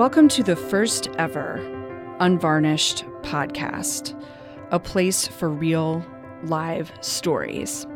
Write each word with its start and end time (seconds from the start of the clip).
Welcome 0.00 0.28
to 0.28 0.42
the 0.42 0.56
first 0.56 1.10
ever 1.18 1.56
Unvarnished 2.20 3.04
podcast, 3.20 4.18
a 4.70 4.78
place 4.78 5.28
for 5.28 5.50
real 5.50 6.02
live 6.44 6.90
stories. 7.02 7.86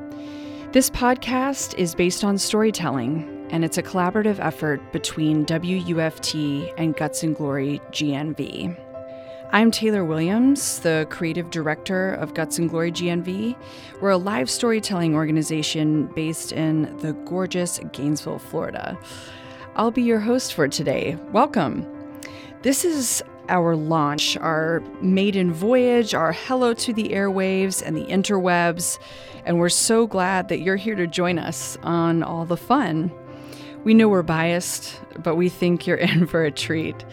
This 0.72 0.90
podcast 0.90 1.75
is 1.79 1.95
based 1.95 2.22
on 2.22 2.37
storytelling, 2.37 3.48
and 3.51 3.64
it's 3.64 3.79
a 3.79 3.82
collaborative 3.82 4.38
effort 4.38 4.93
between 4.93 5.46
WUFT 5.46 6.75
and 6.77 6.95
Guts 6.95 7.22
and 7.22 7.35
Glory 7.35 7.80
GNV. 7.90 8.79
I'm 9.52 9.71
Taylor 9.71 10.05
Williams, 10.05 10.80
the 10.80 11.07
creative 11.09 11.48
director 11.48 12.12
of 12.12 12.34
Guts 12.34 12.59
and 12.59 12.68
Glory 12.68 12.93
GNV. 12.93 13.57
We're 14.02 14.11
a 14.11 14.18
live 14.18 14.50
storytelling 14.50 15.14
organization 15.14 16.09
based 16.09 16.52
in 16.52 16.95
the 16.98 17.14
gorgeous 17.25 17.80
Gainesville, 17.93 18.41
Florida. 18.41 18.98
I'll 19.77 19.91
be 19.91 20.02
your 20.02 20.21
host 20.21 20.52
for 20.52 20.68
today. 20.68 21.16
Welcome. 21.32 21.93
This 22.64 22.82
is 22.86 23.23
our 23.50 23.77
launch, 23.77 24.39
our 24.39 24.82
maiden 25.03 25.53
voyage, 25.53 26.14
our 26.14 26.32
hello 26.32 26.72
to 26.72 26.95
the 26.95 27.11
airwaves 27.11 27.82
and 27.85 27.95
the 27.95 28.07
interwebs, 28.07 28.99
and 29.45 29.59
we're 29.59 29.68
so 29.68 30.07
glad 30.07 30.49
that 30.49 30.61
you're 30.61 30.77
here 30.77 30.95
to 30.95 31.07
join 31.07 31.39
us 31.39 31.77
on 31.82 32.22
all 32.22 32.47
the 32.47 32.56
fun. 32.56 33.12
We 33.84 33.92
know 33.92 34.08
we're 34.08 34.22
biased, 34.22 34.98
but 35.22 35.36
we 35.36 35.50
think 35.50 35.86
you're 35.86 35.97
in 35.98 36.27
for 36.27 36.42
a 36.42 36.50
treat. 36.50 37.05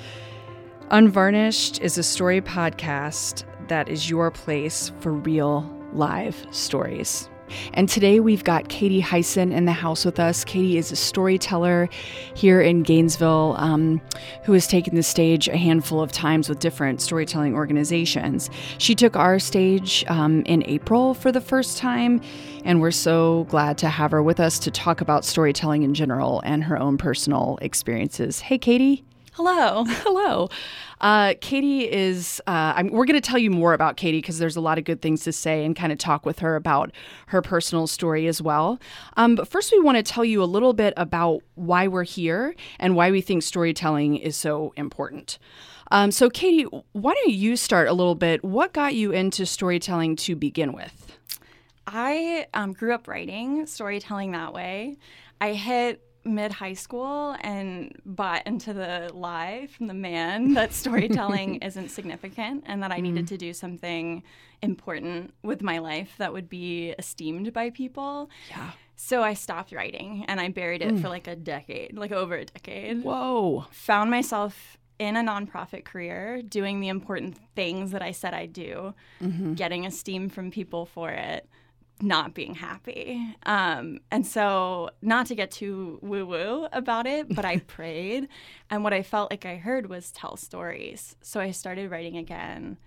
Unvarnished 0.89 1.81
is 1.81 1.97
a 1.97 2.03
story 2.03 2.39
podcast 2.39 3.43
that 3.67 3.89
is 3.89 4.09
your 4.09 4.31
place 4.31 4.93
for 5.01 5.11
real 5.11 5.69
live 5.91 6.45
stories. 6.51 7.29
And 7.73 7.87
today 7.89 8.19
we've 8.19 8.43
got 8.43 8.69
Katie 8.69 8.99
Hyson 8.99 9.51
in 9.51 9.65
the 9.65 9.71
house 9.71 10.05
with 10.05 10.19
us. 10.19 10.43
Katie 10.43 10.77
is 10.77 10.91
a 10.91 10.95
storyteller 10.95 11.89
here 12.35 12.61
in 12.61 12.83
Gainesville 12.83 13.55
um, 13.57 14.01
who 14.43 14.53
has 14.53 14.67
taken 14.67 14.95
the 14.95 15.03
stage 15.03 15.47
a 15.47 15.57
handful 15.57 16.01
of 16.01 16.11
times 16.11 16.49
with 16.49 16.59
different 16.59 17.01
storytelling 17.01 17.55
organizations. 17.55 18.49
She 18.77 18.95
took 18.95 19.15
our 19.15 19.39
stage 19.39 20.05
um, 20.07 20.41
in 20.45 20.63
April 20.65 21.13
for 21.13 21.31
the 21.31 21.41
first 21.41 21.77
time, 21.77 22.21
and 22.65 22.81
we're 22.81 22.91
so 22.91 23.45
glad 23.49 23.77
to 23.79 23.89
have 23.89 24.11
her 24.11 24.23
with 24.23 24.39
us 24.39 24.59
to 24.59 24.71
talk 24.71 25.01
about 25.01 25.25
storytelling 25.25 25.83
in 25.83 25.93
general 25.93 26.41
and 26.45 26.63
her 26.63 26.77
own 26.77 26.97
personal 26.97 27.57
experiences. 27.61 28.39
Hey, 28.39 28.57
Katie. 28.57 29.03
Hello. 29.33 29.85
Hello. 29.87 30.49
Uh, 31.01 31.33
Katie 31.41 31.91
is, 31.91 32.41
uh, 32.47 32.81
we're 32.91 33.05
going 33.05 33.19
to 33.19 33.27
tell 33.27 33.39
you 33.39 33.49
more 33.49 33.73
about 33.73 33.97
Katie 33.97 34.19
because 34.19 34.37
there's 34.37 34.55
a 34.55 34.61
lot 34.61 34.77
of 34.77 34.83
good 34.83 35.01
things 35.01 35.23
to 35.23 35.33
say 35.33 35.65
and 35.65 35.75
kind 35.75 35.91
of 35.91 35.97
talk 35.97 36.25
with 36.25 36.39
her 36.39 36.55
about 36.55 36.91
her 37.27 37.41
personal 37.41 37.87
story 37.87 38.27
as 38.27 38.41
well. 38.41 38.79
Um, 39.17 39.35
but 39.35 39.47
first, 39.47 39.71
we 39.71 39.79
want 39.79 39.97
to 39.97 40.03
tell 40.03 40.23
you 40.23 40.43
a 40.43 40.45
little 40.45 40.73
bit 40.73 40.93
about 40.95 41.41
why 41.55 41.87
we're 41.87 42.03
here 42.03 42.55
and 42.79 42.95
why 42.95 43.09
we 43.11 43.19
think 43.19 43.41
storytelling 43.43 44.15
is 44.15 44.37
so 44.37 44.73
important. 44.77 45.39
Um, 45.89 46.11
so, 46.11 46.29
Katie, 46.29 46.67
why 46.93 47.13
don't 47.13 47.33
you 47.33 47.57
start 47.57 47.87
a 47.87 47.93
little 47.93 48.15
bit? 48.15 48.43
What 48.45 48.71
got 48.71 48.93
you 48.93 49.11
into 49.11 49.45
storytelling 49.45 50.15
to 50.17 50.35
begin 50.35 50.71
with? 50.71 51.17
I 51.87 52.45
um, 52.53 52.73
grew 52.73 52.93
up 52.93 53.07
writing, 53.07 53.65
storytelling 53.65 54.31
that 54.31 54.53
way. 54.53 54.97
I 55.41 55.53
hit 55.53 56.01
mid 56.23 56.51
high 56.51 56.73
school 56.73 57.35
and 57.41 57.95
bought 58.05 58.45
into 58.45 58.73
the 58.73 59.09
lie 59.13 59.67
from 59.75 59.87
the 59.87 59.93
man 59.93 60.53
that 60.53 60.73
storytelling 60.83 61.55
isn't 61.57 61.89
significant 61.89 62.63
and 62.67 62.83
that 62.83 62.91
I 62.91 62.95
mm-hmm. 62.95 63.03
needed 63.03 63.27
to 63.27 63.37
do 63.37 63.53
something 63.53 64.23
important 64.61 65.33
with 65.41 65.61
my 65.61 65.79
life 65.79 66.13
that 66.17 66.33
would 66.33 66.49
be 66.49 66.91
esteemed 66.99 67.53
by 67.53 67.71
people. 67.71 68.29
Yeah. 68.49 68.71
So 68.95 69.23
I 69.23 69.33
stopped 69.33 69.71
writing 69.71 70.25
and 70.27 70.39
I 70.39 70.49
buried 70.49 70.83
it 70.83 70.93
mm. 70.93 71.01
for 71.01 71.09
like 71.09 71.27
a 71.27 71.35
decade, 71.35 71.97
like 71.97 72.11
over 72.11 72.35
a 72.35 72.45
decade. 72.45 73.03
Whoa. 73.03 73.65
Found 73.71 74.11
myself 74.11 74.77
in 74.99 75.17
a 75.17 75.21
nonprofit 75.21 75.83
career 75.83 76.43
doing 76.43 76.79
the 76.79 76.87
important 76.87 77.35
things 77.55 77.89
that 77.91 78.03
I 78.03 78.11
said 78.11 78.35
I'd 78.35 78.53
do, 78.53 78.93
mm-hmm. 79.19 79.55
getting 79.55 79.87
esteem 79.87 80.29
from 80.29 80.51
people 80.51 80.85
for 80.85 81.09
it 81.09 81.49
not 82.01 82.33
being 82.33 82.55
happy. 82.55 83.21
Um, 83.45 83.99
and 84.11 84.25
so, 84.25 84.89
not 85.01 85.27
to 85.27 85.35
get 85.35 85.51
too 85.51 85.99
woo 86.01 86.25
woo 86.25 86.67
about 86.71 87.07
it, 87.07 87.33
but 87.33 87.45
I 87.45 87.57
prayed. 87.67 88.27
And 88.69 88.83
what 88.83 88.93
I 88.93 89.03
felt 89.03 89.31
like 89.31 89.45
I 89.45 89.55
heard 89.55 89.89
was 89.89 90.11
tell 90.11 90.37
stories. 90.37 91.15
So, 91.21 91.39
I 91.39 91.51
started 91.51 91.91
writing 91.91 92.17
again. 92.17 92.77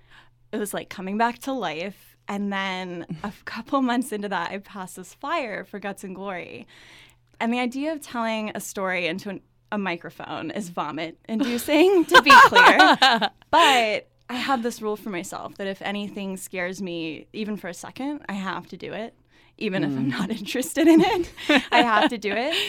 It 0.53 0.59
was 0.59 0.75
like 0.75 0.89
coming 0.89 1.19
back 1.19 1.39
to 1.41 1.53
life. 1.53 2.17
And 2.29 2.53
then 2.53 3.07
a 3.23 3.33
couple 3.45 3.83
months 3.83 4.13
into 4.13 4.29
that, 4.29 4.51
I 4.51 4.59
passed 4.59 4.97
this 4.97 5.15
flyer 5.15 5.65
for 5.65 5.79
Guts 5.79 6.05
and 6.05 6.15
Glory. 6.15 6.67
And 7.41 7.53
the 7.53 7.59
idea 7.59 7.93
of 7.93 8.01
telling 8.01 8.53
a 8.55 8.61
story 8.61 9.07
into 9.07 9.31
an, 9.31 9.41
a 9.73 9.79
microphone 9.79 10.51
is 10.51 10.69
vomit 10.69 11.19
inducing, 11.29 12.05
to 12.07 12.23
be 12.23 12.31
clear. 12.47 13.31
But 13.51 14.09
I 14.29 14.35
have 14.35 14.63
this 14.63 14.81
rule 14.81 14.97
for 14.97 15.11
myself 15.11 15.57
that 15.57 15.67
if 15.67 15.83
anything 15.83 16.37
scares 16.37 16.81
me, 16.81 17.27
even 17.33 17.57
for 17.57 17.69
a 17.69 17.75
second, 17.75 18.23
I 18.29 18.35
have 18.35 18.67
to 18.69 18.77
do 18.77 18.93
it. 18.93 19.15
Even 19.59 19.85
if 19.85 19.91
I'm 19.91 20.07
mm. 20.07 20.19
not 20.19 20.31
interested 20.39 20.89
in 20.89 21.01
it, 21.01 21.31
I 21.71 21.83
have 21.83 22.11
to 22.11 22.19
do 22.19 22.33
it. 22.33 22.57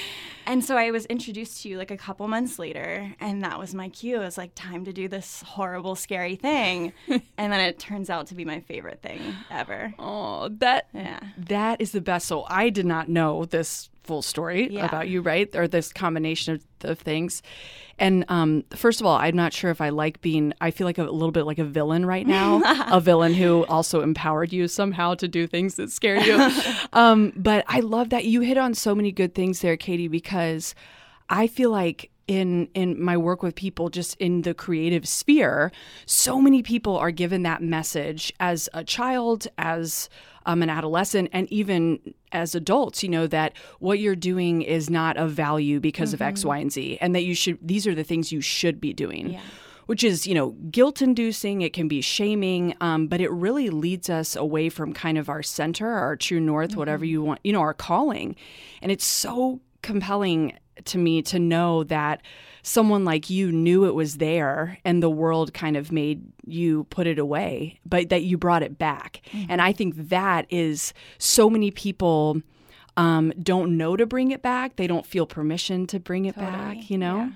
And 0.47 0.63
so 0.63 0.77
I 0.77 0.91
was 0.91 1.05
introduced 1.07 1.63
to 1.63 1.69
you 1.69 1.77
like 1.77 1.89
a 1.89 1.97
couple 1.97 2.27
months 2.27 2.59
later, 2.59 3.16
and 3.19 3.43
that 3.43 3.57
was 3.57 3.73
my 3.73 3.89
cue. 3.89 4.17
It 4.17 4.25
was 4.25 4.38
like, 4.38 4.51
time 4.53 4.85
to 4.85 4.93
do 4.93 5.07
this 5.07 5.41
horrible, 5.41 5.95
scary 5.95 6.35
thing. 6.35 6.93
and 7.07 7.51
then 7.51 7.59
it 7.59 7.79
turns 7.79 8.09
out 8.09 8.27
to 8.27 8.35
be 8.35 8.45
my 8.45 8.59
favorite 8.59 9.01
thing 9.01 9.19
ever. 9.49 9.93
Oh, 9.97 10.49
that 10.59 10.87
Yeah. 10.93 11.19
that 11.35 11.81
is 11.81 11.93
the 11.93 12.01
best. 12.01 12.27
So 12.27 12.45
I 12.47 12.69
did 12.69 12.85
not 12.85 13.09
know 13.09 13.45
this 13.45 13.89
full 14.05 14.21
story 14.21 14.69
Yeah. 14.71 14.85
about 14.85 15.09
you, 15.09 15.21
right? 15.21 15.53
Or 15.55 15.67
this 15.67 15.91
combination 15.91 16.55
of, 16.55 16.89
of 16.91 16.99
things. 16.99 17.41
And 17.97 18.25
um, 18.27 18.63
first 18.75 18.99
of 18.99 19.07
all, 19.07 19.16
I'm 19.17 19.35
not 19.35 19.53
sure 19.53 19.71
if 19.71 19.79
I 19.79 19.89
like 19.89 20.21
being. 20.21 20.53
I 20.59 20.71
feel 20.71 20.85
like 20.85 20.97
a 20.97 21.03
little 21.03 21.31
bit 21.31 21.45
like 21.45 21.59
a 21.59 21.63
villain 21.63 22.05
right 22.05 22.27
now, 22.27 22.61
a 22.91 22.99
villain 22.99 23.33
who 23.33 23.66
also 23.67 24.01
empowered 24.01 24.51
you 24.51 24.67
somehow 24.67 25.13
to 25.16 25.27
do 25.27 25.47
things 25.47 25.75
that 25.75 25.91
scare 25.91 26.19
you. 26.19 26.51
um, 26.93 27.31
but 27.35 27.63
I 27.67 27.79
love 27.79 28.09
that 28.09 28.25
you 28.25 28.41
hit 28.41 28.57
on 28.57 28.73
so 28.73 28.93
many 28.93 29.11
good 29.11 29.33
things 29.33 29.61
there, 29.61 29.77
Katie, 29.77 30.09
because 30.09 30.75
I 31.29 31.47
feel 31.47 31.72
like 31.72 32.11
in 32.27 32.67
in 32.73 32.99
my 33.01 33.16
work 33.16 33.43
with 33.43 33.53
people 33.53 33.87
just 33.89 34.16
in 34.19 34.41
the 34.41 34.53
creative 34.55 35.07
sphere 35.07 35.72
so 36.07 36.41
many 36.41 36.63
people 36.63 36.97
are 36.97 37.11
given 37.11 37.43
that 37.43 37.61
message 37.61 38.33
as 38.39 38.67
a 38.73 38.83
child 38.83 39.47
as 39.59 40.09
um, 40.47 40.63
an 40.63 40.69
adolescent 40.72 41.29
and 41.33 41.47
even 41.51 41.99
as 42.35 42.53
adults 42.56 43.01
you 43.03 43.09
know 43.09 43.25
that 43.28 43.53
what 43.79 43.97
you're 44.00 44.16
doing 44.31 44.62
is 44.62 44.90
not 44.90 45.16
of 45.18 45.31
value 45.31 45.79
because 45.79 46.13
of 46.13 46.22
x 46.22 46.44
y 46.46 46.57
and 46.59 46.72
z 46.72 46.97
and 47.01 47.16
that 47.16 47.23
you 47.23 47.34
should 47.34 47.57
these 47.62 47.88
are 47.88 47.96
the 47.96 48.03
things 48.03 48.31
you 48.31 48.41
should 48.41 48.79
be 48.81 48.94
doing 48.94 49.25
Yeah. 49.34 49.41
which 49.85 50.03
is 50.03 50.28
you 50.28 50.35
know 50.35 50.51
guilt 50.69 51.01
inducing 51.01 51.62
it 51.62 51.72
can 51.73 51.88
be 51.88 52.01
shaming 52.01 52.75
um, 52.81 53.07
but 53.07 53.22
it 53.22 53.31
really 53.31 53.69
leads 53.69 54.09
us 54.09 54.35
away 54.35 54.69
from 54.69 54.94
kind 54.94 55.18
of 55.18 55.29
our 55.29 55.41
center 55.44 55.90
our 55.90 56.16
true 56.16 56.40
north 56.41 56.75
whatever 56.75 57.06
you 57.06 57.23
want 57.23 57.40
you 57.44 57.53
know 57.53 57.62
our 57.62 57.73
calling 57.73 58.35
and 58.81 58.91
it's 58.91 59.06
so 59.06 59.62
compelling 59.81 60.53
to 60.84 60.97
me 60.97 61.22
to 61.22 61.40
know 61.40 61.84
that 61.85 62.22
someone 62.66 63.06
like 63.06 63.30
you 63.30 63.52
knew 63.52 63.86
it 63.86 63.94
was 63.94 64.18
there 64.18 64.80
and 64.84 65.03
the 65.03 65.09
world 65.09 65.53
kind 65.53 65.78
of 65.78 65.92
made 65.92 66.24
you 66.46 66.84
put 66.86 67.06
it 67.06 67.20
away 67.20 67.80
but 67.86 68.09
that 68.09 68.24
you 68.24 68.38
brought 68.38 68.64
it 68.64 68.78
back 68.78 69.22
and 69.50 69.62
i 69.62 69.72
think 69.72 69.94
that 70.09 70.46
is 70.50 70.94
so 71.20 71.50
many 71.50 71.70
people 71.70 72.42
um, 72.98 73.34
don't 73.44 73.78
know 73.78 73.96
to 73.96 74.06
bring 74.06 74.31
it 74.31 74.42
back 74.42 74.78
they 74.78 74.88
don't 74.88 75.06
feel 75.06 75.26
permission 75.26 75.86
to 75.86 76.00
bring 76.00 76.26
it 76.26 76.36
back 76.36 76.90
you 76.90 76.98
know 76.98 77.31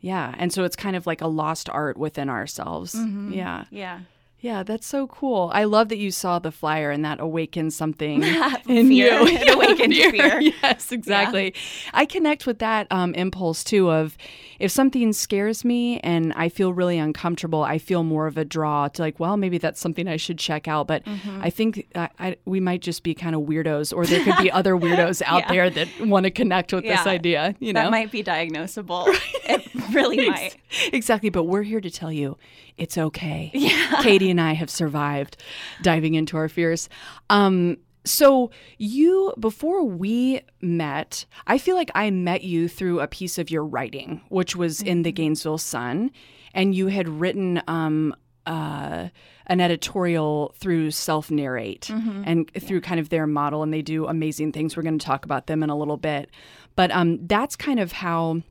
yeah. 0.00 0.34
And 0.38 0.52
so 0.52 0.64
it's 0.64 0.76
kind 0.76 0.96
of 0.96 1.06
like 1.06 1.20
a 1.20 1.26
lost 1.26 1.68
art 1.68 1.96
within 1.96 2.28
ourselves. 2.28 2.94
Yeah. 2.94 3.64
Yeah. 3.70 4.00
Yeah. 4.40 4.62
That's 4.62 4.86
so 4.86 5.08
cool. 5.08 5.50
I 5.52 5.64
love 5.64 5.88
that 5.88 5.98
you 5.98 6.12
saw 6.12 6.38
the 6.38 6.52
flyer 6.52 6.90
and 6.90 7.04
that 7.04 7.18
awakened 7.18 7.72
something 7.72 8.22
in 8.22 8.52
Fear. 8.66 8.86
you. 8.88 9.26
It 9.26 9.54
awakened 9.54 9.94
fear. 9.94 10.40
Yes, 10.62 10.92
exactly. 10.92 11.54
I 11.92 12.04
connect 12.06 12.46
with 12.46 12.60
that 12.60 12.86
um, 12.90 13.14
impulse 13.14 13.64
too 13.64 13.90
of 13.90 14.16
if 14.58 14.70
something 14.72 15.12
scares 15.12 15.64
me 15.64 16.00
and 16.00 16.32
I 16.34 16.48
feel 16.48 16.72
really 16.72 16.98
uncomfortable, 16.98 17.62
I 17.62 17.78
feel 17.78 18.02
more 18.02 18.26
of 18.26 18.36
a 18.36 18.44
draw 18.44 18.88
to 18.88 19.02
like, 19.02 19.20
well, 19.20 19.36
maybe 19.36 19.58
that's 19.58 19.80
something 19.80 20.08
I 20.08 20.16
should 20.16 20.38
check 20.38 20.66
out. 20.68 20.86
But 20.88 21.04
Mm-hmm. 21.04 21.40
I 21.42 21.50
think 21.50 21.86
I, 21.94 22.08
I, 22.18 22.36
we 22.44 22.60
might 22.60 22.82
just 22.82 23.02
be 23.02 23.14
kind 23.14 23.34
of 23.36 23.42
weirdos, 23.42 23.94
or 23.96 24.04
there 24.04 24.22
could 24.24 24.36
be 24.38 24.50
other 24.58 24.74
weirdos 24.74 25.22
out 25.24 25.42
Yeah. 25.42 25.52
there 25.52 25.70
that 25.70 25.88
want 26.00 26.24
to 26.24 26.30
connect 26.30 26.72
with 26.72 26.84
this 26.84 27.06
idea. 27.06 27.54
You 27.60 27.72
know, 27.72 27.82
That 27.84 27.90
might 27.90 28.10
be 28.10 28.22
diagnosable. 28.22 29.06
It 29.50 29.94
really 29.94 30.28
might. 30.28 30.56
Exactly, 30.92 31.30
but 31.30 31.44
we're 31.44 31.62
here 31.62 31.80
to 31.80 31.90
tell 31.90 32.12
you 32.12 32.36
it's 32.76 32.98
okay. 32.98 33.50
Yeah. 33.54 34.02
Katie 34.02 34.30
and 34.30 34.40
I 34.40 34.52
have 34.52 34.68
survived 34.70 35.36
diving 35.82 36.14
into 36.14 36.36
our 36.36 36.48
fears. 36.48 36.88
Um, 37.30 37.78
so 38.08 38.50
you 38.78 39.32
before 39.38 39.84
we 39.84 40.40
met, 40.60 41.24
I 41.46 41.58
feel 41.58 41.76
like 41.76 41.90
I 41.94 42.10
met 42.10 42.42
you 42.42 42.68
through 42.68 43.00
a 43.00 43.06
piece 43.06 43.38
of 43.38 43.50
your 43.50 43.64
writing, 43.64 44.22
which 44.28 44.56
was 44.56 44.82
in 44.82 45.02
the 45.02 45.12
Gainesville 45.12 45.58
Sun, 45.58 46.10
and 46.54 46.74
you 46.74 46.88
had 46.88 47.08
written 47.08 47.62
um, 47.68 48.14
uh, 48.46 49.08
an 49.46 49.60
editorial 49.60 50.54
through 50.56 50.90
self 50.90 51.30
narrate 51.30 51.90
and 52.24 52.50
through 52.58 52.80
kind 52.80 52.98
of 53.00 53.10
their 53.10 53.26
model, 53.26 53.62
and 53.62 53.72
they 53.72 53.82
do 53.82 54.06
amazing 54.06 54.52
things. 54.52 54.76
We're 54.76 54.82
going 54.82 54.98
to 54.98 55.06
talk 55.06 55.24
about 55.24 55.46
them 55.46 55.62
in 55.62 55.70
a 55.70 55.76
little 55.76 55.96
bit, 55.96 56.30
but 56.76 56.90
um, 56.90 57.26
that's 57.26 57.56
kind 57.56 57.78
of 57.80 57.92
how 57.92 58.42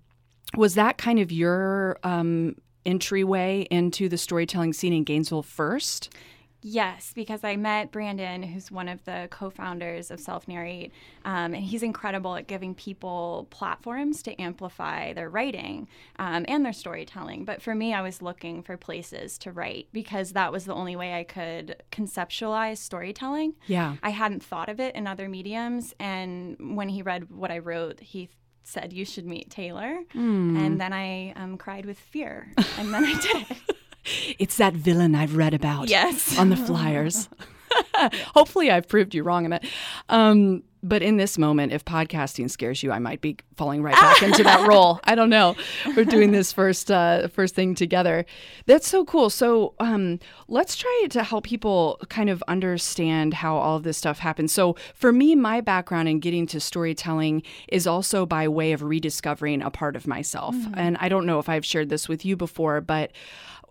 was 0.56 0.76
that 0.76 0.98
kind 0.98 1.20
of 1.20 1.32
your 1.32 1.98
um, 2.04 2.56
entryway 2.86 3.68
into 3.70 4.08
the 4.08 4.18
storytelling 4.18 4.74
scene 4.74 4.94
in 4.94 5.04
Gainesville 5.04 5.44
first? 5.44 6.14
Yes, 6.62 7.12
because 7.14 7.44
I 7.44 7.56
met 7.56 7.92
Brandon, 7.92 8.42
who's 8.42 8.72
one 8.72 8.90
of 8.90 9.04
the 9.06 9.28
co 9.30 9.50
founders 9.50 10.10
of 10.10 10.20
Self 10.20 10.48
Narrate, 10.48 10.92
um, 11.24 11.54
and 11.54 11.64
he's 11.64 11.84
incredible 11.84 12.36
at 12.36 12.48
giving 12.48 12.74
people 12.74 13.48
platforms 13.52 14.24
to 14.24 14.42
amplify 14.42 15.14
their 15.14 15.30
writing 15.30 15.88
um, 16.18 16.46
and 16.48 16.66
their 16.66 16.74
storytelling. 16.74 17.46
But 17.46 17.62
for 17.62 17.76
me, 17.76 17.94
I 17.94 18.02
was 18.02 18.22
looking 18.22 18.64
for 18.64 18.76
places 18.76 19.38
to 19.40 19.52
write 19.52 19.88
because 19.94 20.34
that 20.34 20.52
was 20.52 20.66
the 20.66 20.74
only 20.74 20.96
way 20.96 21.14
I 21.14 21.24
could 21.24 21.84
conceptualize 21.92 22.78
storytelling. 22.78 23.54
Yeah. 23.68 23.98
I 24.02 24.10
hadn't 24.10 24.44
thought 24.44 24.70
of 24.70 24.80
it 24.80 24.96
in 24.96 25.06
other 25.06 25.30
mediums. 25.30 25.94
And 26.00 26.76
when 26.76 26.90
he 26.90 27.04
read 27.04 27.30
what 27.30 27.52
I 27.52 27.60
wrote, 27.60 28.00
he 28.00 28.30
said, 28.64 28.94
You 28.94 29.06
should 29.06 29.26
meet 29.26 29.52
Taylor. 29.52 30.00
Hmm. 30.12 30.58
And 30.58 30.82
then 30.82 30.92
I 30.92 31.34
um, 31.36 31.58
cried 31.58 31.86
with 31.86 32.00
fear. 32.00 32.52
And 32.78 32.94
then 32.94 33.06
I 33.06 33.20
did. 33.20 33.58
It's 34.40 34.58
that 34.58 34.74
villain 34.74 35.16
I've 35.16 35.36
read 35.36 35.54
about 35.54 35.90
Yes. 35.90 36.38
on 36.38 36.50
the 36.50 36.58
flyers. 36.58 37.30
Hopefully, 38.34 38.72
I've 38.72 38.88
proved 38.88 39.14
you 39.14 39.24
wrong 39.24 39.46
in 39.46 39.52
that. 39.52 39.66
Um, 40.10 40.64
but 40.84 41.02
in 41.02 41.18
this 41.18 41.38
moment, 41.38 41.74
if 41.74 41.84
podcasting 41.84 42.50
scares 42.50 42.82
you, 42.84 42.92
I 42.92 43.00
might 43.00 43.20
be 43.20 43.38
falling 43.58 43.82
right 43.82 43.96
back 43.96 44.22
into 44.22 44.44
that 44.44 44.68
role. 44.70 45.00
I 45.04 45.16
don't 45.16 45.30
know. 45.30 45.56
We're 45.96 46.06
doing 46.06 46.32
this 46.32 46.54
first 46.54 46.90
uh, 46.92 47.28
first 47.30 47.56
thing 47.56 47.74
together. 47.76 48.26
That's 48.68 48.88
so 48.88 49.04
cool. 49.04 49.30
So 49.30 49.74
um, 49.80 50.20
let's 50.48 50.76
try 50.76 51.08
to 51.10 51.24
help 51.24 51.44
people 51.46 52.00
kind 52.10 52.30
of 52.30 52.44
understand 52.48 53.34
how 53.34 53.58
all 53.58 53.76
of 53.78 53.84
this 53.84 53.98
stuff 53.98 54.20
happens. 54.20 54.54
So 54.54 54.76
for 54.94 55.12
me, 55.12 55.36
my 55.36 55.60
background 55.62 56.08
in 56.08 56.20
getting 56.20 56.46
to 56.48 56.60
storytelling 56.60 57.42
is 57.68 57.88
also 57.88 58.26
by 58.26 58.48
way 58.48 58.72
of 58.72 58.82
rediscovering 58.84 59.62
a 59.64 59.72
part 59.72 59.96
of 59.96 60.08
myself. 60.08 60.56
And 60.76 60.96
I 61.00 61.10
don't 61.10 61.26
know 61.26 61.40
if 61.40 61.50
I've 61.50 61.66
shared 61.66 61.90
this 61.90 62.08
with 62.08 62.24
you 62.24 62.38
before, 62.38 62.80
but 62.82 63.12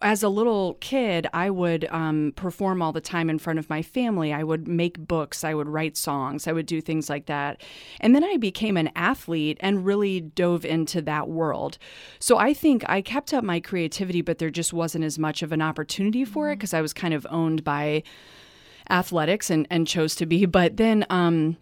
as 0.02 0.22
a 0.22 0.28
little 0.28 0.75
kid, 0.75 1.26
I 1.32 1.48
would 1.48 1.87
um, 1.90 2.32
perform 2.37 2.82
all 2.82 2.93
the 2.93 3.00
time 3.00 3.31
in 3.31 3.38
front 3.38 3.58
of 3.58 3.70
my 3.70 3.81
family. 3.81 4.32
I 4.32 4.43
would 4.43 4.69
make 4.69 4.98
books. 4.98 5.43
I 5.43 5.54
would 5.54 5.69
write 5.69 5.96
songs. 5.96 6.46
I 6.46 6.52
would 6.52 6.66
do 6.66 6.81
things 6.81 7.08
like 7.08 7.26
that. 7.26 7.62
And 8.00 8.14
then 8.14 8.22
I 8.22 8.37
became 8.37 8.76
an 8.76 8.90
athlete 8.94 9.56
and 9.60 9.87
really 9.87 10.20
dove 10.20 10.64
into 10.66 11.00
that 11.02 11.28
world. 11.28 11.78
So 12.19 12.37
I 12.37 12.52
think 12.52 12.84
I 12.88 13.00
kept 13.00 13.32
up 13.32 13.43
my 13.43 13.58
creativity, 13.58 14.20
but 14.20 14.38
there 14.38 14.50
just 14.50 14.72
wasn't 14.72 15.04
as 15.04 15.19
much 15.19 15.43
of 15.43 15.50
an 15.50 15.62
opportunity 15.62 16.25
for 16.25 16.50
it 16.50 16.56
because 16.56 16.75
I 16.75 16.82
was 16.82 16.92
kind 16.92 17.14
of 17.14 17.26
owned 17.31 17.64
by 17.64 18.02
athletics 18.90 19.49
and, 19.49 19.66
and 19.70 19.87
chose 19.87 20.14
to 20.16 20.26
be. 20.26 20.44
But 20.44 20.76
then, 20.76 21.06
um, 21.08 21.56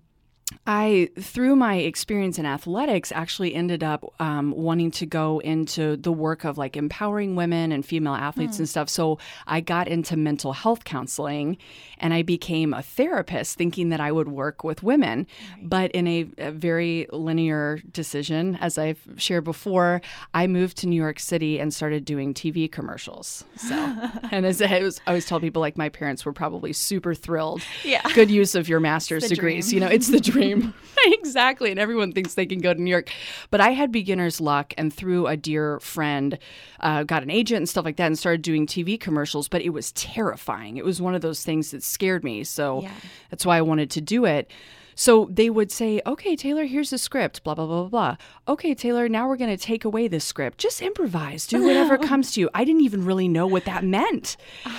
I, 0.67 1.11
through 1.19 1.57
my 1.57 1.77
experience 1.77 2.39
in 2.39 2.47
athletics, 2.47 3.13
actually 3.13 3.55
ended 3.55 3.83
up 3.83 4.05
um, 4.21 4.53
wanting 4.53 4.91
to 4.93 5.07
go 5.07 5.41
into 5.41 5.97
the 5.97 6.13
work 6.13 6.45
of 6.45 6.57
like 6.57 6.77
empowering 6.77 7.37
women 7.37 7.73
and 7.73 7.85
female 7.85 8.15
athletes 8.15 8.59
and 8.59 8.69
stuff. 8.69 8.89
So 8.89 9.19
I 9.47 9.61
got 9.61 9.89
into 9.89 10.17
mental 10.17 10.53
health 10.53 10.85
counseling 10.85 11.59
and 11.99 12.15
I 12.15 12.23
became 12.23 12.73
a 12.73 12.83
therapist 12.83 13.57
thinking 13.57 13.91
that 13.91 14.01
I 14.01 14.11
would 14.13 14.29
work 14.29 14.65
with 14.65 14.83
women. 14.83 15.27
But 15.63 15.91
in 15.93 16.07
a, 16.07 16.27
a 16.39 16.51
very 16.51 17.07
linear 17.13 17.81
decision, 17.91 18.57
as 18.61 18.79
I've 18.79 19.01
shared 19.17 19.45
before, 19.45 20.01
I 20.33 20.47
moved 20.47 20.79
to 20.79 20.87
New 20.87 21.01
York 21.01 21.21
City 21.21 21.59
and 21.61 21.73
started 21.73 22.05
doing 22.05 22.35
TV 22.35 22.71
commercials. 22.71 23.45
So, 23.57 23.75
and 24.31 24.47
as 24.47 24.61
I, 24.63 24.81
was, 24.81 25.01
I 25.07 25.11
always 25.11 25.27
tell 25.27 25.41
people, 25.41 25.61
like, 25.61 25.77
my 25.77 25.89
parents 25.89 26.25
were 26.25 26.33
probably 26.33 26.73
super 26.73 27.15
thrilled. 27.15 27.63
Yeah. 27.85 28.03
Good 28.15 28.31
use 28.31 28.55
of 28.55 28.69
your 28.69 28.81
master's 28.81 29.29
degrees. 29.29 29.69
dream. 29.71 29.75
You 29.75 29.81
know, 29.87 29.93
it's 29.93 30.09
the 30.09 30.21
dream. 30.21 30.44
exactly. 31.07 31.71
And 31.71 31.79
everyone 31.81 32.13
thinks 32.13 32.35
they 32.35 32.47
can 32.47 32.61
go 32.61 32.73
to 32.75 32.81
New 32.81 32.91
York. 32.91 33.11
But 33.51 33.61
I 33.61 33.71
had 33.71 33.91
beginner's 33.93 34.41
luck 34.41 34.73
and 34.79 34.93
through 34.93 35.27
a 35.27 35.37
dear 35.37 35.81
friend, 35.81 36.39
uh, 36.81 37.03
got 37.05 37.23
an 37.23 37.31
agent 37.31 37.59
and 37.59 37.69
stuff 37.69 37.85
like 37.85 37.97
that 37.97 38.07
and 38.07 38.19
started 38.19 38.43
doing 38.43 38.67
TV 38.67 38.99
commercials. 38.99 39.49
But 39.49 39.63
it 39.63 39.71
was 39.71 39.93
terrifying. 39.93 40.77
It 40.77 40.85
was 40.85 41.01
one 41.01 41.15
of 41.15 41.21
those 41.23 41.45
things 41.45 41.71
that 41.73 41.83
scared 41.83 42.25
me. 42.25 42.45
So 42.45 42.83
Yeah. 42.83 42.93
that's 43.31 43.45
why 43.45 43.59
I 43.59 43.63
wanted 43.63 43.91
to 43.93 44.01
do 44.01 44.25
it. 44.25 44.51
So 44.95 45.29
they 45.31 45.51
would 45.51 45.71
say, 45.71 46.01
okay, 46.07 46.37
Taylor, 46.37 46.65
here's 46.65 46.91
the 46.91 46.99
script, 46.99 47.43
blah, 47.43 47.55
blah, 47.55 47.67
blah, 47.67 47.83
blah, 47.83 47.89
blah. 47.89 48.17
Okay, 48.49 48.75
Taylor, 48.75 49.09
now 49.09 49.29
we're 49.29 49.37
going 49.37 49.57
to 49.57 49.63
take 49.63 49.85
away 49.85 50.09
this 50.09 50.25
script. 50.25 50.59
Just 50.59 50.83
improvise, 50.83 51.47
do 51.47 51.63
whatever 51.63 51.99
comes 52.11 52.33
to 52.33 52.41
you. 52.41 52.51
I 52.55 52.65
didn't 52.65 52.83
even 52.83 53.05
really 53.05 53.29
know 53.29 53.47
what 53.47 53.65
that 53.65 53.85
meant. 53.85 54.37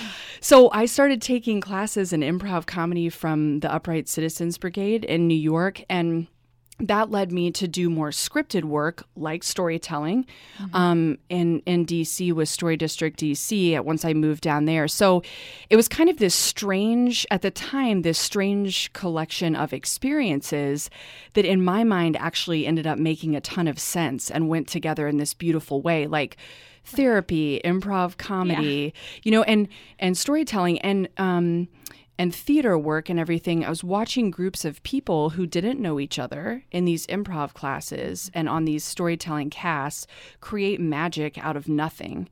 So 0.42 0.70
I 0.72 0.86
started 0.86 1.24
taking 1.24 1.60
classes 1.60 2.14
in 2.14 2.22
improv 2.22 2.68
comedy 2.68 3.10
from 3.10 3.62
the 3.62 3.74
Upright 3.74 4.08
Citizens 4.08 4.60
Brigade 4.60 5.04
in 5.04 5.28
New 5.28 5.34
York. 5.34 5.84
And 5.90 6.28
that 6.80 7.10
led 7.10 7.32
me 7.32 7.52
to 7.52 7.68
do 7.68 7.90
more 7.90 8.10
scripted 8.10 8.66
work 8.66 9.06
like 9.16 9.44
storytelling 9.44 10.26
um, 10.74 11.18
in, 11.30 11.60
in 11.66 11.86
DC 11.86 12.34
with 12.34 12.50
Story 12.50 12.76
District 12.76 13.18
DC 13.18 13.74
at 13.74 13.86
once 13.86 14.04
I 14.04 14.14
moved 14.14 14.42
down 14.42 14.66
there. 14.66 14.88
So 14.90 15.24
it 15.70 15.78
was 15.78 15.88
kind 15.88 16.10
of 16.10 16.18
this 16.18 16.36
strange, 16.36 17.26
at 17.32 17.42
the 17.42 17.52
time, 17.52 18.02
this 18.02 18.20
strange 18.20 18.92
collection 18.92 19.56
of 19.56 19.72
experiences 19.72 20.90
that 21.34 21.46
in 21.46 21.64
my 21.64 21.86
mind 21.86 22.18
actually 22.18 22.68
ended 22.68 22.86
up 22.86 23.00
making 23.00 23.36
a 23.36 23.42
ton 23.42 23.68
of 23.70 23.80
sense 23.80 24.30
and 24.30 24.50
went 24.50 24.68
together 24.68 25.08
in 25.08 25.18
this 25.18 25.34
beautiful 25.34 25.82
way. 25.82 26.08
Like, 26.08 26.36
therapy 26.88 27.60
improv 27.66 28.16
comedy 28.18 28.94
you 29.24 29.32
know 29.32 29.42
and 29.42 29.68
and 29.98 30.16
storytelling 30.16 30.78
and 30.82 31.10
um 31.18 31.68
and 32.18 32.34
theater 32.34 32.78
work 32.78 33.10
and 33.10 33.20
everything, 33.20 33.66
I 33.66 33.70
was 33.70 33.84
watching 33.84 34.32
groups 34.32 34.64
of 34.64 34.84
people 34.84 35.32
who 35.32 35.46
didn't 35.46 35.82
know 35.82 36.00
each 36.00 36.18
other 36.18 36.64
in 36.72 36.86
these 36.86 37.08
improv 37.08 37.54
classes 37.54 38.32
and 38.34 38.48
on 38.48 38.66
these 38.66 38.84
storytelling 38.84 39.50
casts 39.50 40.08
create 40.40 40.80
magic 40.80 41.38
out 41.38 41.58
of 41.58 41.68
nothing. 41.68 42.30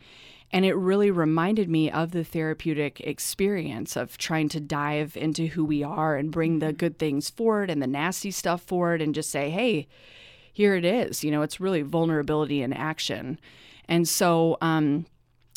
And 0.51 0.65
it 0.65 0.75
really 0.75 1.09
reminded 1.09 1.68
me 1.68 1.89
of 1.89 2.12
the 2.12 2.24
therapeutic 2.24 3.01
experience 3.01 3.97
of 3.97 4.18
trying 4.18 4.50
to 4.50 4.59
dive 4.59 5.18
into 5.18 5.47
who 5.47 5.65
we 5.65 5.83
are 5.83 6.15
and 6.15 6.31
bring 6.31 6.59
the 6.59 6.71
good 6.71 7.00
things 7.00 7.30
forward 7.30 7.69
and 7.69 7.81
the 7.81 7.88
nasty 7.88 8.31
stuff 8.31 8.62
forward 8.62 9.01
and 9.01 9.15
just 9.15 9.31
say, 9.31 9.50
hey, 9.50 9.88
here 10.53 10.75
it 10.75 10.85
is. 10.85 11.24
You 11.24 11.31
know, 11.31 11.41
it's 11.41 11.59
really 11.59 11.81
vulnerability 11.81 12.62
in 12.62 12.71
action. 12.71 13.39
And 13.89 14.07
so, 14.07 14.57
um, 14.62 15.07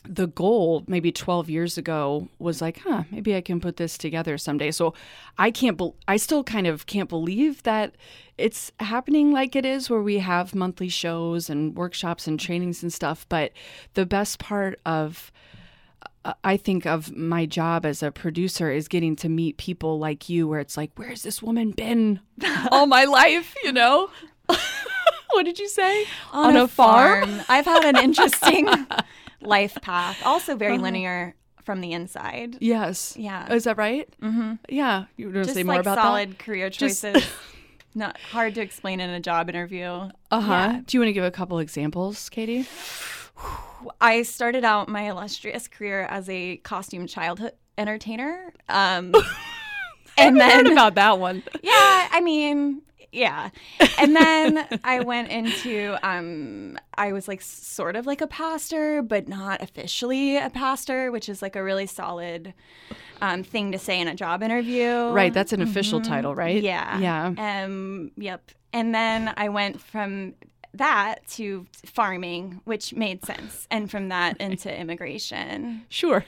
the 0.09 0.27
goal 0.27 0.85
maybe 0.87 1.11
12 1.13 1.51
years 1.51 1.79
ago 1.79 2.29
was 2.39 2.61
like 2.61 2.79
huh 2.79 3.05
maybe 3.11 3.35
i 3.35 3.41
can 3.41 3.61
put 3.61 3.77
this 3.77 3.99
together 3.99 4.39
someday. 4.39 4.71
So 4.71 4.95
i 5.39 5.51
can't 5.51 5.77
be- 5.77 5.93
i 6.09 6.17
still 6.17 6.45
kind 6.45 6.67
of 6.67 6.87
can't 6.87 7.09
believe 7.09 7.63
that 7.65 7.97
it's 8.39 8.73
happening 8.81 9.33
like 9.33 9.57
it 9.57 9.65
is 9.65 9.89
where 9.89 10.03
we 10.03 10.19
have 10.19 10.55
monthly 10.55 10.89
shows 10.89 11.49
and 11.49 11.75
workshops 11.75 12.27
and 12.27 12.39
trainings 12.39 12.83
and 12.83 12.93
stuff. 12.93 13.27
But 13.29 13.53
the 13.95 14.05
best 14.05 14.39
part 14.39 14.79
of 14.85 15.33
uh, 16.25 16.35
I 16.45 16.59
think 16.59 16.85
of 16.87 17.17
my 17.17 17.47
job 17.47 17.87
as 17.87 18.03
a 18.03 18.11
producer 18.11 18.71
is 18.71 18.89
getting 18.89 19.17
to 19.17 19.29
meet 19.29 19.57
people 19.57 19.99
like 19.99 20.29
you 20.29 20.47
where 20.47 20.61
it's 20.61 20.77
like 20.77 20.91
where's 20.97 21.23
this 21.23 21.43
woman 21.43 21.71
been 21.71 22.21
all 22.71 22.87
my 22.87 23.05
life 23.05 23.55
you 23.65 23.73
know? 23.73 24.11
What 25.31 25.45
did 25.45 25.59
you 25.59 25.69
say? 25.69 26.07
On, 26.33 26.57
a, 26.57 26.67
farm. 26.67 27.43
I've 27.49 27.67
had 27.67 27.85
an 27.85 28.03
interesting 28.03 28.69
life 29.41 29.77
path, 29.83 30.19
also 30.25 30.57
very 30.57 30.79
linear 30.79 31.35
from 31.63 31.81
the 31.81 31.93
inside. 31.93 32.57
yes 32.61 33.17
Yeah. 33.19 33.53
is 33.53 33.65
that 33.65 33.77
right 33.77 34.09
mm-hmm. 34.23 34.55
yeah 34.69 35.07
you 35.17 35.31
want 35.33 35.47
to 35.49 35.53
say 35.53 35.65
more 35.65 35.75
like 35.75 35.81
about 35.81 35.99
solid 35.99 36.31
that 36.31 36.39
career 36.39 36.71
Just- 36.71 37.03
choices. 37.03 37.25
Not 37.95 38.19
hard 38.19 38.55
to 38.57 38.61
explain 38.61 39.01
in 39.01 39.09
a 39.09 39.21
job 39.21 39.49
interview. 39.49 39.87
Uh-huh. 39.87 40.53
Yeah. 40.53 40.81
Do 40.85 40.97
you 40.97 41.01
want 41.01 41.09
to 41.09 41.13
give 41.15 41.25
a 41.25 41.31
couple 41.31 41.59
examples, 41.61 42.29
Katie? 42.29 42.67
I 44.03 44.21
started 44.23 44.65
out 44.65 44.89
my 44.91 45.09
illustrious 45.09 45.67
career 45.67 46.03
as 46.03 46.29
a 46.29 46.59
costume 46.59 47.07
childhood 47.07 47.53
entertainer. 47.79 48.53
Um, 48.69 49.15
and 50.19 50.39
then 50.39 50.67
about 50.73 50.95
that 50.97 51.19
one. 51.19 51.43
yeah, 51.63 52.09
I 52.11 52.21
mean, 52.23 52.83
yeah. 53.13 53.51
And 53.99 54.15
then 54.15 54.67
I 54.85 55.01
went 55.01 55.31
into 55.31 55.97
um 56.03 56.79
I 56.97 57.13
was 57.13 57.29
like 57.29 57.41
sort 57.43 57.97
of 57.97 58.07
like 58.07 58.21
a 58.21 58.27
pastor, 58.27 59.03
but 59.03 59.29
not 59.29 59.63
officially 59.63 60.37
a 60.37 60.51
pastor, 60.51 61.11
which 61.11 61.29
is 61.29 61.43
like 61.43 61.57
a 61.57 61.63
really 61.63 61.87
solid 61.87 62.55
um 63.21 63.43
thing 63.43 63.73
to 63.73 63.79
say 63.79 64.01
in 64.01 64.09
a 64.09 64.15
job 64.15 64.43
interview. 64.43 65.09
Right, 65.11 65.33
that's 65.33 65.53
an 65.53 65.63
official 65.63 66.01
title, 66.01 66.35
right? 66.35 66.63
Yeah. 66.63 66.99
Yeah. 66.99 67.63
Um 67.63 68.11
yep. 68.17 68.51
And 68.73 68.95
then 68.95 69.33
I 69.37 69.49
went 69.49 69.81
from 69.81 70.35
that 70.75 71.27
to 71.29 71.67
farming, 71.87 72.61
which 72.65 72.93
made 72.95 73.25
sense, 73.25 73.67
and 73.71 73.91
from 73.91 74.11
that 74.11 74.37
into 74.39 74.75
immigration. 74.75 75.87
Sure. 75.89 76.25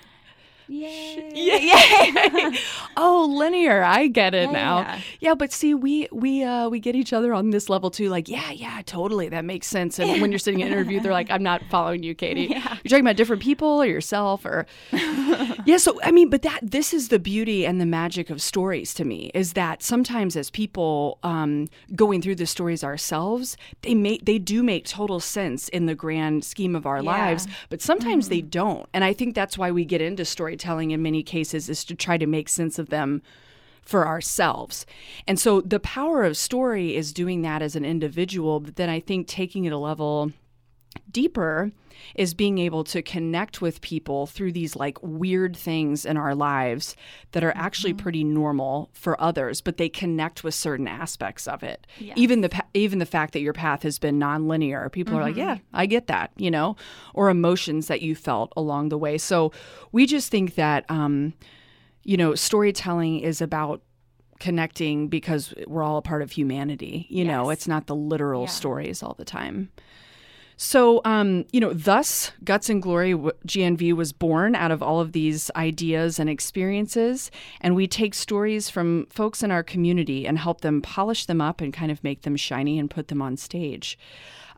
Yay. 0.69 1.31
Yay. 1.35 2.59
oh, 2.97 3.27
linear. 3.31 3.83
I 3.83 4.07
get 4.09 4.35
it 4.35 4.47
Yeah, 4.51 4.53
now. 4.53 4.79
yeah. 4.81 5.01
Yeah, 5.21 5.35
but 5.35 5.53
see, 5.53 5.75
we 5.75 6.09
we 6.13 6.43
uh 6.45 6.69
we 6.69 6.79
get 6.79 6.95
each 6.95 7.13
other 7.13 7.33
on 7.35 7.51
this 7.51 7.69
level 7.69 7.91
too. 7.91 8.09
Like, 8.11 8.29
yeah, 8.29 8.51
yeah, 8.51 8.83
totally. 8.85 9.29
That 9.29 9.45
makes 9.45 9.67
sense. 9.67 9.99
And 9.99 10.21
when 10.21 10.31
you're 10.31 10.39
sitting 10.39 10.61
in 10.61 10.67
an 10.69 10.73
interview, 10.75 11.01
they're 11.01 11.13
like, 11.13 11.31
I'm 11.31 11.43
not 11.43 11.63
following 11.71 12.03
you, 12.03 12.15
Katie. 12.15 12.47
Yeah. 12.51 12.77
You're 12.85 12.91
talking 12.91 13.05
about 13.05 13.17
different 13.17 13.43
people 13.43 13.69
or 13.83 13.87
yourself 13.87 14.45
or 14.45 14.67
Yeah, 15.65 15.77
so 15.79 15.99
I 16.03 16.11
mean, 16.13 16.29
but 16.31 16.43
that 16.43 16.61
this 16.63 16.93
is 16.95 17.09
the 17.09 17.19
beauty 17.19 17.65
and 17.67 17.81
the 17.81 17.87
magic 17.87 18.31
of 18.31 18.41
stories 18.43 18.95
to 18.95 19.05
me 19.05 19.31
is 19.35 19.55
that 19.55 19.83
sometimes 19.83 20.37
as 20.37 20.51
people 20.51 21.19
um 21.23 21.67
going 21.95 22.21
through 22.23 22.37
the 22.37 22.47
stories 22.47 22.85
ourselves, 22.85 23.57
they 23.83 23.95
make 23.95 24.25
they 24.25 24.39
do 24.39 24.63
make 24.63 24.87
total 24.87 25.21
sense 25.21 25.69
in 25.71 25.87
the 25.87 25.95
grand 25.95 26.45
scheme 26.45 26.75
of 26.77 26.87
our 26.87 26.97
Yeah. 27.03 27.11
lives, 27.11 27.47
but 27.71 27.81
sometimes 27.81 28.29
they 28.29 28.41
don't. 28.43 28.87
And 28.93 29.05
I 29.05 29.13
think 29.13 29.35
that's 29.35 29.57
why 29.59 29.71
we 29.71 29.85
get 29.85 30.01
into 30.01 30.25
storytelling 30.59 30.91
in 30.91 31.03
many 31.03 31.23
cases 31.23 31.69
is 31.69 31.85
to 31.85 31.95
try 31.95 32.19
to 32.19 32.27
make 32.27 32.49
sense 32.49 32.79
of 32.79 32.89
them 32.89 33.23
for 33.81 34.07
ourselves. 34.07 34.85
And 35.27 35.39
so 35.39 35.61
the 35.61 35.81
power 35.81 36.25
of 36.25 36.37
story 36.37 36.97
is 36.97 37.13
doing 37.13 37.43
that 37.43 37.63
as 37.63 37.77
an 37.77 37.85
individual, 37.85 38.61
but 38.61 38.77
then 38.77 38.91
I 38.91 39.01
think 39.01 39.29
taking 39.29 39.65
it 39.65 39.73
a 39.73 39.79
level 39.79 40.33
deeper 41.11 41.71
is 42.15 42.33
being 42.33 42.59
able 42.59 42.85
to 42.85 43.03
connect 43.03 43.61
with 43.61 43.81
people 43.81 44.27
through 44.27 44.53
these 44.53 44.77
like 44.77 44.99
weird 45.03 45.57
things 45.57 46.05
in 46.07 46.17
our 46.17 46.35
lives 46.35 46.95
that 47.33 47.43
are 47.43 47.53
actually 47.57 47.93
pretty 47.93 48.23
normal 48.23 48.89
for 48.93 49.21
others 49.21 49.61
but 49.61 49.77
they 49.79 49.89
connect 49.89 50.45
with 50.45 50.55
certain 50.55 50.87
aspects 50.87 51.49
of 51.49 51.63
it. 51.63 51.87
Yes. 51.99 52.17
even 52.17 52.41
the 52.43 52.65
even 52.75 52.99
the 53.01 53.07
fact 53.07 53.33
that 53.33 53.41
your 53.41 53.53
path 53.53 53.83
has 53.83 53.99
been 53.99 54.19
nonlinear 54.19 54.91
people 54.93 55.17
are 55.17 55.23
like 55.23 55.37
yeah 55.37 55.59
i 55.75 55.87
get 55.87 56.07
that 56.07 56.31
you 56.37 56.51
know 56.51 56.77
or 57.15 57.31
emotions 57.31 57.89
that 57.89 58.01
you 58.01 58.15
felt 58.15 58.53
along 58.57 58.89
the 58.91 58.99
way. 58.99 59.19
So 59.19 59.53
we 59.93 60.07
just 60.07 60.31
think 60.31 60.55
that 60.55 60.85
um 60.89 61.35
you 62.05 62.17
know 62.17 62.35
storytelling 62.37 63.21
is 63.21 63.41
about 63.41 63.83
connecting 64.41 65.09
because 65.09 65.53
we're 65.67 65.83
all 65.83 65.97
a 65.97 66.03
part 66.03 66.23
of 66.23 66.31
humanity 66.31 67.07
you 67.11 67.25
know? 67.25 67.51
It's 67.51 67.67
not 67.67 67.89
the 67.89 67.97
literal 67.97 68.43
Yeah. 68.43 68.47
stories 68.49 69.03
all 69.03 69.15
the 69.19 69.25
time 69.25 69.71
so, 70.61 71.01
um, 71.05 71.45
you 71.53 71.61
know, 71.61 71.73
thus 71.73 72.33
Guts 72.43 72.69
and 72.69 72.83
Glory 72.83 73.15
GNV 73.15 73.93
was 73.93 74.13
born 74.13 74.57
out 74.57 74.73
of 74.73 74.83
all 74.83 75.01
of 75.01 75.13
these 75.13 75.53
ideas 75.55 76.19
and 76.19 76.29
experiences. 76.29 77.31
And 77.61 77.77
we 77.77 77.87
take 77.87 78.13
stories 78.13 78.69
from 78.69 79.07
folks 79.09 79.45
in 79.45 79.53
our 79.53 79.63
community 79.63 80.27
and 80.27 80.37
help 80.37 80.63
them 80.63 80.83
polish 80.83 81.27
them 81.27 81.41
up 81.41 81.61
and 81.61 81.73
kind 81.73 81.93
of 81.93 82.03
make 82.03 82.23
them 82.23 82.35
shiny 82.35 82.77
and 82.77 82.91
put 82.91 83.07
them 83.07 83.23
on 83.23 83.37
stage. 83.37 83.97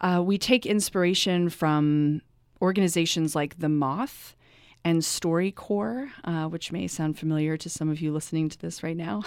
Uh, 0.01 0.23
we 0.25 0.39
take 0.39 0.65
inspiration 0.65 1.51
from 1.51 2.23
organizations 2.63 3.35
like 3.35 3.59
The 3.59 3.69
Moth 3.69 4.35
and 4.85 5.03
StoryCorps, 5.03 6.11
uh, 6.25 6.49
which 6.49 6.73
may 6.73 6.87
sound 6.87 7.19
familiar 7.19 7.57
to 7.57 7.69
some 7.69 7.91
of 7.91 8.01
you 8.01 8.13
listening 8.13 8.49
to 8.49 8.59
this 8.59 8.83
right 8.83 8.97
now. 8.97 9.23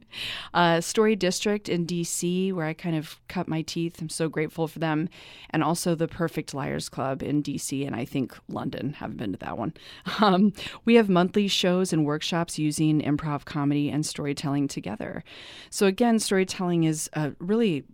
uh, 0.54 0.80
Story 0.80 1.14
District 1.14 1.68
in 1.68 1.86
DC, 1.86 2.52
where 2.52 2.66
I 2.66 2.72
kind 2.72 2.96
of 2.96 3.20
cut 3.28 3.46
my 3.46 3.62
teeth. 3.62 4.00
I'm 4.00 4.08
so 4.08 4.28
grateful 4.28 4.66
for 4.66 4.78
them. 4.78 5.08
And 5.50 5.62
also 5.62 5.94
the 5.94 6.08
Perfect 6.08 6.54
Liars 6.54 6.88
Club 6.88 7.22
in 7.22 7.42
DC, 7.42 7.86
and 7.86 7.94
I 7.94 8.04
think 8.04 8.36
London. 8.48 8.94
Haven't 8.94 9.18
been 9.18 9.32
to 9.32 9.38
that 9.38 9.58
one. 9.58 9.74
Um, 10.20 10.52
we 10.84 10.94
have 10.94 11.08
monthly 11.08 11.48
shows 11.48 11.92
and 11.92 12.06
workshops 12.06 12.58
using 12.58 13.02
improv 13.02 13.44
comedy 13.44 13.90
and 13.90 14.06
storytelling 14.06 14.68
together. 14.68 15.22
So, 15.70 15.86
again, 15.86 16.18
storytelling 16.18 16.84
is 16.84 17.10
uh, 17.14 17.30
really 17.40 17.84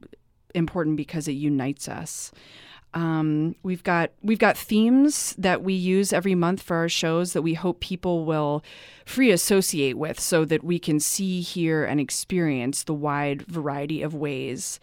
important 0.55 0.97
because 0.97 1.27
it 1.27 1.33
unites 1.33 1.89
us. 1.89 2.31
Um, 2.93 3.55
we've 3.63 3.85
got 3.85 4.11
we've 4.23 4.39
got 4.39 4.57
themes 4.57 5.35
that 5.39 5.63
we 5.63 5.75
use 5.75 6.13
every 6.13 6.35
month 6.35 6.63
for 6.63 6.77
our 6.77 6.89
shows 6.89 7.33
that 7.33 7.43
we 7.43 7.55
hope 7.55 7.81
people 7.81 8.25
will 8.25 8.65
free 9.05 9.31
associate 9.31 9.97
with, 9.97 10.19
so 10.19 10.45
that 10.45 10.65
we 10.65 10.79
can 10.79 10.99
see, 11.01 11.41
hear, 11.41 11.85
and 11.85 12.01
experience 12.01 12.85
the 12.85 12.95
wide 12.95 13.43
variety 13.43 14.03
of 14.03 14.15
ways 14.15 14.81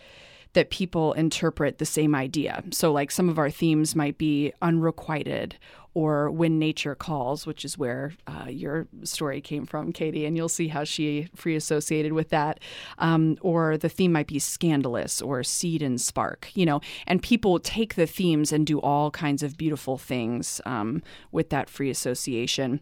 that 0.54 0.70
people 0.70 1.14
interpret 1.14 1.78
the 1.78 1.86
same 1.86 2.16
idea. 2.16 2.64
So, 2.72 2.92
like 2.92 3.12
some 3.12 3.30
of 3.30 3.38
our 3.38 3.50
themes 3.50 3.96
might 3.96 4.18
be 4.18 4.54
unrequited 4.62 5.56
or 5.98 6.30
when 6.30 6.60
nature 6.60 6.94
calls, 6.94 7.48
which 7.48 7.66
is 7.66 7.76
where 7.76 8.14
uh, 8.28 8.46
your 8.48 8.86
story 9.02 9.42
came 9.42 9.66
from, 9.66 9.92
Katie, 9.92 10.28
and 10.28 10.38
you'll 10.38 10.48
see 10.48 10.68
how 10.68 10.84
she 10.84 11.28
free 11.34 11.56
associated 11.56 12.14
with 12.14 12.30
that. 12.30 12.60
Um, 13.00 13.36
or 13.42 13.78
the 13.78 13.90
theme 13.90 14.12
might 14.12 14.28
be 14.28 14.38
scandalous 14.38 15.24
or 15.24 15.44
seed 15.44 15.82
and 15.82 16.00
spark, 16.00 16.52
you 16.54 16.68
know, 16.68 16.82
and 17.08 17.20
people 17.24 17.58
take 17.58 17.96
the 17.96 18.06
themes 18.06 18.52
and 18.52 18.68
do 18.68 18.80
all 18.80 19.10
kinds 19.10 19.42
of 19.42 19.58
beautiful 19.58 19.98
things 19.98 20.62
um, 20.68 21.02
with 21.32 21.50
that 21.50 21.68
free 21.68 21.90
association. 21.90 22.80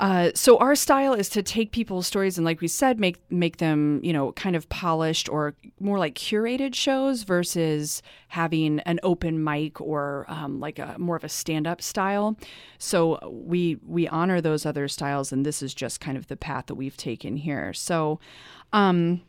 Uh, 0.00 0.30
so 0.34 0.58
our 0.58 0.74
style 0.74 1.14
is 1.14 1.28
to 1.28 1.42
take 1.42 1.70
people's 1.70 2.06
stories 2.06 2.36
and, 2.36 2.44
like 2.44 2.60
we 2.60 2.68
said, 2.68 2.98
make 2.98 3.20
make 3.30 3.58
them 3.58 4.00
you 4.02 4.12
know 4.12 4.32
kind 4.32 4.56
of 4.56 4.68
polished 4.68 5.28
or 5.28 5.54
more 5.80 5.98
like 5.98 6.14
curated 6.14 6.74
shows 6.74 7.22
versus 7.22 8.02
having 8.28 8.80
an 8.80 8.98
open 9.02 9.42
mic 9.42 9.80
or 9.80 10.24
um, 10.28 10.58
like 10.58 10.78
a 10.78 10.96
more 10.98 11.16
of 11.16 11.24
a 11.24 11.28
stand 11.28 11.66
up 11.66 11.80
style. 11.80 12.36
So 12.78 13.18
we 13.30 13.78
we 13.86 14.08
honor 14.08 14.40
those 14.40 14.66
other 14.66 14.88
styles, 14.88 15.32
and 15.32 15.46
this 15.46 15.62
is 15.62 15.74
just 15.74 16.00
kind 16.00 16.16
of 16.16 16.26
the 16.26 16.36
path 16.36 16.66
that 16.66 16.74
we've 16.74 16.96
taken 16.96 17.36
here. 17.36 17.72
So. 17.72 18.20
Um, 18.72 19.22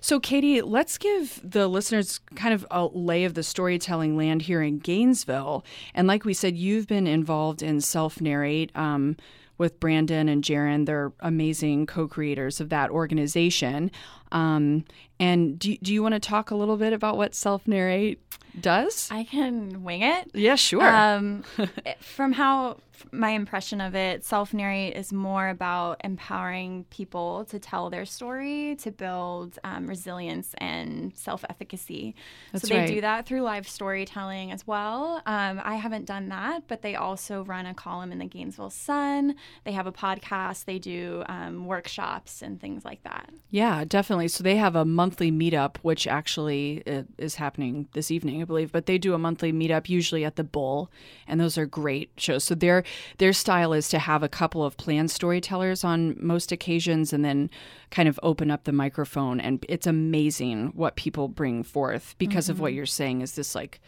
so, 0.00 0.20
Katie, 0.20 0.60
let's 0.62 0.98
give 0.98 1.40
the 1.42 1.66
listeners 1.68 2.20
kind 2.34 2.54
of 2.54 2.66
a 2.70 2.86
lay 2.86 3.24
of 3.24 3.34
the 3.34 3.42
storytelling 3.42 4.16
land 4.16 4.42
here 4.42 4.62
in 4.62 4.78
Gainesville. 4.78 5.64
And 5.94 6.06
like 6.06 6.24
we 6.24 6.34
said, 6.34 6.56
you've 6.56 6.86
been 6.86 7.06
involved 7.06 7.62
in 7.62 7.80
self 7.80 8.20
narrate 8.20 8.70
um, 8.76 9.16
with 9.58 9.80
Brandon 9.80 10.28
and 10.28 10.42
Jaron. 10.42 10.86
They're 10.86 11.12
amazing 11.20 11.86
co 11.86 12.08
creators 12.08 12.60
of 12.60 12.68
that 12.70 12.90
organization. 12.90 13.90
Um, 14.32 14.84
and 15.18 15.58
do, 15.58 15.76
do 15.78 15.92
you 15.92 16.02
want 16.02 16.14
to 16.14 16.20
talk 16.20 16.50
a 16.50 16.54
little 16.54 16.76
bit 16.76 16.92
about 16.92 17.16
what 17.16 17.34
self 17.34 17.66
narrate 17.66 18.20
does? 18.60 19.08
I 19.10 19.24
can 19.24 19.82
wing 19.82 20.02
it. 20.02 20.30
yeah, 20.34 20.54
sure. 20.54 20.86
Um, 20.86 21.44
from 22.00 22.32
how 22.32 22.78
my 23.12 23.30
impression 23.30 23.80
of 23.80 23.94
it, 23.94 24.24
self 24.24 24.54
narrate 24.54 24.96
is 24.96 25.12
more 25.12 25.48
about 25.48 26.00
empowering 26.04 26.84
people 26.90 27.44
to 27.46 27.58
tell 27.58 27.90
their 27.90 28.04
story, 28.04 28.76
to 28.76 28.90
build 28.90 29.58
um, 29.64 29.86
resilience 29.86 30.54
and 30.58 31.16
self 31.16 31.44
efficacy. 31.48 32.14
So 32.54 32.66
they 32.66 32.78
right. 32.78 32.88
do 32.88 33.00
that 33.00 33.26
through 33.26 33.42
live 33.42 33.68
storytelling 33.68 34.52
as 34.52 34.66
well. 34.66 35.22
Um, 35.26 35.60
I 35.62 35.76
haven't 35.76 36.06
done 36.06 36.28
that, 36.30 36.64
but 36.68 36.82
they 36.82 36.94
also 36.94 37.44
run 37.44 37.66
a 37.66 37.74
column 37.74 38.12
in 38.12 38.18
the 38.18 38.26
Gainesville 38.26 38.70
Sun. 38.70 39.36
They 39.64 39.72
have 39.72 39.86
a 39.86 39.92
podcast. 39.92 40.64
They 40.64 40.78
do 40.78 41.22
um, 41.28 41.66
workshops 41.66 42.42
and 42.42 42.60
things 42.60 42.84
like 42.84 43.02
that. 43.04 43.30
Yeah, 43.50 43.84
definitely. 43.84 44.28
So 44.28 44.42
they 44.42 44.56
have 44.56 44.76
a 44.76 44.84
monthly 45.06 45.30
meetup, 45.30 45.76
which 45.82 46.08
actually 46.08 46.82
uh, 46.84 47.04
is 47.16 47.36
happening 47.36 47.86
this 47.92 48.10
evening, 48.10 48.42
I 48.42 48.44
believe. 48.44 48.72
But 48.72 48.86
they 48.86 48.98
do 48.98 49.14
a 49.14 49.18
monthly 49.18 49.52
meetup, 49.52 49.88
usually 49.88 50.24
at 50.24 50.34
the 50.34 50.42
Bull, 50.42 50.90
and 51.28 51.40
those 51.40 51.56
are 51.56 51.64
great 51.64 52.10
shows. 52.16 52.42
So 52.42 52.56
their 52.56 52.82
their 53.18 53.32
style 53.32 53.72
is 53.72 53.88
to 53.90 54.00
have 54.00 54.24
a 54.24 54.28
couple 54.28 54.64
of 54.64 54.76
planned 54.76 55.12
storytellers 55.12 55.84
on 55.84 56.16
most 56.18 56.50
occasions, 56.50 57.12
and 57.12 57.24
then 57.24 57.50
kind 57.90 58.08
of 58.08 58.18
open 58.24 58.50
up 58.50 58.64
the 58.64 58.72
microphone. 58.72 59.38
And 59.38 59.64
it's 59.68 59.86
amazing 59.86 60.72
what 60.74 60.96
people 60.96 61.28
bring 61.28 61.62
forth 61.62 62.16
because 62.18 62.48
of 62.48 62.58
what 62.58 62.72
you're 62.72 62.84
saying. 62.84 63.20
Is 63.20 63.36
this 63.36 63.54
like 63.54 63.80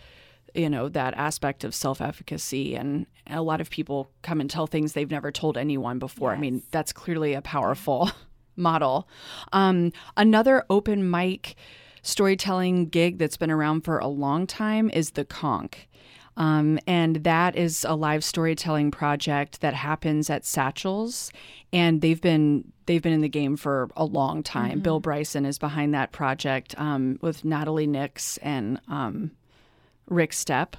you 0.55 0.71
know 0.71 0.89
that 0.89 1.15
aspect 1.15 1.65
of 1.65 1.75
self-efficacy 1.75 2.77
and 2.77 3.07
a 3.27 3.43
lot 3.43 3.61
of 3.61 3.69
people 3.71 4.11
come 4.23 4.41
and 4.41 4.49
tell 4.49 4.67
things 4.67 4.93
they've 4.93 5.11
never 5.11 5.31
told 5.31 5.59
anyone 5.59 5.99
before 5.99 6.33
i 6.33 6.39
mean 6.39 6.63
that's 6.71 6.91
clearly 6.91 7.35
a 7.35 7.43
powerful 7.43 8.11
model 8.59 9.09
um, 9.53 9.93
another 10.17 10.65
open 10.69 11.11
mic 11.11 11.55
storytelling 12.03 12.87
gig 12.87 13.19
that's 13.19 13.37
been 13.37 13.51
around 13.51 13.83
for 13.83 13.99
a 13.99 14.07
long 14.09 14.47
time 14.47 14.91
is 14.91 15.11
the 15.11 15.25
conch 15.25 15.89
um, 16.39 16.79
and 16.87 17.17
that 17.25 17.57
is 17.57 17.85
a 17.85 17.97
live 17.97 18.23
storytelling 18.23 18.93
project 18.93 19.61
that 19.61 19.75
happens 19.75 20.31
at 20.31 20.47
Satchels, 20.47 21.33
and 21.73 22.01
they've 22.01 22.21
been 22.21 22.73
they've 22.87 23.03
been 23.03 23.13
in 23.13 23.23
the 23.23 23.29
game 23.29 23.57
for 23.57 23.91
a 23.97 24.05
long 24.05 24.45
time. 24.45 24.79
Bill 24.79 25.01
Bryson 25.01 25.45
is 25.45 25.59
behind 25.59 25.93
that 25.95 26.13
project 26.13 26.77
um, 26.79 27.19
with 27.21 27.45
Natalie 27.45 27.89
Nix 27.89 28.39
and 28.39 28.81
um, 28.87 29.33
Rick 30.09 30.31
Stepp. 30.31 30.75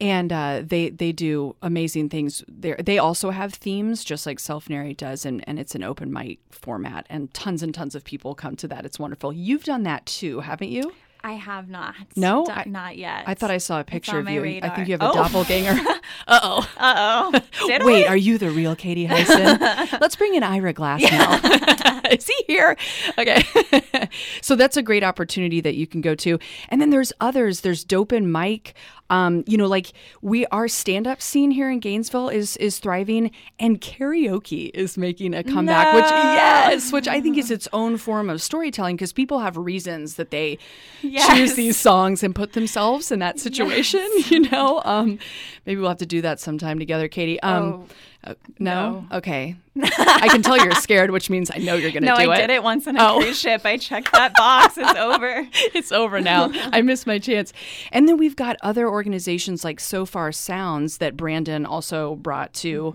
And 0.00 0.32
uh, 0.32 0.62
they 0.64 0.90
they 0.90 1.10
do 1.10 1.56
amazing 1.60 2.08
things. 2.08 2.44
They 2.46 2.74
they 2.74 2.98
also 2.98 3.30
have 3.30 3.52
themes, 3.54 4.04
just 4.04 4.26
like 4.26 4.38
Self 4.38 4.70
Narrate 4.70 4.96
does, 4.98 5.26
and, 5.26 5.42
and 5.48 5.58
it's 5.58 5.74
an 5.74 5.82
open 5.82 6.12
mic 6.12 6.38
format. 6.52 7.04
And 7.10 7.34
tons 7.34 7.64
and 7.64 7.74
tons 7.74 7.96
of 7.96 8.04
people 8.04 8.36
come 8.36 8.54
to 8.56 8.68
that. 8.68 8.84
It's 8.84 9.00
wonderful. 9.00 9.32
You've 9.32 9.64
done 9.64 9.82
that 9.82 10.06
too, 10.06 10.38
haven't 10.40 10.70
you? 10.70 10.92
I 11.24 11.32
have 11.32 11.68
not. 11.68 11.96
No? 12.14 12.46
D- 12.46 12.52
I- 12.52 12.64
not 12.68 12.96
yet. 12.96 13.24
I 13.26 13.34
thought 13.34 13.50
I 13.50 13.58
saw 13.58 13.80
a 13.80 13.84
picture 13.84 14.20
of 14.20 14.28
you. 14.30 14.40
I 14.62 14.68
think 14.68 14.86
you 14.86 14.94
have 14.94 15.02
a 15.02 15.10
Oh. 15.10 15.14
doppelganger. 15.14 15.76
uh 16.28 16.40
oh. 16.44 16.70
Uh 16.76 17.30
oh. 17.32 17.40
Wait, 17.84 18.06
are 18.06 18.16
you 18.16 18.38
the 18.38 18.50
real 18.50 18.76
Katie 18.76 19.04
Hyson? 19.06 19.58
Let's 20.00 20.14
bring 20.14 20.36
in 20.36 20.44
Ira 20.44 20.72
Glass 20.72 21.02
now. 21.02 22.00
Is 22.12 22.24
he 22.28 22.44
here? 22.46 22.76
Okay. 23.18 23.42
so 24.42 24.54
that's 24.54 24.76
a 24.76 24.82
great 24.82 25.02
opportunity 25.02 25.60
that 25.60 25.74
you 25.74 25.88
can 25.88 26.00
go 26.00 26.14
to. 26.14 26.38
And 26.68 26.80
then 26.80 26.90
there's 26.90 27.12
others. 27.20 27.62
There's 27.62 27.82
Dope 27.82 28.12
and 28.12 28.30
Mike. 28.32 28.74
Um, 29.10 29.42
you 29.46 29.56
know, 29.56 29.66
like 29.66 29.92
we 30.20 30.44
our 30.46 30.68
stand-up 30.68 31.22
scene 31.22 31.50
here 31.50 31.70
in 31.70 31.80
Gainesville 31.80 32.28
is 32.28 32.56
is 32.58 32.78
thriving 32.78 33.30
and 33.58 33.80
karaoke 33.80 34.70
is 34.74 34.98
making 34.98 35.34
a 35.34 35.42
comeback, 35.42 35.94
which 35.94 36.04
yes, 36.04 36.92
which 36.92 37.08
I 37.08 37.20
think 37.20 37.38
is 37.38 37.50
its 37.50 37.66
own 37.72 37.96
form 37.96 38.28
of 38.28 38.42
storytelling 38.42 38.96
because 38.96 39.12
people 39.12 39.38
have 39.40 39.56
reasons 39.56 40.16
that 40.16 40.30
they 40.30 40.58
choose 41.34 41.54
these 41.54 41.76
songs 41.76 42.22
and 42.22 42.34
put 42.34 42.52
themselves 42.52 43.10
in 43.10 43.18
that 43.20 43.38
situation, 43.40 44.06
you 44.28 44.40
know? 44.50 44.82
Um 44.84 45.18
maybe 45.64 45.80
we'll 45.80 45.88
have 45.90 45.98
to 45.98 46.06
do 46.06 46.20
that 46.22 46.40
sometime 46.40 46.78
together, 46.78 47.08
Katie. 47.08 47.40
Um 47.40 47.64
Oh, 47.72 47.86
uh, 48.28 48.34
no? 48.58 49.06
Okay. 49.12 49.56
I 49.80 50.28
can 50.30 50.42
tell 50.42 50.56
you're 50.56 50.72
scared, 50.74 51.10
which 51.10 51.30
means 51.30 51.50
I 51.54 51.58
know 51.58 51.74
you're 51.74 51.90
going 51.92 52.02
to 52.02 52.08
no, 52.08 52.16
do 52.16 52.20
I 52.20 52.24
it. 52.24 52.26
No, 52.26 52.32
I 52.32 52.40
did 52.40 52.50
it 52.50 52.62
once 52.62 52.86
on 52.86 52.96
a 52.96 53.02
Oh. 53.12 53.20
cruise 53.20 53.38
ship. 53.40 53.62
I 53.64 53.76
checked 53.76 54.12
that 54.12 54.34
box. 54.34 54.76
It's 54.76 54.94
over. 54.98 55.46
It's 55.74 55.92
over 55.92 56.20
now. 56.20 56.50
I 56.72 56.82
missed 56.82 57.06
my 57.06 57.18
chance. 57.18 57.52
And 57.92 58.08
then 58.08 58.16
we've 58.16 58.36
got 58.36 58.56
other 58.62 58.88
organizations 58.88 59.64
like 59.64 59.78
Sofar 59.80 60.32
Sounds 60.32 60.98
that 60.98 61.16
Brandon 61.16 61.64
also 61.64 62.16
brought 62.16 62.52
to 62.54 62.94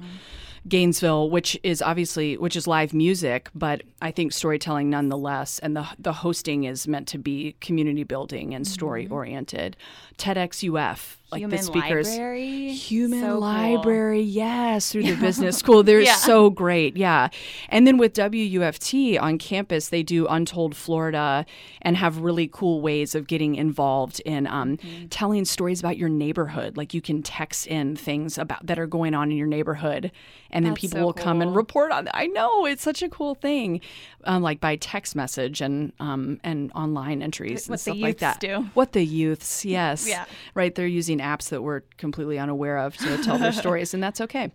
Gainesville, 0.67 1.29
which 1.29 1.59
is 1.63 1.81
obviously 1.81 2.37
which 2.37 2.55
is 2.55 2.67
live 2.67 2.93
music, 2.93 3.49
but 3.53 3.81
I 4.03 4.11
think 4.11 4.33
storytelling 4.33 4.89
nonetheless. 4.89 5.59
And 5.59 5.75
the 5.75 5.87
the 5.97 6.13
hosting 6.13 6.65
is 6.65 6.87
meant 6.87 7.07
to 7.09 7.17
be 7.17 7.55
community 7.61 8.03
building 8.03 8.53
and 8.53 8.67
story 8.67 9.07
oriented. 9.07 9.77
TEDx 10.17 10.63
UF, 10.63 11.17
like 11.31 11.39
Human 11.41 11.57
the 11.57 11.63
speakers. 11.63 12.09
library. 12.09 12.71
Human 12.73 13.21
So 13.21 13.27
cool. 13.31 13.39
library, 13.39 14.21
yes, 14.21 14.91
through 14.91 15.03
the 15.03 15.15
business 15.27 15.57
school. 15.57 15.81
They're 15.81 16.01
Yeah. 16.01 16.15
so 16.17 16.51
great, 16.51 16.95
yeah. 16.97 17.29
And 17.69 17.87
then 17.87 17.97
with 17.97 18.13
WUFT 18.13 19.17
on 19.19 19.39
campus, 19.39 19.89
they 19.89 20.03
do 20.03 20.27
Untold 20.27 20.75
Florida 20.75 21.45
and 21.81 21.97
have 21.97 22.19
really 22.19 22.47
cool 22.51 22.79
ways 22.81 23.15
of 23.15 23.25
getting 23.25 23.55
involved 23.55 24.19
in 24.25 24.45
um, 24.47 24.77
Mm-hmm. 24.77 25.07
telling 25.07 25.45
stories 25.45 25.79
about 25.79 25.97
your 25.97 26.09
neighborhood. 26.09 26.77
Like 26.77 26.93
you 26.93 27.01
can 27.01 27.23
text 27.23 27.65
in 27.67 27.95
things 27.95 28.37
about 28.37 28.65
that 28.67 28.77
are 28.79 28.87
going 28.87 29.13
on 29.15 29.31
in 29.31 29.37
your 29.37 29.47
neighborhood, 29.47 30.11
and 30.51 30.63
then 30.65 30.73
That's 30.73 30.81
people 30.81 30.99
so 30.99 31.05
will 31.05 31.13
come 31.13 31.41
and 31.41 31.55
report 31.55 31.91
on. 31.91 32.07
I 32.13 32.27
know 32.27 32.65
it's 32.65 32.83
such 32.83 33.01
a 33.01 33.09
cool 33.09 33.33
thing, 33.35 33.81
um, 34.25 34.41
like 34.43 34.59
by 34.59 34.75
text 34.77 35.15
message 35.15 35.61
and 35.61 35.91
um, 35.99 36.39
and 36.43 36.71
online 36.73 37.21
entries 37.21 37.67
and 37.67 37.71
What 37.73 37.77
the 37.79 37.91
stuff 37.91 37.97
like 38.01 38.17
that. 38.19 38.39
do. 38.39 38.69
What 38.73 38.93
the 38.93 39.03
youths, 39.05 39.65
yes, 39.79 40.07
Yeah. 40.07 40.25
right. 40.53 40.73
They're 40.73 40.87
using 40.87 41.19
apps 41.19 41.49
that 41.49 41.61
we're 41.61 41.81
completely 41.97 42.39
unaware 42.39 42.77
of 42.77 42.95
to 42.97 43.17
tell 43.23 43.37
their 43.37 43.51
stories, 43.63 43.93
and 43.93 44.01
that's 44.01 44.21
okay. 44.21 44.51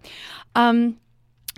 Um, 0.55 0.99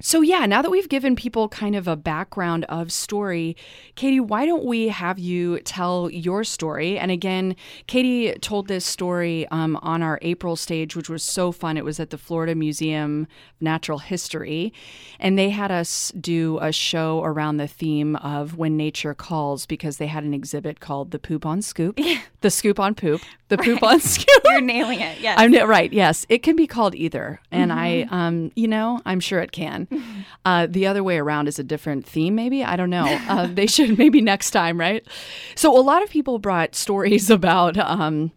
so 0.03 0.21
yeah, 0.23 0.47
now 0.47 0.63
that 0.63 0.71
we've 0.71 0.89
given 0.89 1.17
people 1.17 1.49
kind 1.49 1.77
of 1.77 1.87
a 1.87 1.97
background 1.97 2.65
of 2.69 2.91
story, 2.91 3.57
Katie, 3.95 4.21
why 4.21 4.47
don't 4.47 4.65
we 4.65 4.89
have 4.89 5.19
you 5.19 5.61
tell 5.61 6.11
your 6.11 6.45
story? 6.45 6.99
And 6.99 7.11
again, 7.11 7.57
Katie 7.87 8.33
told 8.41 8.69
this 8.69 8.85
story 8.85 9.47
um, 9.49 9.77
on 9.83 10.03
our 10.03 10.19
April 10.23 10.57
stage, 10.57 10.97
which 10.97 11.09
was 11.09 11.23
so 11.23 11.53
fun. 11.53 11.77
It 11.77 11.85
was 11.85 12.01
at 12.01 12.11
the 12.11 12.19
Florida 12.19 12.55
Museum 12.55 13.23
of 13.23 13.29
Natural 13.61 13.99
History, 13.99 14.73
and 15.19 15.39
they 15.39 15.51
had 15.51 15.71
us 15.71 16.13
do 16.19 16.59
a 16.63 16.73
show 16.73 17.23
around 17.23 17.59
the 17.59 17.69
theme 17.69 18.17
of 18.17 18.57
when 18.57 18.77
nature 18.77 19.15
calls 19.15 19.67
because 19.67 19.99
they 19.99 20.07
had 20.07 20.25
an 20.25 20.35
exhibit 20.35 20.81
called 20.81 21.11
"The 21.11 21.19
Poop 21.19 21.45
on 21.45 21.63
Scoop," 21.63 21.99
the 22.41 22.51
Scoop 22.51 22.81
on 22.81 22.95
Poop, 22.95 23.21
the 23.49 23.59
Poop 23.59 23.83
on 23.83 24.01
Scoop. 24.01 24.43
You're 24.47 24.61
nailing 24.61 25.01
it. 25.01 25.21
Yes. 25.21 25.37
I'm 25.39 25.53
right. 25.69 25.93
Yes, 25.93 26.25
it 26.29 26.43
can 26.43 26.57
be 26.57 26.67
called 26.67 26.95
either, 26.95 27.41
and 27.51 27.73
I, 27.73 28.05
Mm-hmm. 28.05 28.15
um, 28.15 28.53
you 28.57 28.67
know, 28.69 29.01
I'm 29.05 29.21
sure 29.21 29.41
it 29.41 29.53
can. 29.53 29.89
Uh, 30.47 30.67
the 30.67 30.87
other 30.87 31.05
way 31.05 31.19
around 31.19 31.49
is 31.49 31.59
a 31.59 31.63
different 31.63 32.07
theme, 32.07 32.35
maybe. 32.35 32.65
I 32.65 32.75
don't 32.77 32.89
know. 32.89 33.05
Uh, 33.29 33.47
they 33.53 33.67
should 33.67 33.99
maybe 33.99 34.23
next 34.23 34.53
time, 34.53 34.81
right? 34.81 35.07
So 35.55 35.77
a 35.79 35.83
lot 35.83 36.03
of 36.03 36.09
people 36.09 36.39
brought 36.39 36.75
stories 36.75 37.29
about. 37.29 37.77
Um, 37.77 38.33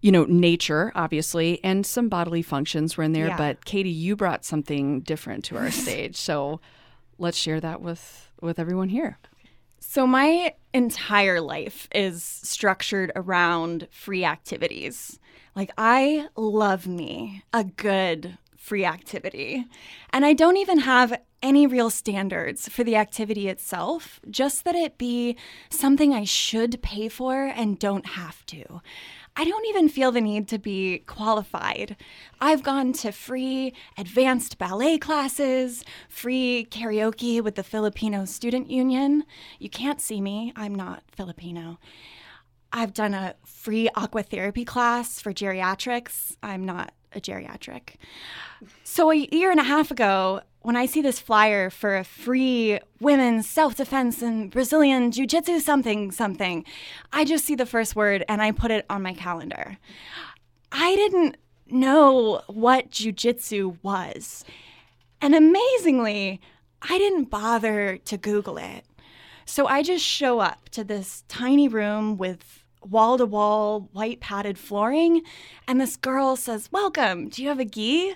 you 0.00 0.10
know, 0.10 0.24
nature, 0.24 0.90
obviously, 0.96 1.62
and 1.62 1.86
some 1.86 2.08
bodily 2.08 2.42
functions 2.42 2.96
were 2.96 3.04
in 3.04 3.12
there. 3.12 3.28
Yeah. 3.28 3.36
But 3.36 3.64
Katie, 3.64 3.88
you 3.88 4.16
brought 4.16 4.44
something 4.44 4.98
different 5.02 5.44
to 5.44 5.56
our 5.56 5.70
stage. 5.70 6.16
So 6.16 6.60
let's 7.18 7.36
share 7.38 7.60
that 7.60 7.80
with 7.80 8.28
with 8.40 8.58
everyone 8.58 8.88
here. 8.88 9.18
So, 9.94 10.06
my 10.06 10.54
entire 10.72 11.38
life 11.42 11.86
is 11.94 12.22
structured 12.24 13.12
around 13.14 13.88
free 13.90 14.24
activities. 14.24 15.20
Like, 15.54 15.70
I 15.76 16.28
love 16.34 16.86
me 16.86 17.44
a 17.52 17.62
good 17.64 18.38
free 18.56 18.86
activity. 18.86 19.66
And 20.08 20.24
I 20.24 20.32
don't 20.32 20.56
even 20.56 20.78
have 20.78 21.20
any 21.42 21.66
real 21.66 21.90
standards 21.90 22.70
for 22.70 22.84
the 22.84 22.96
activity 22.96 23.48
itself, 23.48 24.18
just 24.30 24.64
that 24.64 24.74
it 24.74 24.96
be 24.96 25.36
something 25.68 26.14
I 26.14 26.24
should 26.24 26.80
pay 26.80 27.10
for 27.10 27.52
and 27.54 27.78
don't 27.78 28.06
have 28.06 28.46
to. 28.46 28.80
I 29.34 29.44
don't 29.44 29.66
even 29.66 29.88
feel 29.88 30.12
the 30.12 30.20
need 30.20 30.46
to 30.48 30.58
be 30.58 30.98
qualified. 31.06 31.96
I've 32.40 32.62
gone 32.62 32.92
to 32.94 33.12
free 33.12 33.72
advanced 33.96 34.58
ballet 34.58 34.98
classes, 34.98 35.84
free 36.08 36.66
karaoke 36.70 37.42
with 37.42 37.54
the 37.54 37.62
Filipino 37.62 38.26
Student 38.26 38.70
Union. 38.70 39.24
You 39.58 39.70
can't 39.70 40.00
see 40.00 40.20
me, 40.20 40.52
I'm 40.54 40.74
not 40.74 41.02
Filipino. 41.10 41.78
I've 42.72 42.92
done 42.92 43.14
a 43.14 43.34
free 43.44 43.88
aqua 43.94 44.22
therapy 44.22 44.64
class 44.64 45.20
for 45.20 45.32
geriatrics. 45.32 46.36
I'm 46.42 46.64
not 46.64 46.92
a 47.14 47.20
geriatric. 47.20 47.96
So, 48.84 49.10
a 49.10 49.28
year 49.30 49.50
and 49.50 49.60
a 49.60 49.64
half 49.64 49.90
ago, 49.90 50.40
when 50.62 50.76
I 50.76 50.86
see 50.86 51.02
this 51.02 51.18
flyer 51.18 51.70
for 51.70 51.96
a 51.96 52.04
free 52.04 52.78
women's 53.00 53.48
self 53.48 53.74
defense 53.74 54.22
and 54.22 54.50
Brazilian 54.50 55.10
jiu 55.10 55.26
jitsu 55.26 55.60
something 55.60 56.10
something, 56.10 56.64
I 57.12 57.24
just 57.24 57.44
see 57.44 57.54
the 57.54 57.66
first 57.66 57.96
word 57.96 58.24
and 58.28 58.40
I 58.40 58.52
put 58.52 58.70
it 58.70 58.86
on 58.88 59.02
my 59.02 59.12
calendar. 59.12 59.78
I 60.70 60.94
didn't 60.94 61.36
know 61.66 62.42
what 62.46 62.90
jiu 62.90 63.12
jitsu 63.12 63.76
was. 63.82 64.44
And 65.20 65.34
amazingly, 65.34 66.40
I 66.82 66.98
didn't 66.98 67.30
bother 67.30 67.98
to 67.98 68.16
Google 68.16 68.58
it. 68.58 68.84
So 69.44 69.66
I 69.66 69.82
just 69.82 70.04
show 70.04 70.40
up 70.40 70.68
to 70.70 70.84
this 70.84 71.24
tiny 71.28 71.68
room 71.68 72.16
with 72.16 72.64
wall 72.84 73.18
to 73.18 73.26
wall 73.26 73.88
white 73.92 74.20
padded 74.20 74.58
flooring, 74.58 75.22
and 75.68 75.80
this 75.80 75.96
girl 75.96 76.36
says, 76.36 76.70
Welcome, 76.72 77.28
do 77.28 77.42
you 77.42 77.48
have 77.48 77.60
a 77.60 77.64
gi? 77.64 78.14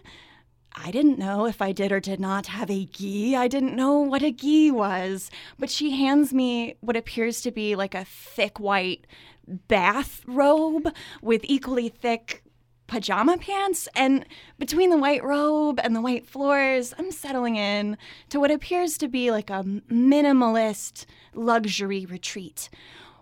I 0.77 0.91
didn't 0.91 1.19
know 1.19 1.47
if 1.47 1.63
I 1.63 1.73
did 1.73 1.91
or 1.91 2.01
did 2.01 2.21
not 2.21 2.47
have 2.47 2.71
a 2.71 2.85
gi. 2.85 3.35
I 3.35 3.49
didn't 3.49 3.75
know 3.75 3.99
what 3.99 4.23
a 4.23 4.31
gi 4.31 4.71
was. 4.71 5.31
But 5.59 5.71
she 5.71 5.93
hands 5.93 6.35
me 6.35 6.77
what 6.81 6.97
appears 6.97 7.41
to 7.43 7.51
be 7.51 7.75
like 7.75 7.95
a 7.95 8.05
thick 8.05 8.61
white 8.61 9.07
bath 9.47 10.23
robe 10.27 10.93
with 11.23 11.41
equally 11.45 11.89
thick 11.89 12.43
pajama 12.89 13.39
pants. 13.39 13.89
And 13.97 14.27
between 14.59 14.91
the 14.91 14.99
white 14.99 15.25
robe 15.25 15.81
and 15.83 15.97
the 15.97 16.03
white 16.03 16.27
floors, 16.27 16.93
I'm 16.99 17.11
settling 17.11 17.57
in 17.57 17.97
to 18.29 18.39
what 18.39 18.51
appears 18.51 18.99
to 18.99 19.09
be 19.09 19.31
like 19.31 19.51
a 19.51 19.65
minimalist 19.65 21.07
luxury 21.35 22.05
retreat. 22.05 22.69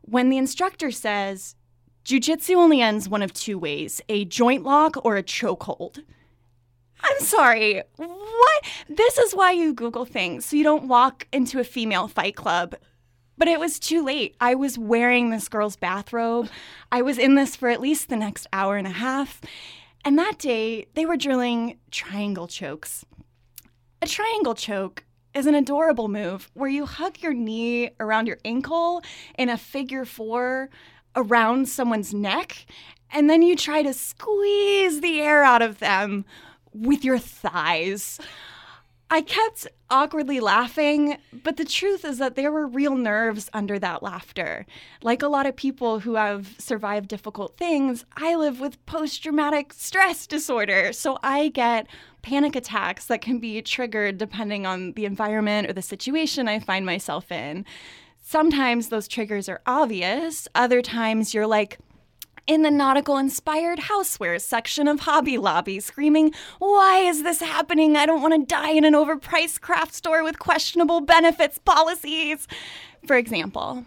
When 0.03 0.29
the 0.29 0.39
instructor 0.39 0.91
says, 0.91 1.55
Jiu-jitsu 2.05 2.55
only 2.57 2.83
ends 2.83 3.09
one 3.09 3.23
of 3.23 3.33
two 3.33 3.59
ways, 3.59 4.03
a 4.11 4.27
joint 4.27 4.63
lock 4.63 5.03
or 5.03 5.17
a 5.17 5.23
chokehold. 5.23 6.05
I'm 7.05 7.21
sorry. 7.21 7.83
What? 7.97 8.65
This 8.89 9.19
is 9.19 9.35
why 9.35 9.53
you 9.53 9.75
Google 9.75 10.05
things 10.05 10.47
so 10.47 10.57
you 10.57 10.65
don't 10.65 10.89
walk 10.89 11.27
into 11.33 11.61
a 11.61 11.65
female 11.65 12.09
fight 12.09 12.35
club. 12.35 12.75
But 13.37 13.49
it 13.49 13.61
was 13.61 13.79
too 13.79 14.05
late. 14.05 14.37
I 14.41 14.55
was 14.55 14.79
wearing 14.79 15.31
this 15.31 15.49
girl's 15.49 15.77
bathrobe. 15.77 16.49
I 16.91 17.03
was 17.03 17.19
in 17.19 17.35
this 17.35 17.57
for 17.57 17.69
at 17.69 17.81
least 17.81 18.09
the 18.09 18.17
next 18.17 18.47
hour 18.53 18.77
and 18.77 18.87
a 18.87 18.91
half. 18.91 19.41
And 20.05 20.19
that 20.19 20.39
day, 20.39 20.87
they 20.95 21.05
were 21.05 21.17
drilling 21.17 21.79
triangle 21.91 22.47
chokes. 22.47 23.05
A 24.01 24.07
triangle 24.07 24.55
choke 24.55 25.05
is 25.35 25.47
an 25.47 25.55
adorable 25.55 26.09
move 26.09 26.51
where 26.55 26.69
you 26.69 26.87
hug 26.87 27.21
your 27.21 27.35
knee 27.35 27.91
around 27.99 28.27
your 28.27 28.39
ankle 28.45 29.03
in 29.37 29.49
a 29.49 29.59
figure 29.59 30.05
four 30.05 30.71
around 31.17 31.69
someone's 31.69 32.15
neck, 32.15 32.67
and 33.11 33.29
then 33.29 33.43
you 33.43 33.57
try 33.57 33.83
to 33.83 33.95
squeeze 33.95 35.01
the 35.01 35.21
air 35.21 35.43
out 35.43 35.63
of 35.63 35.79
them 35.79 36.25
with 36.75 37.05
your 37.05 37.19
thighs. 37.19 38.21
I 39.11 39.21
kept 39.21 39.69
awkwardly 39.91 40.41
laughing, 40.41 41.19
but 41.45 41.57
the 41.57 41.65
truth 41.65 42.05
is 42.05 42.19
that 42.19 42.35
there 42.35 42.51
were 42.51 42.67
real 42.67 42.97
nerves 42.97 43.49
under 43.53 43.79
that 43.79 44.03
laughter. 44.03 44.67
Like 45.03 45.23
a 45.23 45.29
lot 45.29 45.47
of 45.47 45.55
people 45.55 46.01
who 46.01 46.17
have 46.17 46.57
survived 46.59 47.09
difficult 47.09 47.57
things, 47.57 48.05
I 48.17 48.35
live 48.35 48.61
with 48.61 48.85
post 48.87 49.23
traumatic 49.23 49.73
stress 49.73 50.27
disorder. 50.27 50.93
So 50.93 51.19
I 51.23 51.49
get 51.49 51.87
panic 52.23 52.57
attacks 52.57 53.07
that 53.07 53.21
can 53.21 53.39
be 53.39 53.61
triggered 53.63 54.19
depending 54.19 54.67
on 54.67 54.93
the 54.93 55.05
environment 55.05 55.69
or 55.69 55.75
the 55.75 55.83
situation 55.83 56.49
I 56.49 56.59
find 56.59 56.85
myself 56.85 57.31
in. 57.31 57.65
sometimes 58.25 58.89
those 58.89 59.07
triggers 59.07 59.49
are 59.49 59.61
obvious, 59.67 60.49
other 60.55 60.81
times 60.83 61.35
you're 61.35 61.47
like, 61.47 61.79
in 62.47 62.63
the 62.63 62.71
nautical 62.71 63.17
inspired 63.17 63.79
housewares 63.79 64.43
section 64.43 64.87
of 64.89 65.01
Hobby 65.01 65.39
Lobby, 65.39 65.81
screaming, 65.81 66.33
Why 66.59 66.99
is 66.99 67.23
this 67.23 67.41
happening? 67.41 67.97
I 67.97 68.07
don't 68.07 68.23
want 68.23 68.35
to 68.35 68.47
die 68.47 68.71
in 68.71 68.85
an 68.85 68.95
overpriced 68.95 69.61
craft 69.61 69.95
store 69.95 70.23
with 70.23 70.39
questionable 70.39 71.01
benefits 71.01 71.59
policies, 71.59 72.47
for 73.07 73.17
example. 73.17 73.85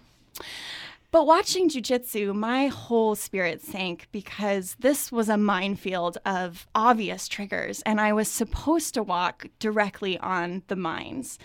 But 1.11 1.25
watching 1.25 1.69
jujitsu, 1.69 2.35
my 2.35 2.67
whole 2.67 3.15
spirit 3.15 3.61
sank 3.61 4.07
because 4.11 4.75
this 4.79 5.11
was 5.11 5.29
a 5.29 5.37
minefield 5.37 6.17
of 6.25 6.67
obvious 6.75 7.27
triggers, 7.27 7.81
and 7.83 8.01
I 8.01 8.11
was 8.11 8.27
supposed 8.27 8.93
to 8.95 9.03
walk 9.03 9.47
directly 9.59 10.17
on 10.17 10.63
the 10.67 10.75
mines. 10.75 11.39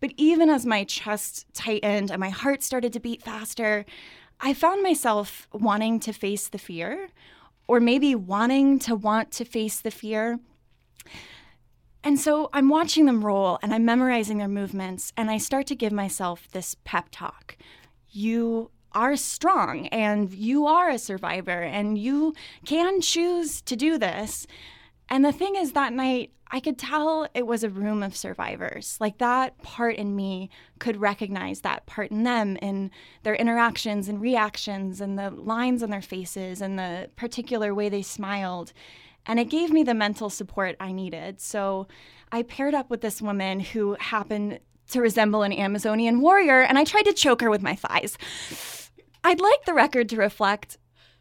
But 0.00 0.12
even 0.16 0.48
as 0.48 0.66
my 0.66 0.84
chest 0.84 1.46
tightened 1.52 2.10
and 2.10 2.18
my 2.18 2.30
heart 2.30 2.62
started 2.62 2.92
to 2.94 3.00
beat 3.00 3.22
faster, 3.22 3.84
I 4.44 4.54
found 4.54 4.82
myself 4.82 5.46
wanting 5.52 6.00
to 6.00 6.12
face 6.12 6.48
the 6.48 6.58
fear, 6.58 7.10
or 7.68 7.78
maybe 7.78 8.16
wanting 8.16 8.80
to 8.80 8.96
want 8.96 9.30
to 9.32 9.44
face 9.44 9.80
the 9.80 9.92
fear. 9.92 10.40
And 12.02 12.18
so 12.18 12.50
I'm 12.52 12.68
watching 12.68 13.06
them 13.06 13.24
roll 13.24 13.60
and 13.62 13.72
I'm 13.72 13.84
memorizing 13.84 14.38
their 14.38 14.48
movements, 14.48 15.12
and 15.16 15.30
I 15.30 15.38
start 15.38 15.68
to 15.68 15.76
give 15.76 15.92
myself 15.92 16.48
this 16.50 16.74
pep 16.82 17.06
talk. 17.12 17.56
You 18.10 18.70
are 18.90 19.16
strong 19.16 19.86
and 19.86 20.32
you 20.34 20.66
are 20.66 20.90
a 20.90 20.98
survivor 20.98 21.62
and 21.62 21.96
you 21.96 22.34
can 22.66 23.00
choose 23.00 23.62
to 23.62 23.76
do 23.76 23.96
this. 23.96 24.46
And 25.08 25.24
the 25.24 25.32
thing 25.32 25.54
is, 25.54 25.72
that 25.72 25.92
night, 25.92 26.32
I 26.54 26.60
could 26.60 26.78
tell 26.78 27.26
it 27.34 27.46
was 27.46 27.64
a 27.64 27.70
room 27.70 28.02
of 28.02 28.14
survivors. 28.14 28.98
Like 29.00 29.16
that 29.18 29.60
part 29.62 29.96
in 29.96 30.14
me 30.14 30.50
could 30.78 30.98
recognize 30.98 31.62
that 31.62 31.86
part 31.86 32.10
in 32.10 32.24
them 32.24 32.58
in 32.58 32.90
their 33.22 33.34
interactions 33.34 34.06
and 34.06 34.20
reactions 34.20 35.00
and 35.00 35.18
the 35.18 35.30
lines 35.30 35.82
on 35.82 35.88
their 35.88 36.02
faces 36.02 36.60
and 36.60 36.78
the 36.78 37.08
particular 37.16 37.74
way 37.74 37.88
they 37.88 38.02
smiled. 38.02 38.74
And 39.24 39.40
it 39.40 39.48
gave 39.48 39.70
me 39.70 39.82
the 39.82 39.94
mental 39.94 40.28
support 40.28 40.76
I 40.78 40.92
needed. 40.92 41.40
So 41.40 41.88
I 42.30 42.42
paired 42.42 42.74
up 42.74 42.90
with 42.90 43.00
this 43.00 43.22
woman 43.22 43.60
who 43.60 43.96
happened 43.98 44.60
to 44.90 45.00
resemble 45.00 45.42
an 45.42 45.52
Amazonian 45.54 46.20
warrior, 46.20 46.60
and 46.60 46.76
I 46.76 46.84
tried 46.84 47.04
to 47.04 47.14
choke 47.14 47.40
her 47.40 47.48
with 47.48 47.62
my 47.62 47.74
thighs. 47.74 48.18
I'd 49.24 49.40
like 49.40 49.64
the 49.64 49.72
record 49.72 50.08
to 50.10 50.16
reflect, 50.16 50.76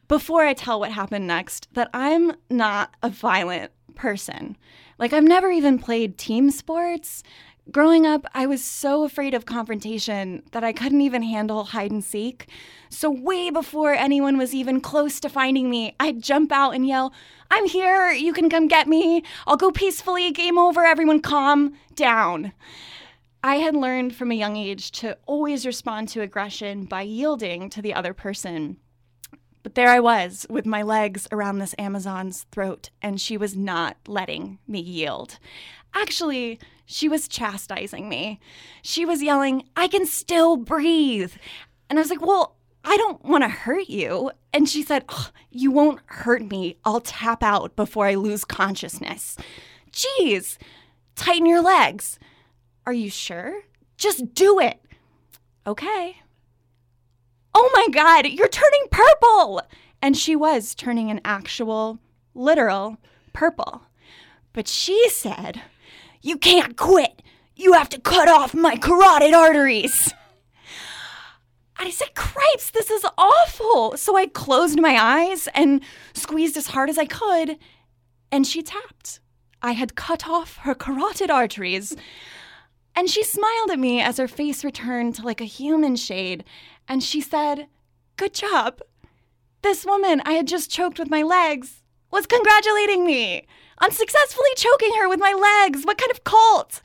before 0.10 0.44
I 0.44 0.54
tell 0.54 0.80
what 0.80 0.91
happened 0.91 1.28
next, 1.28 1.70
that 1.74 1.89
I'm 1.94 2.34
not 2.50 2.96
a 3.02 3.08
violent 3.10 3.72
person. 3.96 4.58
Like, 5.01 5.13
I've 5.13 5.23
never 5.23 5.49
even 5.49 5.79
played 5.79 6.19
team 6.19 6.51
sports. 6.51 7.23
Growing 7.71 8.05
up, 8.05 8.27
I 8.35 8.45
was 8.45 8.63
so 8.63 9.03
afraid 9.03 9.33
of 9.33 9.47
confrontation 9.47 10.43
that 10.51 10.63
I 10.63 10.73
couldn't 10.73 11.01
even 11.01 11.23
handle 11.23 11.63
hide 11.63 11.89
and 11.89 12.03
seek. 12.03 12.47
So, 12.89 13.09
way 13.09 13.49
before 13.49 13.93
anyone 13.93 14.37
was 14.37 14.53
even 14.53 14.79
close 14.79 15.19
to 15.21 15.27
finding 15.29 15.71
me, 15.71 15.95
I'd 15.99 16.21
jump 16.21 16.51
out 16.51 16.75
and 16.75 16.87
yell, 16.87 17.13
I'm 17.49 17.65
here, 17.65 18.11
you 18.11 18.31
can 18.31 18.47
come 18.47 18.67
get 18.67 18.87
me. 18.87 19.23
I'll 19.47 19.57
go 19.57 19.71
peacefully, 19.71 20.29
game 20.29 20.59
over, 20.59 20.85
everyone 20.85 21.19
calm 21.19 21.73
down. 21.95 22.53
I 23.43 23.55
had 23.55 23.75
learned 23.75 24.15
from 24.15 24.29
a 24.31 24.35
young 24.35 24.55
age 24.55 24.91
to 24.99 25.17
always 25.25 25.65
respond 25.65 26.09
to 26.09 26.21
aggression 26.21 26.85
by 26.85 27.01
yielding 27.01 27.71
to 27.71 27.81
the 27.81 27.95
other 27.95 28.13
person. 28.13 28.77
But 29.63 29.76
there 29.76 29.89
I 29.89 30.00
was 30.00 30.45
with 30.50 30.65
my 30.65 30.82
legs 30.82 31.28
around 31.32 31.60
this 31.60 31.76
Amazon's 31.78 32.45
throat, 32.52 32.89
and 33.02 33.21
she 33.21 33.38
was 33.38 33.56
not 33.56 33.97
letting 34.08 34.58
me 34.67 34.80
yield. 34.80 35.38
Actually, 35.93 36.60
she 36.86 37.08
was 37.08 37.28
chastising 37.28 38.10
me. 38.10 38.39
She 38.82 39.06
was 39.06 39.21
yelling, 39.21 39.63
I 39.76 39.88
can 39.88 40.06
still 40.06 40.58
breathe. 40.58 41.34
And 41.89 42.00
I 42.00 42.02
was 42.02 42.10
like, 42.10 42.26
Well, 42.26 42.56
I 42.84 42.97
don't 42.97 43.24
want 43.24 43.43
to 43.43 43.50
hurt 43.50 43.89
you. 43.89 44.32
And 44.54 44.67
she 44.67 44.84
said, 44.84 45.06
oh, 45.10 45.30
You 45.52 45.71
won't 45.71 46.02
hurt 46.08 46.50
me. 46.50 46.78
I'll 46.84 47.02
tap 47.02 47.43
out 47.43 47.76
before 47.76 48.08
I 48.08 48.15
lose 48.15 48.43
consciousness. 48.43 49.38
Geez, 49.91 50.58
tighten 51.15 51.45
your 51.45 51.62
legs. 51.62 52.17
Are 52.86 52.93
you 52.93 53.10
sure? 53.10 53.62
Just 53.97 54.34
do 54.34 54.60
it. 54.60 54.80
Okay. 55.67 56.20
Oh 57.53 57.69
my 57.73 57.87
God, 57.91 58.27
you're 58.27 58.47
turning 58.47 58.87
purple. 58.91 59.61
And 60.01 60.17
she 60.17 60.35
was 60.35 60.73
turning 60.73 61.11
an 61.11 61.21
actual, 61.23 61.99
literal 62.33 62.97
purple. 63.33 63.83
But 64.53 64.67
she 64.67 65.09
said, 65.09 65.61
You 66.21 66.37
can't 66.37 66.77
quit. 66.77 67.21
You 67.55 67.73
have 67.73 67.89
to 67.89 67.99
cut 67.99 68.27
off 68.27 68.53
my 68.53 68.75
carotid 68.75 69.33
arteries. 69.33 70.13
I 71.77 71.89
said, 71.89 72.13
Cripes, 72.15 72.71
this 72.71 72.91
is 72.91 73.05
awful. 73.17 73.97
So 73.97 74.15
I 74.15 74.27
closed 74.27 74.79
my 74.79 74.97
eyes 74.99 75.47
and 75.53 75.81
squeezed 76.13 76.57
as 76.57 76.67
hard 76.67 76.89
as 76.89 76.97
I 76.97 77.05
could, 77.05 77.57
and 78.31 78.45
she 78.45 78.61
tapped. 78.61 79.19
I 79.61 79.73
had 79.73 79.95
cut 79.95 80.27
off 80.27 80.57
her 80.57 80.75
carotid 80.75 81.29
arteries. 81.29 81.95
And 82.95 83.10
she 83.10 83.23
smiled 83.23 83.71
at 83.71 83.80
me 83.80 84.01
as 84.01 84.17
her 84.17 84.27
face 84.27 84.63
returned 84.63 85.15
to 85.15 85.23
like 85.23 85.41
a 85.41 85.45
human 85.45 85.95
shade 85.95 86.43
and 86.88 87.04
she 87.04 87.21
said, 87.21 87.67
Good 88.17 88.34
job. 88.34 88.82
This 89.62 89.86
woman 89.86 90.21
I 90.25 90.34
had 90.34 90.47
just 90.47 90.71
choked 90.71 90.99
with 90.99 91.10
my 91.10 91.23
legs 91.23 91.84
was 92.12 92.25
congratulating 92.25 93.06
me 93.06 93.47
on 93.80 93.91
successfully 93.91 94.49
choking 94.56 94.95
her 94.95 95.08
with 95.08 95.19
my 95.19 95.34
legs. 95.34 95.86
What 95.86 95.97
kind 95.97 96.12
of 96.12 96.23
cult? 96.23 96.82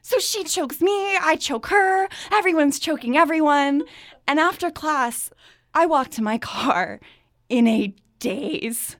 So 0.00 0.18
she 0.18 0.42
chokes 0.42 0.80
me, 0.80 1.16
I 1.16 1.36
choke 1.36 1.66
her, 1.66 2.08
everyone's 2.32 2.78
choking 2.78 3.16
everyone. 3.16 3.84
And 4.26 4.40
after 4.40 4.70
class, 4.70 5.30
I 5.74 5.86
walk 5.86 6.10
to 6.12 6.22
my 6.22 6.38
car 6.38 7.00
in 7.48 7.68
a 7.68 7.94
daze. 8.18 8.96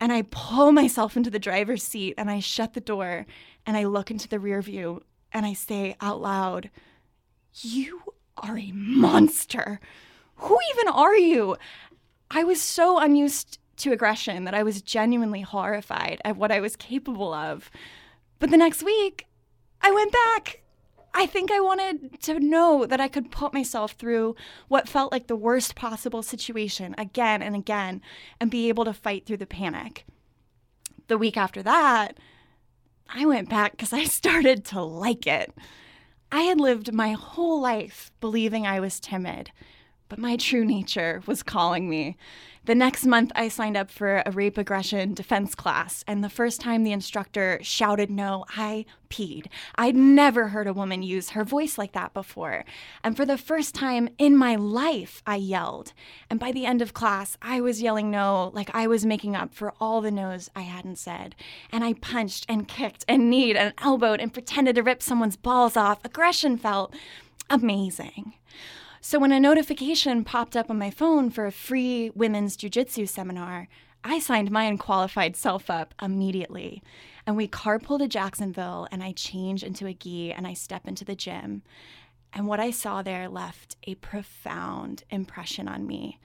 And 0.00 0.12
I 0.12 0.22
pull 0.30 0.70
myself 0.70 1.16
into 1.16 1.30
the 1.30 1.40
driver's 1.40 1.82
seat 1.82 2.14
and 2.16 2.30
I 2.30 2.38
shut 2.38 2.74
the 2.74 2.80
door 2.80 3.26
and 3.66 3.76
I 3.76 3.84
look 3.84 4.10
into 4.10 4.28
the 4.28 4.38
rear 4.38 4.62
view 4.62 5.02
and 5.32 5.46
I 5.46 5.52
say 5.52 5.96
out 6.00 6.20
loud, 6.20 6.70
You 7.54 8.02
are 8.36 8.58
a 8.58 8.72
monster. 8.72 9.80
Who 10.36 10.58
even 10.72 10.88
are 10.88 11.16
you? 11.16 11.56
I 12.30 12.44
was 12.44 12.60
so 12.60 12.98
unused 12.98 13.58
to 13.78 13.92
aggression 13.92 14.44
that 14.44 14.54
I 14.54 14.62
was 14.62 14.82
genuinely 14.82 15.40
horrified 15.40 16.20
at 16.24 16.36
what 16.36 16.52
I 16.52 16.60
was 16.60 16.76
capable 16.76 17.32
of. 17.32 17.70
But 18.38 18.50
the 18.50 18.56
next 18.56 18.82
week, 18.82 19.26
I 19.80 19.90
went 19.90 20.12
back. 20.12 20.62
I 21.14 21.26
think 21.26 21.50
I 21.50 21.60
wanted 21.60 22.20
to 22.22 22.38
know 22.38 22.86
that 22.86 23.00
I 23.00 23.08
could 23.08 23.30
put 23.30 23.54
myself 23.54 23.92
through 23.92 24.36
what 24.68 24.88
felt 24.88 25.10
like 25.10 25.26
the 25.26 25.36
worst 25.36 25.74
possible 25.74 26.22
situation 26.22 26.94
again 26.98 27.42
and 27.42 27.56
again 27.56 28.02
and 28.40 28.50
be 28.50 28.68
able 28.68 28.84
to 28.84 28.92
fight 28.92 29.26
through 29.26 29.38
the 29.38 29.46
panic. 29.46 30.04
The 31.08 31.18
week 31.18 31.36
after 31.36 31.62
that, 31.62 32.18
I 33.08 33.26
went 33.26 33.48
back 33.48 33.72
because 33.72 33.92
I 33.92 34.04
started 34.20 34.64
to 34.66 34.82
like 34.82 35.26
it. 35.26 35.52
I 36.30 36.42
had 36.42 36.60
lived 36.60 36.92
my 36.92 37.12
whole 37.12 37.60
life 37.60 38.10
believing 38.20 38.66
I 38.66 38.80
was 38.80 39.00
timid, 39.00 39.50
but 40.08 40.18
my 40.18 40.36
true 40.36 40.64
nature 40.64 41.22
was 41.26 41.42
calling 41.42 41.88
me. 41.88 42.16
The 42.64 42.74
next 42.74 43.06
month, 43.06 43.32
I 43.34 43.48
signed 43.48 43.76
up 43.76 43.90
for 43.90 44.22
a 44.26 44.30
rape 44.30 44.58
aggression 44.58 45.14
defense 45.14 45.54
class, 45.54 46.04
and 46.06 46.22
the 46.22 46.28
first 46.28 46.60
time 46.60 46.84
the 46.84 46.92
instructor 46.92 47.58
shouted 47.62 48.10
no, 48.10 48.44
I 48.56 48.84
peed. 49.08 49.46
I'd 49.76 49.96
never 49.96 50.48
heard 50.48 50.66
a 50.66 50.74
woman 50.74 51.02
use 51.02 51.30
her 51.30 51.44
voice 51.44 51.78
like 51.78 51.92
that 51.92 52.12
before. 52.12 52.64
And 53.02 53.16
for 53.16 53.24
the 53.24 53.38
first 53.38 53.74
time 53.74 54.08
in 54.18 54.36
my 54.36 54.56
life, 54.56 55.22
I 55.26 55.36
yelled. 55.36 55.92
And 56.28 56.38
by 56.38 56.52
the 56.52 56.66
end 56.66 56.82
of 56.82 56.94
class, 56.94 57.36
I 57.40 57.60
was 57.60 57.80
yelling 57.82 58.10
no 58.10 58.50
like 58.54 58.70
I 58.74 58.86
was 58.86 59.06
making 59.06 59.34
up 59.34 59.54
for 59.54 59.72
all 59.80 60.00
the 60.00 60.10
no's 60.10 60.50
I 60.54 60.62
hadn't 60.62 60.98
said. 60.98 61.34
And 61.72 61.84
I 61.84 61.94
punched 61.94 62.46
and 62.48 62.68
kicked 62.68 63.04
and 63.08 63.30
kneed 63.30 63.56
and 63.56 63.72
elbowed 63.78 64.20
and 64.20 64.32
pretended 64.32 64.76
to 64.76 64.82
rip 64.82 65.02
someone's 65.02 65.36
balls 65.36 65.76
off. 65.76 66.04
Aggression 66.04 66.58
felt 66.58 66.94
amazing. 67.48 68.34
So 69.08 69.18
when 69.18 69.32
a 69.32 69.40
notification 69.40 70.22
popped 70.22 70.54
up 70.54 70.68
on 70.68 70.78
my 70.78 70.90
phone 70.90 71.30
for 71.30 71.46
a 71.46 71.50
free 71.50 72.10
women's 72.14 72.58
jujitsu 72.58 73.08
seminar, 73.08 73.66
I 74.04 74.18
signed 74.18 74.50
my 74.50 74.64
unqualified 74.64 75.34
self 75.34 75.70
up 75.70 75.94
immediately. 76.02 76.82
And 77.26 77.34
we 77.34 77.48
carpool 77.48 78.00
to 78.00 78.06
Jacksonville, 78.06 78.86
and 78.92 79.02
I 79.02 79.12
change 79.12 79.64
into 79.64 79.86
a 79.86 79.94
gi 79.94 80.34
and 80.34 80.46
I 80.46 80.52
step 80.52 80.86
into 80.86 81.06
the 81.06 81.14
gym. 81.14 81.62
And 82.34 82.46
what 82.46 82.60
I 82.60 82.70
saw 82.70 83.00
there 83.00 83.30
left 83.30 83.76
a 83.84 83.94
profound 83.94 85.04
impression 85.08 85.68
on 85.68 85.86
me. 85.86 86.20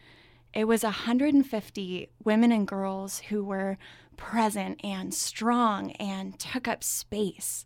It 0.54 0.66
was 0.66 0.84
150 0.84 2.10
women 2.26 2.52
and 2.52 2.68
girls 2.68 3.20
who 3.30 3.46
were 3.46 3.78
present 4.18 4.82
and 4.84 5.14
strong 5.14 5.92
and 5.92 6.38
took 6.38 6.68
up 6.68 6.84
space 6.84 7.64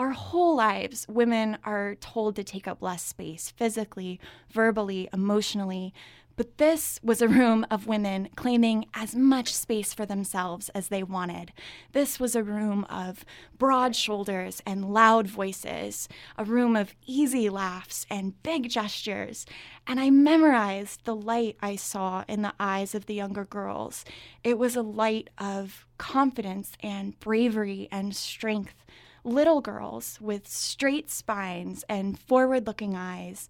our 0.00 0.12
whole 0.12 0.56
lives, 0.56 1.04
women 1.10 1.58
are 1.62 1.94
told 1.96 2.34
to 2.34 2.42
take 2.42 2.66
up 2.66 2.80
less 2.80 3.02
space 3.02 3.50
physically, 3.50 4.18
verbally, 4.50 5.10
emotionally. 5.12 5.92
But 6.36 6.56
this 6.56 6.98
was 7.02 7.20
a 7.20 7.28
room 7.28 7.66
of 7.70 7.86
women 7.86 8.30
claiming 8.34 8.86
as 8.94 9.14
much 9.14 9.52
space 9.52 9.92
for 9.92 10.06
themselves 10.06 10.70
as 10.70 10.88
they 10.88 11.02
wanted. 11.02 11.52
This 11.92 12.18
was 12.18 12.34
a 12.34 12.42
room 12.42 12.86
of 12.88 13.26
broad 13.58 13.94
shoulders 13.94 14.62
and 14.64 14.90
loud 14.90 15.26
voices, 15.26 16.08
a 16.38 16.46
room 16.46 16.76
of 16.76 16.94
easy 17.06 17.50
laughs 17.50 18.06
and 18.08 18.42
big 18.42 18.70
gestures. 18.70 19.44
And 19.86 20.00
I 20.00 20.08
memorized 20.08 21.04
the 21.04 21.14
light 21.14 21.58
I 21.60 21.76
saw 21.76 22.24
in 22.26 22.40
the 22.40 22.54
eyes 22.58 22.94
of 22.94 23.04
the 23.04 23.12
younger 23.12 23.44
girls. 23.44 24.06
It 24.42 24.56
was 24.56 24.76
a 24.76 24.82
light 24.82 25.28
of 25.36 25.84
confidence 25.98 26.72
and 26.82 27.20
bravery 27.20 27.86
and 27.92 28.16
strength. 28.16 28.82
Little 29.24 29.60
girls 29.60 30.18
with 30.20 30.48
straight 30.48 31.10
spines 31.10 31.84
and 31.88 32.18
forward 32.18 32.66
looking 32.66 32.96
eyes. 32.96 33.48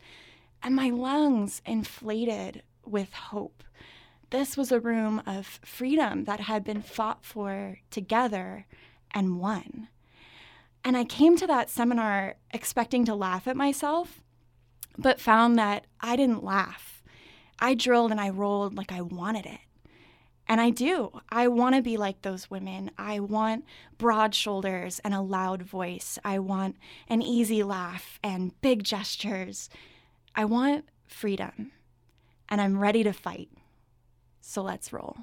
And 0.63 0.75
my 0.75 0.91
lungs 0.91 1.63
inflated 1.65 2.63
with 2.85 3.13
hope. 3.13 3.63
This 4.31 4.57
was 4.57 4.71
a 4.71 4.81
room 4.81 5.23
of 5.27 5.61
freedom 5.65 6.25
that 6.25 6.41
had 6.41 6.65
been 6.65 6.83
fought 6.83 7.25
for 7.25 7.79
together 7.91 8.67
and 9.13 9.41
won. 9.41 9.89
And 10.85 10.97
I 10.97 11.05
came 11.05 11.37
to 11.37 11.47
that 11.47 11.69
seminar 11.69 12.37
expecting 12.53 13.05
to 13.07 13.15
laugh 13.15 13.47
at 13.47 13.57
myself, 13.57 14.21
but 14.97 15.21
found 15.21 15.59
that 15.59 15.87
I 16.01 16.17
didn't 16.17 16.45
laugh. 16.45 17.03
I 17.59 17.75
drilled 17.75 18.11
and 18.11 18.21
I 18.21 18.31
rolled 18.31 18.77
like 18.77 18.93
I 18.93 19.03
wanted 19.03 19.47
it. 19.47 19.61
And 20.51 20.61
I 20.61 20.71
do. 20.71 21.13
I 21.29 21.47
want 21.47 21.77
to 21.77 21.81
be 21.81 21.97
like 21.97 22.23
those 22.23 22.51
women. 22.51 22.91
I 22.99 23.21
want 23.21 23.65
broad 23.99 24.35
shoulders 24.35 25.01
and 25.05 25.15
a 25.15 25.21
loud 25.21 25.63
voice. 25.63 26.19
I 26.25 26.41
want 26.41 26.75
an 27.07 27.23
easy 27.23 27.63
laugh 27.63 28.19
and 28.25 28.61
big 28.61 28.83
gestures. 28.83 29.71
I 30.35 30.47
want 30.47 30.87
freedom 31.07 31.71
and 32.49 32.61
I'm 32.61 32.81
ready 32.81 33.05
to 33.05 33.13
fight. 33.13 33.49
So 34.41 34.61
let's 34.63 34.93
roll. 34.93 35.19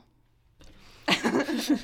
I 1.10 1.82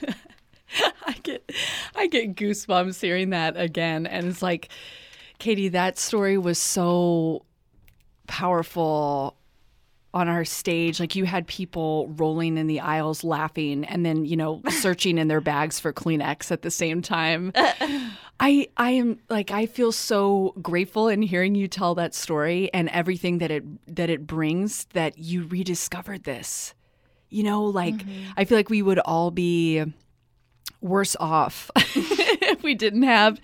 get 1.21 1.51
I 1.95 2.08
get 2.08 2.36
goosebumps 2.36 3.01
hearing 3.01 3.32
that 3.32 3.58
again 3.58 4.08
and 4.08 4.27
it's 4.27 4.41
like 4.41 4.69
Katie 5.39 5.67
that 5.67 5.99
story 5.99 6.38
was 6.38 6.58
so 6.58 7.43
powerful 8.25 9.36
on 10.13 10.28
our 10.28 10.45
stage 10.45 10.99
like 10.99 11.15
you 11.15 11.26
had 11.26 11.47
people 11.47 12.08
rolling 12.17 12.58
in 12.58 12.67
the 12.67 12.80
aisles 12.80 13.23
laughing 13.23 13.84
and 13.86 14.06
then 14.06 14.26
you 14.26 14.36
know 14.36 14.62
searching 14.69 15.17
in 15.17 15.28
their 15.28 15.41
bags 15.41 15.80
for 15.80 15.91
kleenex 15.91 16.52
at 16.52 16.62
the 16.62 16.71
same 16.71 17.02
time. 17.02 17.52
I 18.39 18.67
i 18.78 18.89
am 18.89 19.19
like 19.30 19.52
i 19.52 19.67
feel 19.67 19.91
so 19.91 20.56
grateful 20.62 21.08
in 21.08 21.21
hearing 21.21 21.54
you 21.54 21.67
tell 21.67 21.93
that 21.95 22.15
story 22.15 22.73
and 22.73 22.89
everything 22.89 23.38
that 23.38 23.52
it 23.52 23.63
that 23.95 24.10
it 24.10 24.26
brings 24.26 24.86
that 24.93 25.17
you 25.17 25.45
rediscovered 25.45 26.23
this. 26.23 26.73
You 27.30 27.43
know 27.43 27.63
like 27.63 27.95
mm-hmm. 27.95 28.32
i 28.36 28.45
feel 28.45 28.58
like 28.58 28.69
we 28.69 28.82
would 28.82 28.99
all 28.99 29.32
be 29.32 29.84
worse 30.82 31.15
off 31.19 31.71
if 31.76 32.63
we 32.63 32.76
didn't 32.76 33.04
have 33.04 33.39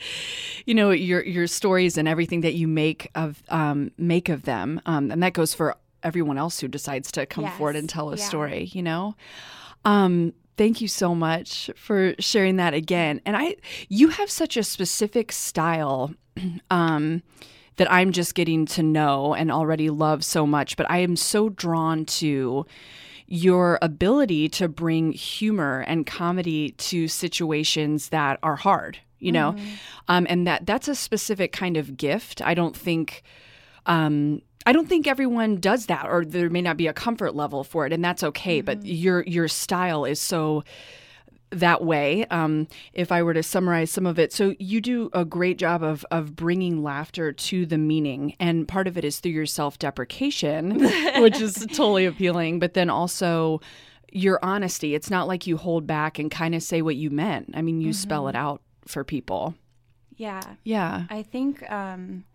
you 0.66 0.76
know 0.76 0.92
your 0.92 1.24
your 1.24 1.48
stories 1.48 1.98
and 1.98 2.08
everything 2.08 2.42
that 2.42 2.54
you 2.54 2.68
make 2.68 3.10
of 3.16 3.42
um, 3.50 3.92
make 3.98 4.30
of 4.30 4.44
them. 4.44 4.82
Um, 4.86 5.10
and 5.12 5.24
that 5.24 5.34
goes 5.34 5.54
for 5.54 5.76
everyone 6.04 6.38
else 6.38 6.60
who 6.60 6.68
decides 6.68 7.12
to 7.14 7.26
come 7.26 7.46
yes. 7.46 7.58
forward 7.58 7.76
and 7.76 7.90
tell 7.90 8.12
a 8.12 8.16
yeah. 8.16 8.24
story, 8.24 8.70
you 8.74 8.84
know? 8.84 9.16
Um, 9.86 10.34
thank 10.58 10.82
you 10.82 10.88
so 10.88 11.16
much 11.16 11.70
for 11.76 12.14
sharing 12.20 12.58
that 12.58 12.74
again. 12.74 13.22
And 13.26 13.38
I, 13.38 13.56
you 13.88 14.10
have 14.10 14.30
such 14.30 14.58
a 14.58 14.64
specific 14.64 15.32
style. 15.32 16.14
Um, 16.72 17.24
that 17.80 17.92
I'm 17.92 18.12
just 18.12 18.36
getting 18.36 18.66
to 18.68 18.84
know 18.84 19.34
and 19.34 19.50
already 19.50 19.90
love 19.90 20.26
so 20.26 20.46
much, 20.46 20.76
but 20.76 20.86
I 20.92 20.98
am 20.98 21.16
so 21.16 21.48
drawn 21.48 22.04
to 22.06 22.66
your 23.26 23.80
ability 23.82 24.50
to 24.50 24.68
bring 24.68 25.14
humor 25.14 25.86
and 25.88 26.06
comedy 26.06 26.72
to 26.72 27.08
situations 27.08 28.10
that 28.10 28.38
are 28.44 28.58
hard, 28.58 29.00
you 29.20 29.32
know? 29.32 29.54
Mm-hmm. 29.54 29.76
Um, 30.10 30.28
and 30.30 30.46
that 30.46 30.66
that's 30.66 30.90
a 30.90 30.96
specific 30.96 31.54
kind 31.54 31.78
of 31.78 31.96
gift. 31.96 32.42
I 32.42 32.54
don't 32.54 32.76
think 32.76 33.24
um, 33.86 34.42
I 34.66 34.74
don't 34.74 34.88
think 34.88 35.08
everyone 35.08 35.58
does 35.58 35.86
that, 35.88 36.06
or 36.06 36.26
there 36.26 36.50
may 36.50 36.62
not 36.62 36.78
be 36.78 36.88
a 36.88 36.94
comfort 36.94 37.36
level 37.36 37.64
for 37.64 37.86
it, 37.86 37.94
and 37.94 38.04
that's 38.04 38.24
okay. 38.24 38.60
Mm-hmm. 38.60 38.66
But 38.66 38.86
your 38.86 39.24
your 39.24 39.48
style 39.48 40.06
is 40.06 40.20
so 40.20 40.64
that 41.52 41.84
way. 41.84 42.26
Um, 42.26 42.68
if 42.94 43.12
I 43.12 43.24
were 43.24 43.34
to 43.34 43.42
summarize 43.42 43.90
some 43.90 44.06
of 44.06 44.20
it, 44.20 44.32
so 44.34 44.56
you 44.60 44.82
do 44.82 45.10
a 45.14 45.26
great 45.26 45.58
job 45.58 45.82
of 45.82 46.06
of 46.12 46.36
bringing 46.36 46.84
laughter 46.84 47.32
to 47.32 47.66
the 47.66 47.78
meaning, 47.78 48.36
and 48.40 48.68
part 48.68 48.88
of 48.88 48.98
it 48.98 49.06
is 49.06 49.20
through 49.20 49.32
your 49.32 49.46
self 49.46 49.80
deprecation, 49.80 50.80
which 51.22 51.40
is 51.40 51.66
totally 51.72 52.06
appealing. 52.06 52.60
But 52.60 52.74
then 52.74 52.90
also 52.90 53.62
your 54.12 54.40
honesty. 54.44 54.96
It's 54.96 55.10
not 55.10 55.28
like 55.28 55.48
you 55.48 55.58
hold 55.58 55.88
back 55.88 56.20
and 56.20 56.30
kind 56.32 56.56
of 56.56 56.64
say 56.64 56.82
what 56.82 56.96
you 56.96 57.10
meant. 57.10 57.52
I 57.54 57.62
mean, 57.62 57.82
you 57.82 57.90
mm-hmm. 57.90 57.94
spell 57.94 58.28
it 58.28 58.36
out 58.36 58.62
for 58.86 59.04
people. 59.04 59.56
Yeah. 60.16 60.42
Yeah. 60.64 61.06
I 61.10 61.24
think 61.24 61.70
um, 61.72 62.26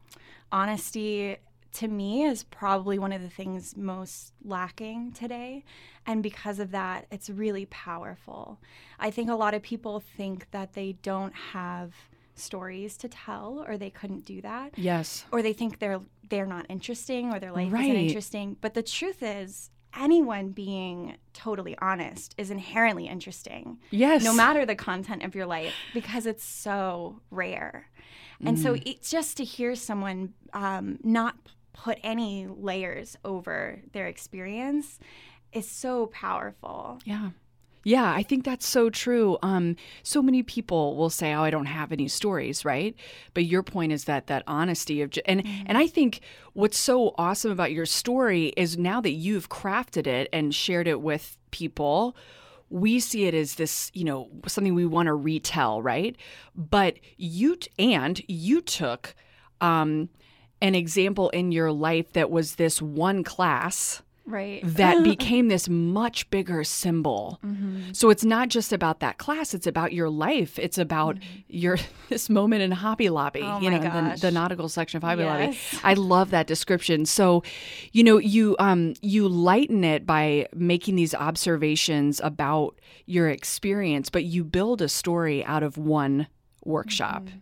honesty 0.53 1.37
to 1.75 1.89
me 1.89 2.23
is 2.25 2.45
probably 2.45 2.99
one 2.99 3.13
of 3.13 3.23
the 3.23 3.29
things 3.29 3.77
most 3.77 4.33
lacking 4.45 5.13
today. 5.13 5.65
And 6.07 6.23
because 6.23 6.59
of 6.61 6.71
that, 6.71 7.07
it's 7.11 7.29
really 7.29 7.67
powerful. 7.67 8.61
I 8.99 9.11
think 9.11 9.29
a 9.29 9.35
lot 9.35 9.55
of 9.55 9.63
people 9.63 10.01
think 10.01 10.51
that 10.53 10.75
they 10.75 10.93
don't 11.03 11.35
have 11.35 11.93
stories 12.37 12.97
to 12.99 13.09
tell 13.09 13.65
or 13.67 13.77
they 13.77 13.91
couldn't 13.91 14.25
do 14.25 14.41
that. 14.43 14.73
Yes. 14.77 15.25
Or 15.33 15.43
they 15.43 15.53
think 15.53 15.79
they're 15.79 16.01
they're 16.31 16.47
not 16.47 16.67
interesting 16.69 17.33
or 17.33 17.39
their 17.39 17.53
life 17.53 17.73
right. 17.73 17.85
isn't 17.85 17.97
interesting. 17.97 18.57
But 18.61 18.75
the 18.75 18.83
truth 18.83 19.23
is 19.23 19.71
anyone 19.97 20.51
being 20.51 21.17
totally 21.33 21.77
honest 21.79 22.35
is 22.39 22.51
inherently 22.51 23.07
interesting. 23.07 23.79
Yes. 23.91 24.25
No 24.25 24.33
matter 24.33 24.65
the 24.65 24.75
content 24.75 25.23
of 25.23 25.35
your 25.35 25.47
life 25.47 25.75
because 25.93 26.27
it's 26.27 26.45
so 26.45 27.21
rare. 27.31 27.89
And 28.45 28.59
mm. 28.59 28.63
so 28.63 28.77
it's 28.85 29.11
just 29.11 29.37
to 29.37 29.45
hear 29.45 29.75
someone 29.75 30.35
um, 30.53 30.99
not 31.03 31.37
put 31.75 31.99
any 32.03 32.47
layers 32.47 33.19
over 33.25 33.81
their 33.93 34.07
experience 34.07 34.99
is 35.53 35.69
so 35.69 36.07
powerful. 36.07 37.01
Yeah. 37.05 37.31
Yeah, 37.87 38.11
I 38.11 38.23
think 38.23 38.45
that's 38.45 38.67
so 38.67 38.89
true. 38.89 39.37
Um, 39.43 39.77
so 40.03 40.23
many 40.23 40.43
people 40.43 40.97
will 40.97 41.11
say, 41.11 41.35
"Oh, 41.35 41.43
I 41.43 41.51
don't 41.51 41.67
have 41.67 41.93
any 41.93 42.09
stories," 42.09 42.65
right? 42.65 42.97
But 43.35 43.45
your 43.45 43.63
point 43.63 43.93
is 43.93 44.05
that 44.05 44.27
that 44.29 44.43
honesty 44.47 45.03
of, 45.03 45.13
and 45.27 45.45
mm-hmm. 45.45 45.65
and 45.67 45.77
I 45.77 45.87
think 45.87 46.21
what's 46.55 46.79
so 46.79 47.15
awesome 47.19 47.51
about 47.51 47.73
your 47.73 47.85
story 47.85 48.55
is 48.57 48.79
now 48.79 49.03
that 49.03 49.11
you've 49.11 49.51
crafted 49.51 50.07
it 50.07 50.31
and 50.33 50.55
shared 50.55 50.89
it 50.89 51.03
with 51.03 51.37
people, 51.51 52.17
we 52.71 53.01
see 53.01 53.27
it 53.27 53.35
as 53.35 53.57
this, 53.57 53.91
you 53.93 54.05
know, 54.05 54.31
something 54.47 54.75
we 54.75 54.87
want 54.87 55.07
to 55.09 55.15
retell, 55.15 55.83
right? 55.83 56.17
But 56.57 56.97
you 57.19 57.57
t- 57.57 57.71
and 57.79 58.21
you 58.27 58.63
took. 58.63 59.15
Um, 59.61 60.09
an 60.65 60.75
example 60.75 61.29
in 61.31 61.53
your 61.53 61.71
life 61.71 62.11
that 62.15 62.31
was 62.31 62.55
this 62.55 62.81
one 62.81 63.23
class 63.23 64.01
right 64.25 64.63
that 64.65 65.05
became 65.05 65.49
this 65.49 65.69
much 65.69 66.31
bigger 66.31 66.65
symbol 66.65 67.39
mm-hmm. 67.45 67.93
so 67.93 68.09
it's 68.09 68.25
not 68.25 68.49
just 68.49 68.73
about 68.73 69.01
that 69.01 69.19
class 69.19 69.53
it's 69.53 69.67
about 69.67 69.93
your 69.93 70.09
life 70.09 70.59
it's 70.59 70.79
about 70.79 71.17
mm-hmm. 71.17 71.41
your 71.49 71.77
this 72.09 72.31
moment 72.31 72.63
in 72.63 72.71
hobby 72.71 73.11
lobby 73.11 73.43
oh 73.43 73.61
you 73.61 73.71
know 73.71 73.79
the, 73.79 74.19
the, 74.23 74.31
nautical 74.31 74.71
section 74.71 74.97
of 74.97 75.03
hobby 75.03 75.23
yes. 75.23 75.75
lobby 75.75 75.85
i 75.85 75.93
love 75.93 76.31
that 76.31 76.47
description 76.47 77.05
so 77.05 77.43
you 77.93 78.03
know 78.03 78.17
you 78.17 78.57
um 78.59 78.95
you 79.03 79.29
lighten 79.29 79.85
it 79.85 80.07
by 80.07 80.49
making 80.55 80.97
these 80.97 81.15
observations 81.15 82.23
about 82.25 82.81
your 83.05 83.29
experience 83.29 84.09
but 84.09 84.25
you 84.25 84.43
build 84.43 84.81
a 84.81 84.89
story 84.89 85.45
out 85.45 85.63
of 85.63 85.77
one 85.77 86.27
workshop 86.65 87.25
mm-hmm. 87.25 87.37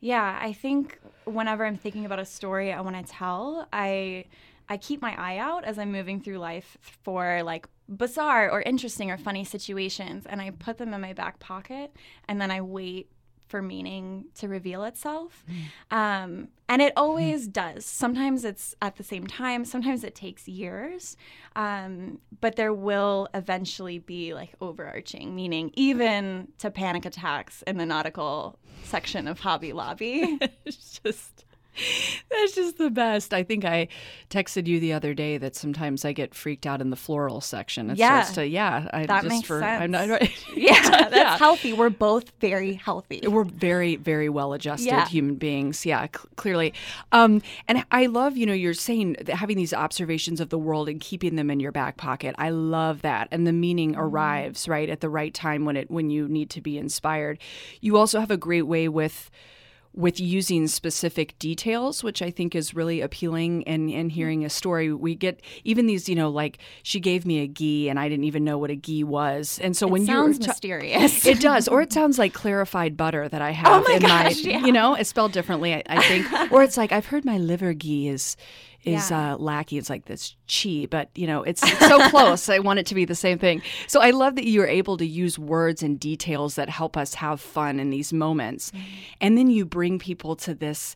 Yeah, 0.00 0.38
I 0.40 0.52
think 0.52 1.00
whenever 1.24 1.66
I'm 1.66 1.76
thinking 1.76 2.04
about 2.04 2.18
a 2.18 2.24
story 2.24 2.72
I 2.72 2.80
want 2.80 3.04
to 3.04 3.12
tell, 3.12 3.66
I 3.72 4.26
I 4.68 4.76
keep 4.76 5.00
my 5.00 5.14
eye 5.18 5.38
out 5.38 5.64
as 5.64 5.78
I'm 5.78 5.90
moving 5.90 6.20
through 6.20 6.38
life 6.38 6.76
for 6.82 7.42
like 7.42 7.66
bizarre 7.88 8.50
or 8.50 8.60
interesting 8.62 9.10
or 9.10 9.16
funny 9.16 9.42
situations 9.44 10.26
and 10.26 10.42
I 10.42 10.50
put 10.50 10.76
them 10.76 10.92
in 10.92 11.00
my 11.00 11.14
back 11.14 11.38
pocket 11.38 11.90
and 12.28 12.38
then 12.38 12.50
I 12.50 12.60
wait 12.60 13.10
for 13.48 13.62
meaning 13.62 14.26
to 14.36 14.48
reveal 14.48 14.84
itself. 14.84 15.44
Mm. 15.90 15.96
Um, 15.96 16.48
and 16.68 16.82
it 16.82 16.92
always 16.96 17.48
does. 17.48 17.86
Sometimes 17.86 18.44
it's 18.44 18.74
at 18.82 18.96
the 18.96 19.02
same 19.02 19.26
time, 19.26 19.64
sometimes 19.64 20.04
it 20.04 20.14
takes 20.14 20.46
years. 20.46 21.16
Um, 21.56 22.18
but 22.40 22.56
there 22.56 22.74
will 22.74 23.28
eventually 23.34 23.98
be 23.98 24.34
like 24.34 24.52
overarching 24.60 25.34
meaning, 25.34 25.70
even 25.74 26.48
to 26.58 26.70
panic 26.70 27.04
attacks 27.04 27.62
in 27.62 27.78
the 27.78 27.86
nautical 27.86 28.58
section 28.84 29.26
of 29.26 29.40
Hobby 29.40 29.72
Lobby. 29.72 30.38
it's 30.64 31.00
just 31.00 31.44
That's 32.30 32.54
just 32.54 32.78
the 32.78 32.90
best. 32.90 33.32
I 33.34 33.42
think 33.42 33.64
I 33.64 33.88
texted 34.30 34.66
you 34.66 34.80
the 34.80 34.92
other 34.92 35.14
day 35.14 35.38
that 35.38 35.56
sometimes 35.56 36.04
I 36.04 36.12
get 36.12 36.34
freaked 36.34 36.66
out 36.66 36.80
in 36.80 36.90
the 36.90 36.96
floral 36.96 37.40
section. 37.40 37.90
It's 37.90 37.98
Yeah. 37.98 38.26
a, 38.36 38.44
yeah. 38.44 38.88
I 38.92 39.06
That 39.06 39.22
just 39.22 39.28
makes 39.34 39.46
for, 39.48 39.60
sense. 39.60 39.82
I'm 39.82 39.90
not, 39.90 40.08
Yeah, 40.56 40.80
that's 40.82 41.14
Yeah. 41.16 41.36
healthy. 41.38 41.72
We're 41.72 41.90
both 41.90 42.32
very 42.40 42.74
healthy. 42.74 43.20
We're 43.26 43.44
very, 43.44 43.96
very 43.96 44.28
well 44.28 44.52
adjusted 44.52 44.86
Yeah. 44.86 45.06
human 45.08 45.36
beings. 45.36 45.84
Yeah, 45.86 46.02
cl- 46.06 46.26
clearly. 46.36 46.74
Um, 47.12 47.42
and 47.66 47.84
I 47.90 48.06
love, 48.06 48.36
you 48.36 48.46
know, 48.46 48.52
you're 48.52 48.74
saying 48.74 49.16
that 49.24 49.36
having 49.36 49.56
these 49.56 49.72
observations 49.74 50.40
of 50.40 50.50
the 50.50 50.58
world 50.58 50.88
and 50.88 51.00
keeping 51.00 51.36
them 51.36 51.50
in 51.50 51.60
your 51.60 51.72
back 51.72 51.96
pocket. 51.96 52.34
I 52.38 52.50
love 52.50 53.02
that. 53.02 53.28
And 53.30 53.46
the 53.46 53.52
meaning 53.52 53.92
Mm-hmm. 53.92 54.00
arrives 54.00 54.68
right 54.68 54.88
at 54.90 55.00
the 55.00 55.08
right 55.08 55.32
time 55.32 55.64
when 55.64 55.76
it 55.76 55.90
when 55.90 56.10
you 56.10 56.28
need 56.28 56.50
to 56.50 56.60
be 56.60 56.76
inspired. 56.78 57.38
You 57.80 57.96
also 57.96 58.18
have 58.20 58.30
a 58.30 58.36
great 58.36 58.62
way 58.66 58.88
with 58.88 59.30
with 59.94 60.20
using 60.20 60.66
specific 60.68 61.38
details, 61.38 62.04
which 62.04 62.22
I 62.22 62.30
think 62.30 62.54
is 62.54 62.74
really 62.74 63.00
appealing. 63.00 63.66
And 63.66 63.90
in 63.90 64.06
mm-hmm. 64.06 64.08
hearing 64.08 64.44
a 64.44 64.50
story, 64.50 64.92
we 64.92 65.14
get 65.14 65.40
even 65.64 65.86
these, 65.86 66.08
you 66.08 66.14
know, 66.14 66.30
like 66.30 66.58
she 66.82 67.00
gave 67.00 67.26
me 67.26 67.40
a 67.40 67.46
ghee 67.46 67.88
and 67.88 67.98
I 67.98 68.08
didn't 68.08 68.24
even 68.24 68.44
know 68.44 68.58
what 68.58 68.70
a 68.70 68.76
ghee 68.76 69.04
was. 69.04 69.58
And 69.62 69.76
so 69.76 69.86
when 69.86 70.02
it 70.02 70.04
you 70.04 70.14
sounds 70.14 70.38
were 70.38 70.44
ta- 70.44 70.50
mysterious. 70.52 71.26
it 71.26 71.40
does, 71.40 71.68
or 71.68 71.82
it 71.82 71.92
sounds 71.98 72.18
like 72.18 72.32
clarified 72.32 72.96
butter 72.96 73.28
that 73.28 73.42
I 73.42 73.50
oh 73.50 73.54
have 73.54 73.84
oh 73.84 73.88
my 73.88 73.94
in 73.94 74.02
gosh, 74.02 74.44
my, 74.44 74.50
yeah. 74.50 74.64
you 74.64 74.72
know, 74.72 74.94
it's 74.94 75.10
spelled 75.10 75.32
differently, 75.32 75.74
I, 75.74 75.82
I 75.88 76.02
think. 76.02 76.26
or 76.52 76.62
it's 76.62 76.76
like 76.76 76.92
I've 76.92 77.06
heard 77.06 77.24
my 77.24 77.38
liver 77.38 77.72
ghee 77.72 78.08
is 78.08 78.36
is 78.84 79.10
Yeah. 79.10 79.34
uh, 79.34 79.36
lackey. 79.38 79.76
It's 79.78 79.90
like 79.90 80.04
this 80.06 80.36
chi, 80.46 80.86
but 80.90 81.10
you 81.14 81.26
know, 81.26 81.42
it's, 81.42 81.62
it's 81.64 81.86
so 81.88 82.08
close. 82.10 82.48
I 82.48 82.58
want 82.60 82.78
it 82.78 82.86
to 82.86 82.94
be 82.94 83.04
the 83.04 83.14
same 83.14 83.38
thing. 83.38 83.60
So 83.86 84.00
I 84.00 84.10
love 84.10 84.36
that 84.36 84.44
you 84.44 84.62
are 84.62 84.66
able 84.68 84.96
to 84.98 85.06
use 85.06 85.38
words 85.38 85.82
and 85.82 85.98
details 85.98 86.54
that 86.54 86.68
help 86.68 86.96
us 86.96 87.14
have 87.14 87.40
fun 87.40 87.80
in 87.80 87.90
these 87.90 88.12
moments, 88.12 88.70
Mm-hmm. 88.70 88.84
and 89.20 89.36
then 89.38 89.50
you 89.50 89.64
bring 89.64 89.98
people 89.98 90.36
to 90.36 90.54
this 90.54 90.94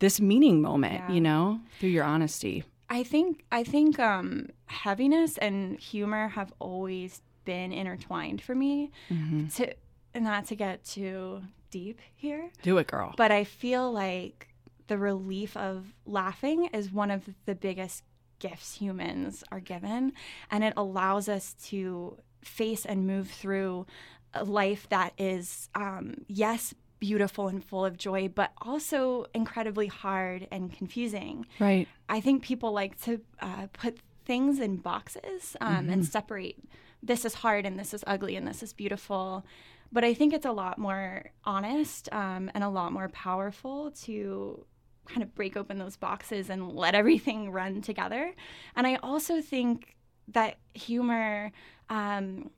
this 0.00 0.20
meaning 0.20 0.60
moment, 0.60 0.94
Yeah. 0.94 1.12
you 1.12 1.20
know, 1.20 1.60
through 1.80 1.90
your 1.90 2.04
honesty. 2.04 2.64
I 2.90 3.02
think 3.02 3.44
I 3.50 3.64
think 3.64 3.98
um, 3.98 4.48
heaviness 4.66 5.38
and 5.38 5.78
humor 5.80 6.28
have 6.28 6.52
always 6.58 7.22
been 7.44 7.72
intertwined 7.72 8.40
for 8.42 8.54
me. 8.54 8.90
Mm-hmm. 9.10 9.48
To 9.56 9.74
not 10.20 10.46
to 10.46 10.54
get 10.56 10.84
too 10.84 11.42
deep 11.70 11.98
here, 12.14 12.50
Do 12.62 12.78
it, 12.78 12.86
girl. 12.86 13.14
but 13.16 13.32
I 13.32 13.44
feel 13.44 13.90
like 13.92 14.48
the 14.86 14.98
relief 14.98 15.56
of 15.56 15.94
laughing 16.06 16.66
is 16.66 16.92
one 16.92 17.10
of 17.10 17.28
the 17.46 17.54
biggest 17.54 18.02
gifts 18.38 18.76
humans 18.76 19.44
are 19.50 19.60
given, 19.60 20.12
and 20.50 20.64
it 20.64 20.74
allows 20.76 21.28
us 21.28 21.54
to 21.66 22.18
face 22.42 22.84
and 22.84 23.06
move 23.06 23.30
through 23.30 23.86
a 24.34 24.44
life 24.44 24.88
that 24.90 25.12
is, 25.16 25.68
um, 25.74 26.24
yes, 26.26 26.74
beautiful 26.98 27.48
and 27.48 27.64
full 27.64 27.84
of 27.84 27.96
joy, 27.96 28.28
but 28.28 28.52
also 28.62 29.26
incredibly 29.34 29.86
hard 29.86 30.48
and 30.50 30.72
confusing. 30.72 31.46
right. 31.58 31.86
I 32.08 32.20
think 32.20 32.42
people 32.42 32.72
like 32.72 33.00
to 33.02 33.20
uh, 33.40 33.68
put 33.72 33.98
things 34.24 34.58
in 34.58 34.76
boxes 34.76 35.56
um, 35.60 35.88
and 35.90 36.04
separate 36.04 36.58
this 37.04 37.24
is 37.24 37.34
hard 37.34 37.66
and 37.66 37.78
this 37.78 37.92
is 37.92 38.02
ugly 38.06 38.34
and 38.36 38.48
this 38.48 38.62
is 38.62 38.72
beautiful. 38.72 39.44
But 39.92 40.04
I 40.04 40.14
think 40.14 40.32
it's 40.32 40.46
a 40.46 40.52
lot 40.52 40.78
more 40.78 41.30
honest 41.44 42.08
um, 42.12 42.50
and 42.54 42.64
a 42.64 42.68
lot 42.68 42.92
more 42.92 43.08
powerful 43.10 43.90
to 44.02 44.64
kind 45.06 45.22
of 45.22 45.34
break 45.34 45.56
open 45.56 45.78
those 45.78 45.96
boxes 45.96 46.50
and 46.50 46.72
let 46.72 46.94
everything 46.94 47.50
run 47.60 47.82
together. 47.82 48.34
And 48.76 48.86
I 48.86 48.96
also 48.96 49.40
think 49.40 49.96
that 50.28 50.56
humor 50.74 51.52
um, 51.90 52.50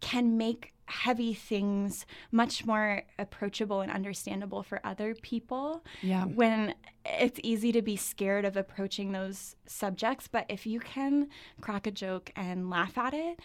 can 0.00 0.36
make 0.36 0.72
heavy 0.86 1.32
things 1.32 2.04
much 2.30 2.66
more 2.66 3.02
approachable 3.18 3.80
and 3.80 3.90
understandable 3.90 4.62
for 4.62 4.80
other 4.84 5.14
people 5.14 5.82
Yeah. 6.02 6.24
when 6.26 6.74
it's 7.06 7.40
easy 7.42 7.72
to 7.72 7.80
be 7.80 7.96
scared 7.96 8.44
of 8.44 8.54
approaching 8.58 9.12
those 9.12 9.56
subjects, 9.66 10.28
but 10.28 10.44
if 10.50 10.66
you 10.66 10.80
can 10.80 11.28
crack 11.62 11.86
a 11.86 11.90
joke 11.90 12.30
and 12.36 12.68
laugh 12.68 12.98
at 12.98 13.14
it, 13.14 13.40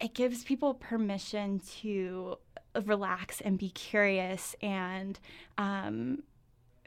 it 0.00 0.12
gives 0.12 0.44
people 0.44 0.74
permission 0.74 1.60
to 1.80 2.36
relax 2.84 3.40
and 3.40 3.56
be 3.58 3.70
curious 3.70 4.54
and 4.60 5.18
um, 5.56 6.22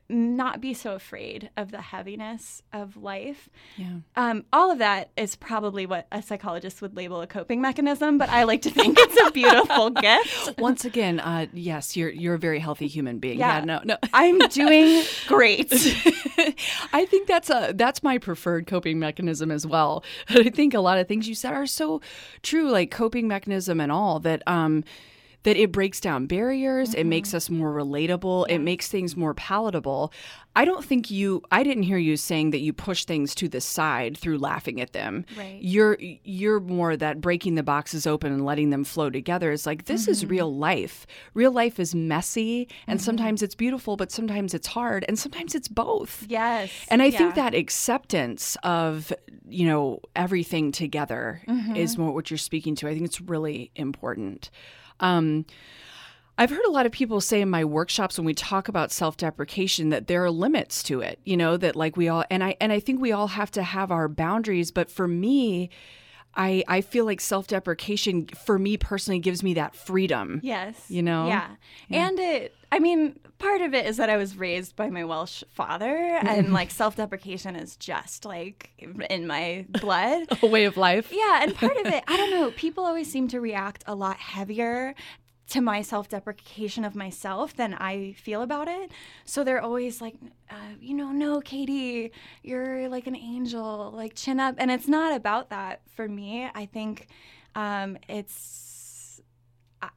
not 0.07 0.61
be 0.61 0.73
so 0.73 0.93
afraid 0.93 1.49
of 1.57 1.71
the 1.71 1.81
heaviness 1.81 2.61
of 2.71 2.95
life. 2.95 3.49
Yeah. 3.75 3.97
Um, 4.15 4.45
all 4.53 4.71
of 4.71 4.77
that 4.77 5.09
is 5.17 5.35
probably 5.35 5.85
what 5.85 6.07
a 6.11 6.21
psychologist 6.21 6.81
would 6.81 6.95
label 6.95 7.21
a 7.21 7.27
coping 7.27 7.59
mechanism, 7.61 8.17
but 8.17 8.29
I 8.29 8.43
like 8.43 8.61
to 8.63 8.69
think 8.69 8.97
it's 8.99 9.27
a 9.27 9.31
beautiful 9.33 9.89
gift. 9.89 10.59
Once 10.59 10.85
again, 10.85 11.19
uh, 11.19 11.47
yes, 11.53 11.97
you're 11.97 12.09
you're 12.09 12.35
a 12.35 12.39
very 12.39 12.59
healthy 12.59 12.87
human 12.87 13.19
being. 13.19 13.39
Yeah. 13.39 13.59
yeah 13.59 13.65
no, 13.65 13.81
no. 13.83 13.97
I'm 14.13 14.37
doing 14.49 15.03
great. 15.27 15.71
I 16.93 17.05
think 17.09 17.27
that's 17.27 17.49
a 17.49 17.73
that's 17.75 18.03
my 18.03 18.17
preferred 18.17 18.67
coping 18.67 18.99
mechanism 18.99 19.51
as 19.51 19.65
well. 19.65 20.03
I 20.29 20.49
think 20.49 20.73
a 20.73 20.79
lot 20.79 20.99
of 20.99 21.07
things 21.07 21.27
you 21.27 21.35
said 21.35 21.53
are 21.53 21.65
so 21.65 22.01
true, 22.43 22.69
like 22.69 22.91
coping 22.91 23.27
mechanism 23.27 23.79
and 23.79 23.91
all 23.91 24.19
that. 24.19 24.43
Um, 24.47 24.83
that 25.45 25.57
it 25.57 25.71
breaks 25.71 25.99
down 25.99 26.25
barriers, 26.25 26.95
it 26.95 27.05
makes 27.05 27.29
mm-hmm. 27.29 27.37
us 27.37 27.49
more 27.51 27.71
relatable, 27.71 28.47
it 28.49 28.59
makes 28.59 28.87
things 28.87 29.15
more 29.15 29.35
palatable. 29.35 30.11
I 30.55 30.65
don't 30.65 30.83
think 30.83 31.11
you 31.11 31.43
I 31.51 31.63
didn't 31.63 31.83
hear 31.83 31.97
you 31.97 32.17
saying 32.17 32.49
that 32.51 32.61
you 32.61 32.73
push 32.73 33.05
things 33.05 33.35
to 33.35 33.47
the 33.47 33.61
side 33.61 34.17
through 34.17 34.39
laughing 34.39 34.81
at 34.81 34.93
them. 34.93 35.25
Right. 35.37 35.59
You're 35.61 35.97
you're 35.99 36.59
more 36.59 36.97
that 36.97 37.21
breaking 37.21 37.55
the 37.55 37.63
boxes 37.63 38.07
open 38.07 38.31
and 38.31 38.43
letting 38.43 38.71
them 38.71 38.83
flow 38.83 39.09
together 39.09 39.51
is 39.51 39.65
like 39.65 39.85
this 39.85 40.07
is 40.07 40.21
mm-hmm. 40.21 40.31
real 40.31 40.55
life. 40.55 41.05
Real 41.33 41.51
life 41.51 41.79
is 41.79 41.93
messy 41.93 42.67
and 42.87 42.99
mm-hmm. 42.99 43.05
sometimes 43.05 43.43
it's 43.43 43.55
beautiful, 43.55 43.97
but 43.97 44.11
sometimes 44.11 44.53
it's 44.53 44.67
hard 44.67 45.05
and 45.07 45.19
sometimes 45.19 45.53
it's 45.53 45.67
both. 45.67 46.25
yes. 46.27 46.71
And 46.89 47.03
I 47.03 47.11
think 47.11 47.35
that 47.35 47.53
acceptance 47.53 48.57
of, 48.63 49.13
you 49.47 49.67
know, 49.67 49.99
everything 50.15 50.71
together 50.71 51.41
is 51.75 51.97
more 51.99 52.13
what 52.13 52.31
you're 52.31 52.37
speaking 52.37 52.75
to. 52.75 52.87
I 52.87 52.93
think 52.93 53.05
it's 53.05 53.21
really 53.21 53.71
important. 53.75 54.49
Um, 54.99 55.45
I've 56.37 56.49
heard 56.49 56.65
a 56.65 56.71
lot 56.71 56.85
of 56.85 56.91
people 56.91 57.21
say 57.21 57.39
in 57.39 57.49
my 57.49 57.63
workshops 57.63 58.17
when 58.17 58.25
we 58.25 58.33
talk 58.33 58.67
about 58.67 58.91
self-deprecation 58.91 59.89
that 59.89 60.07
there 60.07 60.23
are 60.25 60.31
limits 60.31 60.83
to 60.83 60.99
it, 60.99 61.19
you 61.23 61.37
know, 61.37 61.55
that 61.57 61.75
like 61.75 61.95
we 61.95 62.09
all 62.09 62.25
and 62.29 62.43
I 62.43 62.57
and 62.59 62.73
I 62.73 62.79
think 62.81 62.99
we 62.99 63.13
all 63.13 63.27
have 63.27 63.51
to 63.51 63.63
have 63.63 63.91
our 63.91 64.09
boundaries, 64.09 64.69
but 64.71 64.91
for 64.91 65.07
me, 65.07 65.69
I 66.35 66.63
I 66.67 66.81
feel 66.81 67.05
like 67.05 67.21
self-deprecation 67.21 68.27
for 68.27 68.59
me 68.59 68.75
personally 68.75 69.19
gives 69.19 69.43
me 69.43 69.53
that 69.53 69.75
freedom. 69.75 70.41
Yes. 70.43 70.89
You 70.89 71.03
know? 71.03 71.27
Yeah. 71.27 71.55
And 71.89 72.19
it, 72.19 72.53
I 72.75 72.79
mean, 72.79 73.17
part 73.37 73.61
of 73.61 73.73
it 73.73 73.85
is 73.85 73.95
that 73.97 74.09
I 74.09 74.17
was 74.17 74.35
raised 74.35 74.75
by 74.75 74.89
my 74.89 75.05
Welsh 75.05 75.43
father, 75.49 75.95
and 75.95 76.51
like 76.51 76.71
self 76.71 76.97
deprecation 76.97 77.55
is 77.55 77.77
just 77.77 78.25
like 78.25 78.71
in 79.07 79.25
my 79.25 79.65
blood. 79.79 80.27
A 80.43 80.45
way 80.45 80.65
of 80.65 80.75
life. 80.75 81.07
yeah. 81.09 81.39
And 81.41 81.55
part 81.55 81.77
of 81.77 81.85
it, 81.85 82.03
I 82.07 82.17
don't 82.17 82.31
know, 82.31 82.51
people 82.51 82.85
always 82.85 83.09
seem 83.09 83.29
to 83.29 83.39
react 83.39 83.85
a 83.87 83.95
lot 83.95 84.17
heavier 84.17 84.93
to 85.51 85.61
my 85.61 85.81
self 85.81 86.09
deprecation 86.09 86.83
of 86.83 86.95
myself 86.95 87.55
than 87.55 87.75
I 87.75 88.11
feel 88.11 88.41
about 88.41 88.67
it. 88.67 88.91
So 89.23 89.45
they're 89.45 89.61
always 89.61 90.01
like, 90.01 90.15
uh, 90.49 90.75
you 90.81 90.95
know, 90.95 91.13
no, 91.13 91.39
Katie, 91.39 92.11
you're 92.43 92.89
like 92.89 93.07
an 93.07 93.15
angel, 93.15 93.93
like 93.95 94.15
chin 94.15 94.37
up. 94.37 94.55
And 94.57 94.69
it's 94.69 94.89
not 94.89 95.15
about 95.15 95.49
that 95.51 95.79
for 95.95 96.09
me. 96.09 96.49
I 96.53 96.65
think 96.65 97.07
um, 97.55 97.97
it's, 98.09 98.74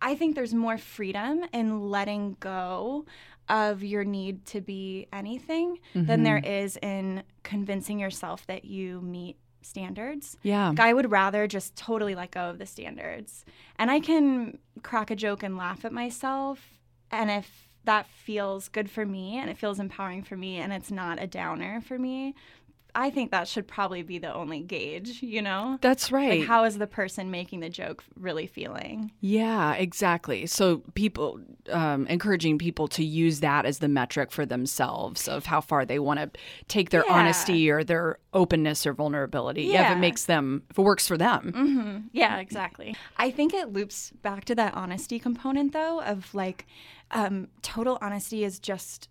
I- 0.00 0.14
think 0.14 0.34
there's 0.34 0.54
more 0.54 0.78
freedom 0.78 1.44
in 1.52 1.90
letting 1.90 2.36
go 2.40 3.06
of 3.48 3.82
your 3.82 4.04
need 4.04 4.44
to 4.46 4.60
be 4.60 5.06
anything 5.12 5.78
than 5.94 6.22
there 6.22 6.38
mm-hmm. 6.38 6.52
is 6.52 6.76
in 6.82 7.22
convincing 7.44 7.98
yourself 7.98 8.46
that 8.46 8.64
you 8.64 9.00
meet 9.00 9.38
standards. 9.62 10.36
Yeah. 10.42 10.74
I 10.78 10.92
would 10.92 11.10
rather 11.10 11.46
just 11.46 11.76
totally 11.76 12.14
let 12.14 12.32
go 12.32 12.50
of 12.50 12.58
the 12.58 12.66
standards. 12.66 13.44
And 13.76 13.90
I 13.90 14.00
can 14.00 14.58
crack 14.82 15.10
a 15.10 15.16
joke 15.16 15.42
and 15.42 15.56
laugh 15.56 15.84
at 15.84 15.92
myself. 15.92 16.60
And 17.10 17.30
if 17.30 17.68
that 17.84 18.06
feels 18.08 18.68
good 18.68 18.90
for 18.90 19.06
me 19.06 19.38
and 19.38 19.48
it 19.48 19.56
feels 19.56 19.80
empowering 19.80 20.22
for 20.22 20.36
me 20.36 20.58
and 20.58 20.72
it's 20.72 20.90
not 20.90 21.22
a 21.22 21.26
downer 21.26 21.80
for 21.80 21.98
me, 21.98 22.34
I 22.94 23.10
think 23.10 23.30
that 23.30 23.46
should 23.46 23.68
probably 23.68 24.02
be 24.02 24.18
the 24.18 24.32
only 24.34 24.60
gauge, 24.60 25.22
you 25.22 25.42
know? 25.42 25.78
That's 25.80 26.10
right. 26.10 26.40
Like, 26.40 26.48
how 26.48 26.64
is 26.64 26.78
the 26.78 26.86
person 26.86 27.30
making 27.30 27.60
the 27.60 27.68
joke 27.68 28.02
really 28.16 28.46
feeling? 28.46 29.12
Yeah, 29.20 29.74
exactly. 29.74 30.46
So 30.46 30.78
people 30.94 31.40
um, 31.70 32.06
encouraging 32.06 32.58
people 32.58 32.88
to 32.88 33.04
use 33.04 33.40
that 33.40 33.66
as 33.66 33.78
the 33.78 33.88
metric 33.88 34.32
for 34.32 34.44
themselves 34.46 35.28
of 35.28 35.46
how 35.46 35.60
far 35.60 35.84
they 35.84 35.98
want 35.98 36.18
to 36.20 36.30
take 36.66 36.90
their 36.90 37.04
Yeah. 37.06 37.12
honesty 37.14 37.70
or 37.70 37.84
their 37.84 38.18
openness 38.32 38.86
or 38.86 38.92
vulnerability. 38.94 39.64
Yeah. 39.64 39.90
if 39.92 39.96
it 39.96 40.00
makes 40.00 40.24
them, 40.24 40.62
if 40.70 40.78
it 40.78 40.82
works 40.82 41.06
for 41.06 41.16
them. 41.16 41.52
Mm-hmm. 41.54 41.98
Yeah, 42.12 42.38
exactly. 42.38 42.96
I 43.16 43.30
think 43.30 43.54
it 43.54 43.72
loops 43.72 44.12
back 44.22 44.44
to 44.46 44.54
that 44.56 44.74
honesty 44.74 45.18
component, 45.18 45.72
though, 45.72 46.00
of 46.00 46.34
like 46.34 46.66
um, 47.10 47.48
total 47.62 47.98
honesty 48.00 48.44
is 48.44 48.58
just 48.58 49.08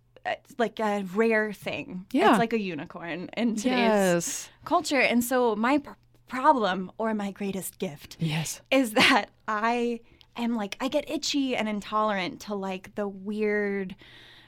like 0.58 0.78
a 0.80 1.04
rare 1.14 1.52
thing. 1.52 2.06
Yeah. 2.12 2.30
It's 2.30 2.38
like 2.38 2.52
a 2.52 2.60
unicorn 2.60 3.30
in 3.36 3.56
today's 3.56 3.72
Yes. 3.78 4.48
culture. 4.64 5.00
And 5.00 5.22
so 5.24 5.54
my 5.56 5.78
pr- 5.78 5.90
problem 6.28 6.90
or 6.98 7.14
my 7.14 7.30
greatest 7.30 7.78
gift 7.78 8.16
Yes. 8.20 8.60
is 8.70 8.92
that 8.92 9.26
I 9.46 10.00
am 10.36 10.56
like, 10.56 10.76
I 10.80 10.88
get 10.88 11.08
itchy 11.10 11.56
and 11.56 11.68
intolerant 11.68 12.40
to 12.42 12.54
like 12.54 12.94
the 12.94 13.08
weird 13.08 13.96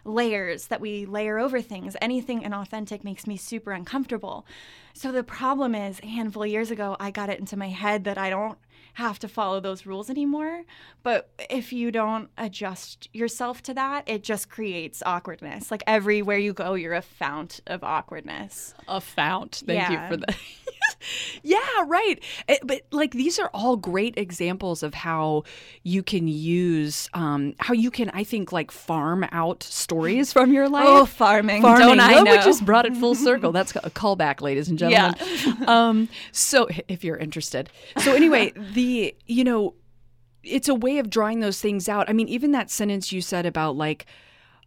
layers 0.05 0.67
that 0.69 0.81
we 0.81 1.05
layer 1.05 1.39
over 1.39 1.61
things. 1.61 1.97
Anything 2.01 2.43
inauthentic 2.43 3.05
makes 3.05 3.27
me 3.27 3.37
super 3.37 3.73
uncomfortable. 3.73 4.47
So 4.95 5.13
the 5.13 5.23
problem 5.23 5.75
is, 5.75 6.01
a 6.03 6.07
handful 6.07 6.43
of 6.43 6.49
years 6.49 6.71
ago, 6.71 6.97
I 6.99 7.11
got 7.11 7.29
it 7.29 7.39
into 7.39 7.57
my 7.57 7.69
head 7.69 8.05
that 8.05 8.17
I 8.19 8.31
don't 8.31 8.59
have 8.95 9.19
to 9.21 9.29
follow 9.29 9.61
those 9.61 9.87
rules 9.87 10.11
anymore. 10.11 10.65
But 11.03 11.31
if 11.49 11.73
you 11.73 11.91
don't 11.91 12.29
adjust 12.37 13.09
yourself 13.13 13.63
to 13.63 13.75
that, 13.75 14.09
it 14.09 14.23
just 14.23 14.49
creates 14.51 15.03
awkwardness. 15.07 15.71
Like 15.71 15.83
everywhere 15.87 16.39
you 16.39 16.53
go, 16.53 16.75
you're 16.75 16.95
a 16.95 17.03
fount 17.03 17.61
of 17.67 17.83
awkwardness. 17.85 18.75
A 18.89 19.01
fount. 19.01 19.63
Thank 19.67 19.79
Yeah. 19.91 20.03
you 20.03 20.09
for 20.09 20.17
that. 20.19 20.37
yeah, 21.43 21.59
right. 21.87 22.23
Eh, 22.49 22.57
But 22.63 22.83
like 22.91 23.13
these 23.13 23.39
are 23.39 23.51
all 23.55 23.77
great 23.77 24.17
examples 24.19 24.83
of 24.83 24.95
how 24.95 25.45
you 25.83 26.03
can 26.03 26.29
use, 26.29 27.09
um, 27.15 27.55
how 27.59 27.75
you 27.75 27.91
can, 27.91 28.11
I 28.11 28.25
think, 28.25 28.53
like 28.53 28.71
farm 28.71 29.27
out 29.33 29.63
stories 29.63 30.33
from 30.33 30.53
your 30.53 30.69
life. 30.69 30.85
Oh, 30.87 31.07
farming. 31.07 31.63
farming. 31.63 31.87
Don't 31.87 32.01
I 32.01 32.19
Oh, 32.19 32.23
know? 32.23 32.33
We 32.33 32.39
just 32.39 32.65
brought 32.65 32.87
it 32.87 32.97
full 32.97 33.15
circle. 33.29 33.53
That's 33.53 33.75
a 33.77 33.91
callback, 33.91 34.41
ladies 34.41 34.69
and 34.69 34.79
gentlemen. 34.79 35.15
um, 35.69 36.09
so 36.33 36.69
if 36.89 37.05
you're 37.05 37.17
interested. 37.17 37.71
So 37.99 38.13
anyway, 38.15 38.53
the 38.75 39.15
you 39.27 39.45
know, 39.45 39.75
it's 40.43 40.69
a 40.69 40.75
way 40.75 40.99
of 40.99 41.11
drawing 41.11 41.41
those 41.41 41.61
things 41.61 41.89
out. 41.89 42.09
I 42.09 42.13
mean, 42.13 42.29
even 42.29 42.53
that 42.53 42.71
sentence 42.71 43.13
you 43.13 43.21
said 43.21 43.47
about 43.47 43.77
like. 43.77 44.07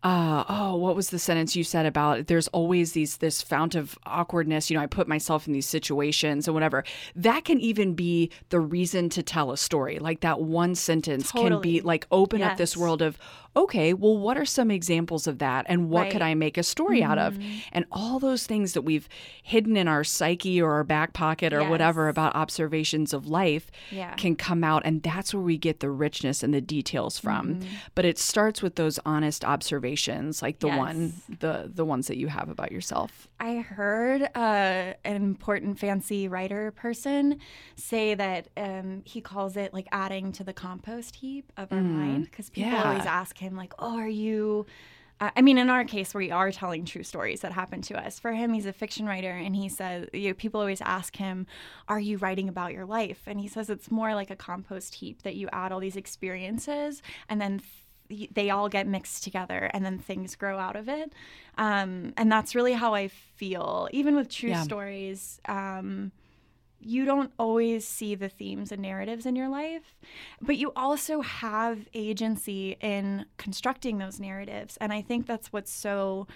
Uh, 0.03 0.43
oh, 0.49 0.75
what 0.75 0.97
was 0.97 1.11
the 1.11 1.19
sentence 1.19 1.55
you 1.55 1.63
said 1.63 1.85
about 1.85 2.27
there's 2.27 2.49
always 2.49 2.91
these 2.91 3.17
this 3.17 3.41
fount 3.41 3.73
of 3.73 3.97
awkwardness, 4.05 4.69
you 4.69 4.75
know, 4.75 4.83
I 4.83 4.85
put 4.85 5.07
myself 5.07 5.47
in 5.47 5.53
these 5.53 5.65
situations 5.65 6.45
and 6.45 6.53
whatever. 6.53 6.83
That 7.15 7.45
can 7.45 7.61
even 7.61 7.93
be 7.93 8.29
the 8.49 8.59
reason 8.59 9.07
to 9.09 9.23
tell 9.23 9.51
a 9.51 9.57
story. 9.57 9.99
Like 9.99 10.19
that 10.19 10.41
one 10.41 10.75
sentence 10.75 11.31
can 11.31 11.61
be 11.61 11.79
like 11.79 12.05
open 12.11 12.41
up 12.41 12.57
this 12.57 12.75
world 12.75 13.01
of 13.01 13.17
okay, 13.55 13.93
well, 13.93 14.17
what 14.17 14.37
are 14.37 14.45
some 14.45 14.71
examples 14.71 15.27
of 15.27 15.37
that? 15.37 15.65
And 15.69 15.89
what 15.89 16.09
could 16.09 16.21
I 16.23 16.33
make 16.33 16.57
a 16.57 16.63
story 16.63 17.03
out 17.03 17.19
of? 17.19 17.35
Mm-hmm. 17.35 17.57
And 17.71 17.85
all 17.91 18.17
those 18.17 18.47
things 18.47 18.73
that 18.73 18.81
we've 18.81 19.07
hidden 19.43 19.77
in 19.77 19.87
our 19.87 20.03
psyche 20.03 20.59
or 20.61 20.71
our 20.73 20.83
back 20.83 21.13
pocket 21.13 21.53
or 21.53 21.63
whatever 21.69 22.07
about 22.09 22.35
observations 22.35 23.13
of 23.13 23.27
life 23.27 23.69
Yeah. 23.91 24.15
can 24.15 24.35
come 24.35 24.63
out. 24.63 24.81
And 24.85 25.03
that's 25.03 25.33
where 25.35 25.43
we 25.43 25.57
get 25.59 25.81
the 25.81 25.91
richness 25.91 26.41
and 26.41 26.51
the 26.53 26.61
details 26.61 27.19
from. 27.19 27.55
Mm-hmm. 27.55 27.67
But 27.93 28.05
it 28.05 28.17
starts 28.17 28.61
with 28.63 28.75
those 28.75 28.97
honest 29.05 29.45
observations, 29.45 30.41
like 30.41 30.59
the 30.59 30.69
one, 30.69 31.13
the 31.39 31.69
the 31.73 31.85
ones 31.85 32.07
that 32.07 32.17
you 32.17 32.27
have 32.29 32.49
about 32.49 32.71
yourself. 32.71 33.27
I 33.39 33.57
heard 33.57 34.23
uh, 34.35 34.93
an 35.03 35.15
important 35.15 35.77
fancy 35.77 36.27
writer 36.27 36.71
person 36.71 37.39
say 37.75 38.13
that 38.15 38.47
um, 38.55 39.01
he 39.05 39.19
calls 39.21 39.57
it 39.57 39.73
like 39.73 39.87
adding 39.91 40.31
to 40.33 40.43
the 40.43 40.53
compost 40.53 41.17
heap 41.17 41.51
of 41.57 41.71
our 41.71 41.81
mind 41.81 42.25
because 42.31 42.49
people 42.49 42.71
Yeah. 42.71 42.83
always 42.89 43.05
ask 43.05 43.37
him 43.37 43.42
like, 43.55 43.73
"Oh, 43.79 43.97
are 43.97 44.07
you?" 44.07 44.65
I 45.21 45.41
mean, 45.41 45.57
in 45.57 45.69
our 45.69 45.85
case, 45.85 46.13
we 46.13 46.31
are 46.31 46.51
telling 46.51 46.83
true 46.83 47.03
stories 47.03 47.41
that 47.41 47.53
happened 47.53 47.85
to 47.85 47.97
us. 47.97 48.19
For 48.19 48.33
him, 48.33 48.51
he's 48.51 48.65
a 48.65 48.73
fiction 48.73 49.05
writer, 49.05 49.31
and 49.31 49.55
he 49.55 49.69
says 49.69 50.09
you 50.11 50.29
know, 50.29 50.33
people 50.33 50.59
always 50.59 50.81
ask 50.81 51.15
him, 51.15 51.45
"Are 51.87 51.99
you 51.99 52.17
writing 52.17 52.49
about 52.49 52.73
your 52.73 52.85
life?" 52.85 53.21
And 53.25 53.39
he 53.39 53.47
says 53.47 53.69
it's 53.69 53.89
more 53.91 54.15
like 54.15 54.31
a 54.31 54.35
compost 54.35 54.95
heap 54.95 55.21
that 55.23 55.35
you 55.35 55.47
add 55.53 55.71
all 55.71 55.79
these 55.79 55.95
experiences, 55.95 57.01
and 57.29 57.39
then 57.39 57.61
th- 58.09 58.29
they 58.33 58.49
all 58.49 58.67
get 58.69 58.87
mixed 58.87 59.23
together 59.23 59.69
and 59.73 59.85
then 59.85 59.97
things 59.97 60.35
grow 60.35 60.59
out 60.59 60.75
of 60.75 60.89
it 60.89 61.13
um, 61.57 62.13
and 62.17 62.31
that's 62.31 62.53
really 62.53 62.73
how 62.73 62.93
i 62.93 63.07
feel 63.07 63.87
even 63.91 64.15
with 64.15 64.29
true 64.29 64.49
Yeah. 64.49 64.61
stories 64.61 65.39
um, 65.47 66.11
you 66.85 67.05
don't 67.05 67.31
always 67.39 67.87
see 67.87 68.15
the 68.15 68.29
themes 68.29 68.71
and 68.71 68.81
narratives 68.81 69.25
in 69.25 69.35
your 69.35 69.49
life 69.49 69.95
but 70.41 70.57
you 70.57 70.71
also 70.75 71.21
have 71.21 71.87
agency 71.93 72.77
in 72.81 73.25
constructing 73.37 73.97
those 73.97 74.19
narratives. 74.19 74.77
And 74.81 74.91
i 74.93 75.01
think 75.01 75.25
that's 75.27 75.51
what's 75.53 75.71
so 75.71 76.27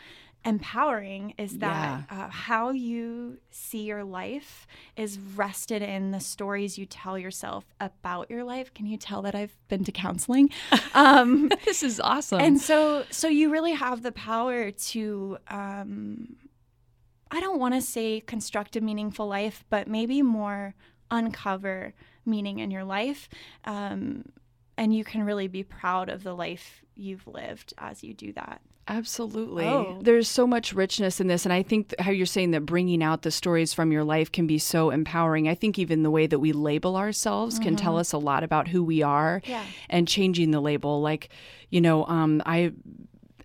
empowering 0.45 1.33
is 1.37 1.57
that 1.57 2.03
uh, 2.09 2.29
how 2.29 2.69
you 2.69 3.37
see 3.49 3.81
your 3.83 4.03
life 4.03 4.65
is 4.95 5.19
rested 5.35 5.81
in 5.81 6.11
the 6.11 6.19
stories 6.19 6.77
you 6.77 6.85
tell 6.85 7.17
yourself 7.17 7.65
about 7.81 8.29
your 8.29 8.43
life. 8.45 8.73
Can 8.73 8.85
you 8.85 8.97
tell 8.97 9.21
that 9.23 9.35
i've 9.35 9.55
been 9.67 9.83
to 9.83 9.91
counseling? 9.91 10.49
Um, 10.93 11.49
This 11.65 11.83
is 11.83 11.99
awesome. 11.99 12.39
and 12.39 12.59
so 12.61 13.03
so 13.09 13.27
you 13.27 13.51
really 13.51 13.73
have 13.73 14.03
the 14.03 14.11
power 14.11 14.71
to 14.71 15.37
um 15.49 16.35
i 17.31 17.39
don't 17.39 17.59
want 17.59 17.73
to 17.73 17.81
say 17.81 18.19
construct 18.21 18.75
a 18.75 18.81
meaningful 18.81 19.27
life 19.27 19.63
but 19.69 19.87
maybe 19.87 20.21
more 20.21 20.73
uncover 21.11 21.93
meaning 22.25 22.59
in 22.59 22.71
your 22.71 22.83
life 22.83 23.29
um 23.65 24.23
and 24.77 24.93
you 24.93 25.03
can 25.03 25.23
really 25.23 25.47
be 25.47 25.63
proud 25.63 26.09
of 26.09 26.23
the 26.23 26.35
life 26.35 26.83
you've 26.95 27.25
lived 27.27 27.73
as 27.77 28.03
you 28.03 28.13
do 28.13 28.31
that 28.33 28.61
Absolutely. 28.89 29.65
Oh. 29.65 29.99
There's 30.01 30.29
so 30.29 30.47
much 30.47 30.71
richness 30.73 31.19
in 31.19 31.27
this. 31.27 31.45
And 31.45 31.51
I 31.51 31.61
think 31.61 31.93
how 31.99 32.11
you're 32.11 32.25
saying 32.25 32.51
that 32.51 32.65
bringing 32.65 33.03
out 33.03 33.23
the 33.23 33.31
stories 33.31 33.73
from 33.73 33.91
your 33.91 34.05
life 34.05 34.31
can 34.31 34.47
be 34.47 34.57
so 34.57 34.91
empowering. 34.91 35.49
I 35.49 35.55
think 35.55 35.77
even 35.77 36.03
the 36.03 36.09
way 36.09 36.25
that 36.25 36.39
we 36.39 36.53
label 36.53 36.95
ourselves 36.95 37.59
can 37.59 37.75
tell 37.75 37.97
us 37.97 38.13
a 38.13 38.17
lot 38.17 38.43
about 38.45 38.69
who 38.69 38.81
we 38.83 39.01
are 39.01 39.41
Yeah. 39.45 39.65
and 39.89 40.07
changing 40.07 40.51
the 40.51 40.61
label. 40.61 41.01
Like, 41.01 41.29
you 41.69 41.81
know, 41.81 42.05
um, 42.05 42.41
I. 42.45 42.71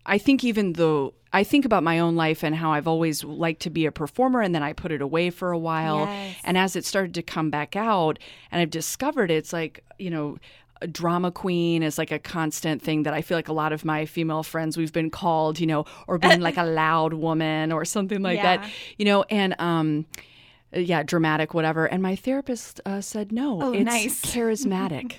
I 0.07 0.19
think 0.19 0.43
even 0.45 0.73
though 0.75 1.15
I 1.33 1.45
think 1.45 1.65
about 1.65 1.83
my 1.83 1.99
own 1.99 2.15
life 2.17 2.43
and 2.45 2.55
how 2.55 2.73
I've 2.73 2.87
always 2.89 3.25
liked 3.25 3.63
to 3.63 3.71
be 3.71 3.87
a 3.87 3.93
performer 3.93 4.41
and 4.43 4.55
then 4.55 4.63
I 4.63 4.73
put 4.73 4.93
it 4.93 5.01
away 5.01 5.31
for 5.31 5.51
a 5.53 5.59
while. 5.59 6.07
Yes. 6.07 6.37
And 6.45 6.59
as 6.59 6.77
it 6.77 6.85
started 6.85 7.15
to 7.15 7.23
come 7.23 7.49
back 7.51 7.75
out 7.75 8.19
and 8.51 8.61
I've 8.61 8.71
discovered 8.71 9.31
it, 9.31 9.35
it's 9.37 9.53
like, 9.53 9.83
you 9.99 10.11
know, 10.11 10.37
a 10.83 10.87
drama 10.89 11.31
queen 11.31 11.83
is 11.83 11.97
like 11.97 12.11
a 12.11 12.19
constant 12.19 12.83
thing 12.83 13.05
that 13.05 13.15
I 13.15 13.23
feel 13.23 13.39
like 13.39 13.49
a 13.49 13.53
lot 13.53 13.73
of 13.73 13.85
my 13.85 14.05
female 14.05 14.43
friends 14.43 14.77
we've 14.77 14.93
been 14.93 15.11
called, 15.11 15.61
you 15.61 15.67
know, 15.67 15.85
or 16.09 16.19
being 16.19 16.41
like 16.41 16.57
a 16.57 16.65
loud 16.83 17.15
woman 17.15 17.71
or 17.73 17.85
something 17.85 18.21
like 18.21 18.37
Yeah. 18.39 18.57
that, 18.59 18.71
you 18.99 19.05
know, 19.05 19.23
and 19.31 19.55
um 19.61 20.07
yeah, 20.75 21.03
dramatic, 21.03 21.53
whatever. 21.55 21.85
And 21.87 22.03
my 22.03 22.17
therapist 22.17 22.81
uh, 22.87 23.03
said, 23.03 23.31
no, 23.31 23.61
Oh, 23.63 23.73
it's 23.75 23.85
nice. 23.85 24.21
charismatic. 24.35 25.17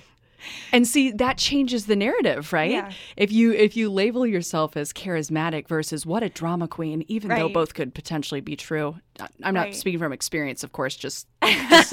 And 0.72 0.86
see, 0.86 1.10
that 1.12 1.38
changes 1.38 1.86
the 1.86 1.96
narrative, 1.96 2.52
right? 2.52 2.70
Yeah. 2.70 2.92
If 3.16 3.32
you 3.32 3.52
if 3.52 3.76
you 3.76 3.90
label 3.90 4.26
yourself 4.26 4.76
as 4.76 4.92
charismatic 4.92 5.68
versus 5.68 6.04
what 6.06 6.22
a 6.22 6.28
drama 6.28 6.68
queen, 6.68 7.04
even 7.08 7.30
though 7.30 7.48
both 7.48 7.74
could 7.74 7.94
potentially 7.94 8.40
be 8.40 8.56
true. 8.56 8.96
I'm 9.42 9.54
not 9.54 9.66
Right. 9.66 9.74
speaking 9.74 10.00
from 10.00 10.12
experience, 10.12 10.64
of 10.64 10.72
course, 10.72 10.96
just, 10.96 11.28
just, 11.44 11.92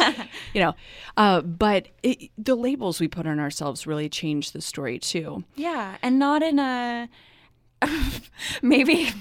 you 0.53 0.61
know. 0.61 0.73
Uh, 1.17 1.41
but 1.41 1.87
it, 2.01 2.31
the 2.37 2.55
labels 2.55 2.99
we 2.99 3.07
put 3.07 3.27
on 3.27 3.39
ourselves 3.39 3.85
really 3.85 4.09
change 4.09 4.51
the 4.53 4.61
story 4.61 4.97
too. 4.97 5.43
Yeah, 5.55 5.97
and 6.01 6.17
not 6.17 6.41
in 6.41 6.57
a 6.57 7.07
maybe 8.61 9.11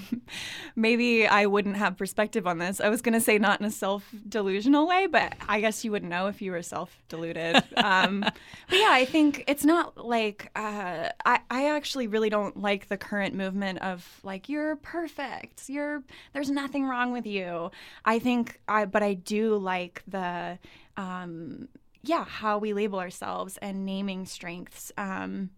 maybe 0.75 1.27
I 1.27 1.45
wouldn't 1.45 1.77
have 1.77 1.97
perspective 1.97 2.47
on 2.47 2.57
this. 2.59 2.79
I 2.79 2.89
was 2.89 3.01
going 3.01 3.13
to 3.13 3.21
say 3.21 3.37
not 3.37 3.59
in 3.59 3.65
a 3.65 3.71
self-delusional 3.71 4.87
way, 4.87 5.07
but 5.07 5.33
I 5.47 5.61
guess 5.61 5.83
you 5.83 5.91
wouldn't 5.91 6.09
know 6.09 6.27
if 6.27 6.41
you 6.41 6.51
were 6.51 6.61
self-deluded. 6.61 7.63
Um, 7.77 8.21
but 8.21 8.33
yeah, 8.79 8.89
I 8.91 9.05
think 9.05 9.43
it's 9.47 9.65
not 9.65 9.97
like 10.05 10.49
uh, 10.55 11.09
I 11.25 11.39
I 11.49 11.69
actually 11.69 12.07
really 12.07 12.29
don't 12.29 12.57
like 12.57 12.87
the 12.87 12.97
current 12.97 13.35
movement 13.35 13.79
of 13.79 14.19
like 14.23 14.49
you're 14.49 14.75
perfect. 14.77 15.69
You're 15.69 16.03
there's 16.33 16.49
nothing 16.49 16.85
wrong 16.85 17.11
with 17.11 17.25
you. 17.25 17.71
I 18.05 18.19
think 18.19 18.59
I 18.67 18.85
but 18.85 19.03
I 19.03 19.13
do 19.13 19.57
like 19.57 20.03
the 20.07 20.59
um 20.97 21.67
yeah, 22.03 22.25
how 22.25 22.57
we 22.57 22.73
label 22.73 22.99
ourselves 22.99 23.57
and 23.57 23.85
naming 23.85 24.25
strengths. 24.25 24.91
Um 24.97 25.51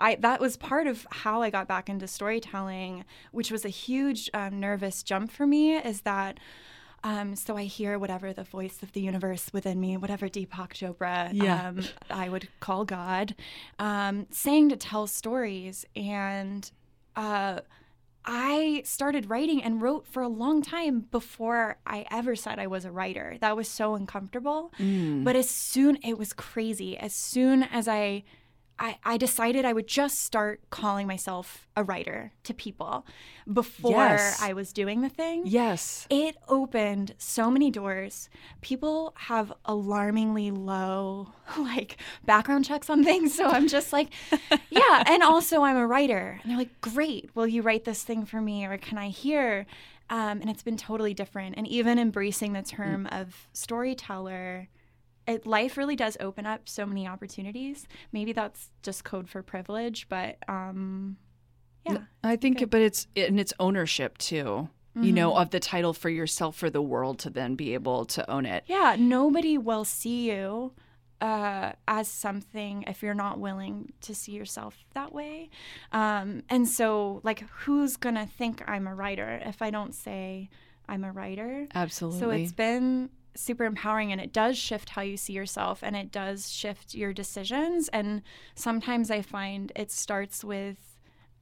I 0.00 0.16
that 0.16 0.40
was 0.40 0.56
part 0.56 0.86
of 0.86 1.06
how 1.10 1.42
I 1.42 1.50
got 1.50 1.68
back 1.68 1.88
into 1.88 2.06
storytelling, 2.08 3.04
which 3.30 3.50
was 3.52 3.64
a 3.64 3.68
huge 3.68 4.28
um, 4.34 4.58
nervous 4.58 5.02
jump 5.02 5.30
for 5.30 5.46
me. 5.46 5.76
Is 5.76 6.00
that 6.02 6.38
um, 7.04 7.34
so 7.36 7.56
I 7.56 7.64
hear 7.64 7.98
whatever 7.98 8.32
the 8.32 8.44
voice 8.44 8.82
of 8.82 8.92
the 8.92 9.00
universe 9.00 9.50
within 9.52 9.80
me, 9.80 9.96
whatever 9.96 10.28
Deepak 10.28 10.72
Chopra 10.74 11.30
Yeah. 11.32 11.68
um, 11.68 11.80
I 12.10 12.28
would 12.28 12.48
call 12.60 12.84
God, 12.84 13.34
um, 13.78 14.26
saying 14.30 14.68
to 14.70 14.76
tell 14.76 15.06
stories, 15.06 15.86
and 15.96 16.70
uh, 17.16 17.60
I 18.24 18.82
started 18.84 19.30
writing 19.30 19.62
and 19.62 19.80
wrote 19.80 20.06
for 20.06 20.22
a 20.22 20.28
long 20.28 20.60
time 20.60 21.06
before 21.10 21.78
I 21.86 22.04
ever 22.10 22.36
said 22.36 22.58
I 22.58 22.66
was 22.66 22.84
a 22.84 22.92
writer. 22.92 23.36
That 23.40 23.56
was 23.56 23.66
so 23.68 23.94
uncomfortable. 23.94 24.72
But 25.24 25.36
as 25.36 25.48
soon, 25.48 25.96
it 26.04 26.18
was 26.18 26.34
crazy. 26.34 26.98
As 26.98 27.14
soon 27.14 27.62
as 27.62 27.88
I, 27.88 28.24
I, 28.82 28.96
I 29.04 29.16
decided 29.18 29.66
I 29.66 29.74
would 29.74 29.86
just 29.86 30.20
start 30.20 30.62
calling 30.70 31.06
myself 31.06 31.68
a 31.76 31.84
writer 31.84 32.32
to 32.44 32.54
people 32.54 33.06
before 33.52 33.90
Yes. 33.92 34.40
I 34.40 34.54
was 34.54 34.72
doing 34.72 35.02
the 35.02 35.10
thing. 35.10 35.42
Yes. 35.44 36.06
It 36.08 36.36
opened 36.48 37.14
so 37.18 37.50
many 37.50 37.70
doors. 37.70 38.30
People 38.62 39.12
have 39.16 39.52
alarmingly 39.66 40.50
low 40.50 41.28
like 41.58 41.98
background 42.24 42.64
checks 42.64 42.88
on 42.88 43.04
things, 43.04 43.34
so 43.34 43.46
I'm 43.48 43.68
just 43.68 43.92
like, 43.92 44.08
yeah, 44.70 45.04
and 45.06 45.22
also 45.22 45.62
I'm 45.62 45.76
a 45.76 45.86
writer. 45.86 46.40
And 46.42 46.50
they're 46.50 46.58
like, 46.58 46.80
"Great. 46.80 47.30
Will 47.34 47.46
you 47.46 47.60
write 47.60 47.84
this 47.84 48.02
thing 48.02 48.24
for 48.24 48.40
me 48.40 48.64
or 48.64 48.78
can 48.78 48.96
I 48.96 49.08
hear?" 49.10 49.66
Um, 50.08 50.40
and 50.40 50.48
it's 50.50 50.62
been 50.62 50.76
totally 50.78 51.14
different. 51.14 51.56
And 51.56 51.68
even 51.68 51.98
embracing 51.98 52.54
the 52.54 52.62
term 52.62 53.06
of 53.12 53.46
storyteller, 53.52 54.68
it, 55.30 55.46
life 55.46 55.76
really 55.76 55.96
does 55.96 56.16
open 56.20 56.46
up 56.46 56.68
so 56.68 56.84
many 56.86 57.06
opportunities. 57.06 57.86
Maybe 58.12 58.32
that's 58.32 58.70
just 58.82 59.04
code 59.04 59.28
for 59.28 59.42
privilege, 59.42 60.08
but 60.08 60.36
um, 60.48 61.16
Yeah. 61.86 61.98
I 62.22 62.36
think, 62.36 62.68
but 62.70 62.80
it's 62.80 63.06
and 63.16 63.40
it's 63.40 63.52
ownership 63.58 64.18
too. 64.18 64.68
Mm-hmm. 64.96 65.04
You 65.04 65.12
know, 65.12 65.36
of 65.36 65.50
the 65.50 65.60
title 65.60 65.92
for 65.92 66.10
yourself 66.10 66.56
for 66.56 66.68
the 66.68 66.82
world 66.82 67.20
to 67.20 67.30
then 67.30 67.54
be 67.54 67.74
able 67.74 68.04
to 68.06 68.28
own 68.28 68.44
it. 68.44 68.64
Yeah, 68.66 68.96
nobody 68.98 69.56
will 69.56 69.84
see 69.84 70.28
you 70.30 70.72
uh, 71.20 71.72
as 71.86 72.08
something 72.08 72.82
if 72.88 73.00
you're 73.02 73.14
not 73.14 73.38
willing 73.38 73.92
to 74.00 74.14
see 74.14 74.32
yourself 74.32 74.84
that 74.94 75.12
way. 75.12 75.48
Um, 75.92 76.42
and 76.48 76.66
so, 76.66 77.20
like, 77.22 77.44
who's 77.60 77.96
gonna 77.96 78.26
think 78.26 78.68
I'm 78.68 78.88
a 78.88 78.94
writer 78.94 79.40
if 79.44 79.62
I 79.62 79.70
don't 79.70 79.94
say 79.94 80.50
I'm 80.88 81.04
a 81.04 81.12
writer? 81.12 81.68
Absolutely. 81.72 82.18
So 82.18 82.30
it's 82.30 82.52
been 82.52 83.10
super 83.34 83.64
empowering 83.64 84.12
and 84.12 84.20
it 84.20 84.32
does 84.32 84.58
shift 84.58 84.90
how 84.90 85.02
you 85.02 85.16
see 85.16 85.32
yourself 85.32 85.80
and 85.82 85.96
it 85.96 86.10
does 86.10 86.50
shift 86.50 86.94
your 86.94 87.12
decisions. 87.12 87.88
And 87.88 88.22
sometimes 88.54 89.10
I 89.10 89.22
find 89.22 89.72
it 89.76 89.90
starts 89.90 90.44
with 90.44 90.89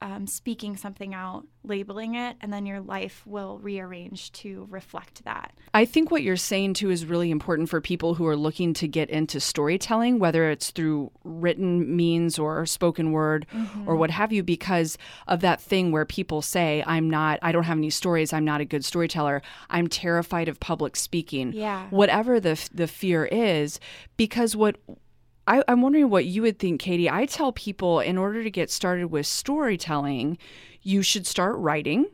um, 0.01 0.27
speaking 0.27 0.77
something 0.77 1.13
out, 1.13 1.45
labeling 1.63 2.15
it, 2.15 2.37
and 2.39 2.53
then 2.53 2.65
your 2.65 2.79
life 2.79 3.21
will 3.25 3.59
rearrange 3.59 4.31
to 4.31 4.65
reflect 4.69 5.25
that. 5.25 5.53
I 5.73 5.85
think 5.85 6.09
what 6.09 6.23
you're 6.23 6.37
saying 6.37 6.75
too 6.75 6.89
is 6.89 7.05
really 7.05 7.31
important 7.31 7.69
for 7.69 7.81
people 7.81 8.13
who 8.13 8.25
are 8.25 8.37
looking 8.37 8.73
to 8.75 8.87
get 8.87 9.09
into 9.09 9.39
storytelling, 9.39 10.19
whether 10.19 10.49
it's 10.49 10.71
through 10.71 11.11
written 11.23 11.95
means 11.95 12.39
or 12.39 12.65
spoken 12.65 13.11
word 13.11 13.45
mm-hmm. 13.53 13.89
or 13.89 13.95
what 13.95 14.09
have 14.09 14.31
you, 14.31 14.41
because 14.41 14.97
of 15.27 15.41
that 15.41 15.59
thing 15.61 15.91
where 15.91 16.05
people 16.05 16.41
say, 16.41 16.83
I'm 16.87 17.09
not, 17.09 17.39
I 17.41 17.51
don't 17.51 17.63
have 17.63 17.77
any 17.77 17.89
stories, 17.89 18.31
I'm 18.31 18.45
not 18.45 18.61
a 18.61 18.65
good 18.65 18.85
storyteller, 18.85 19.41
I'm 19.69 19.87
terrified 19.87 20.47
of 20.47 20.59
public 20.59 20.95
speaking. 20.95 21.51
Yeah. 21.53 21.87
Whatever 21.89 22.39
the, 22.39 22.69
the 22.73 22.87
fear 22.87 23.25
is, 23.25 23.79
because 24.15 24.55
what 24.55 24.77
I, 25.49 25.63
I'm 25.67 25.81
wondering 25.81 26.11
what 26.11 26.25
you 26.25 26.43
would 26.43 26.59
think, 26.59 26.79
Katie. 26.79 27.09
I 27.09 27.25
tell 27.25 27.51
people 27.51 27.99
in 27.99 28.19
order 28.19 28.43
to 28.43 28.51
get 28.51 28.69
started 28.69 29.07
with 29.07 29.25
storytelling, 29.25 30.37
you 30.83 31.01
should 31.01 31.25
start 31.25 31.57
writing. 31.57 32.05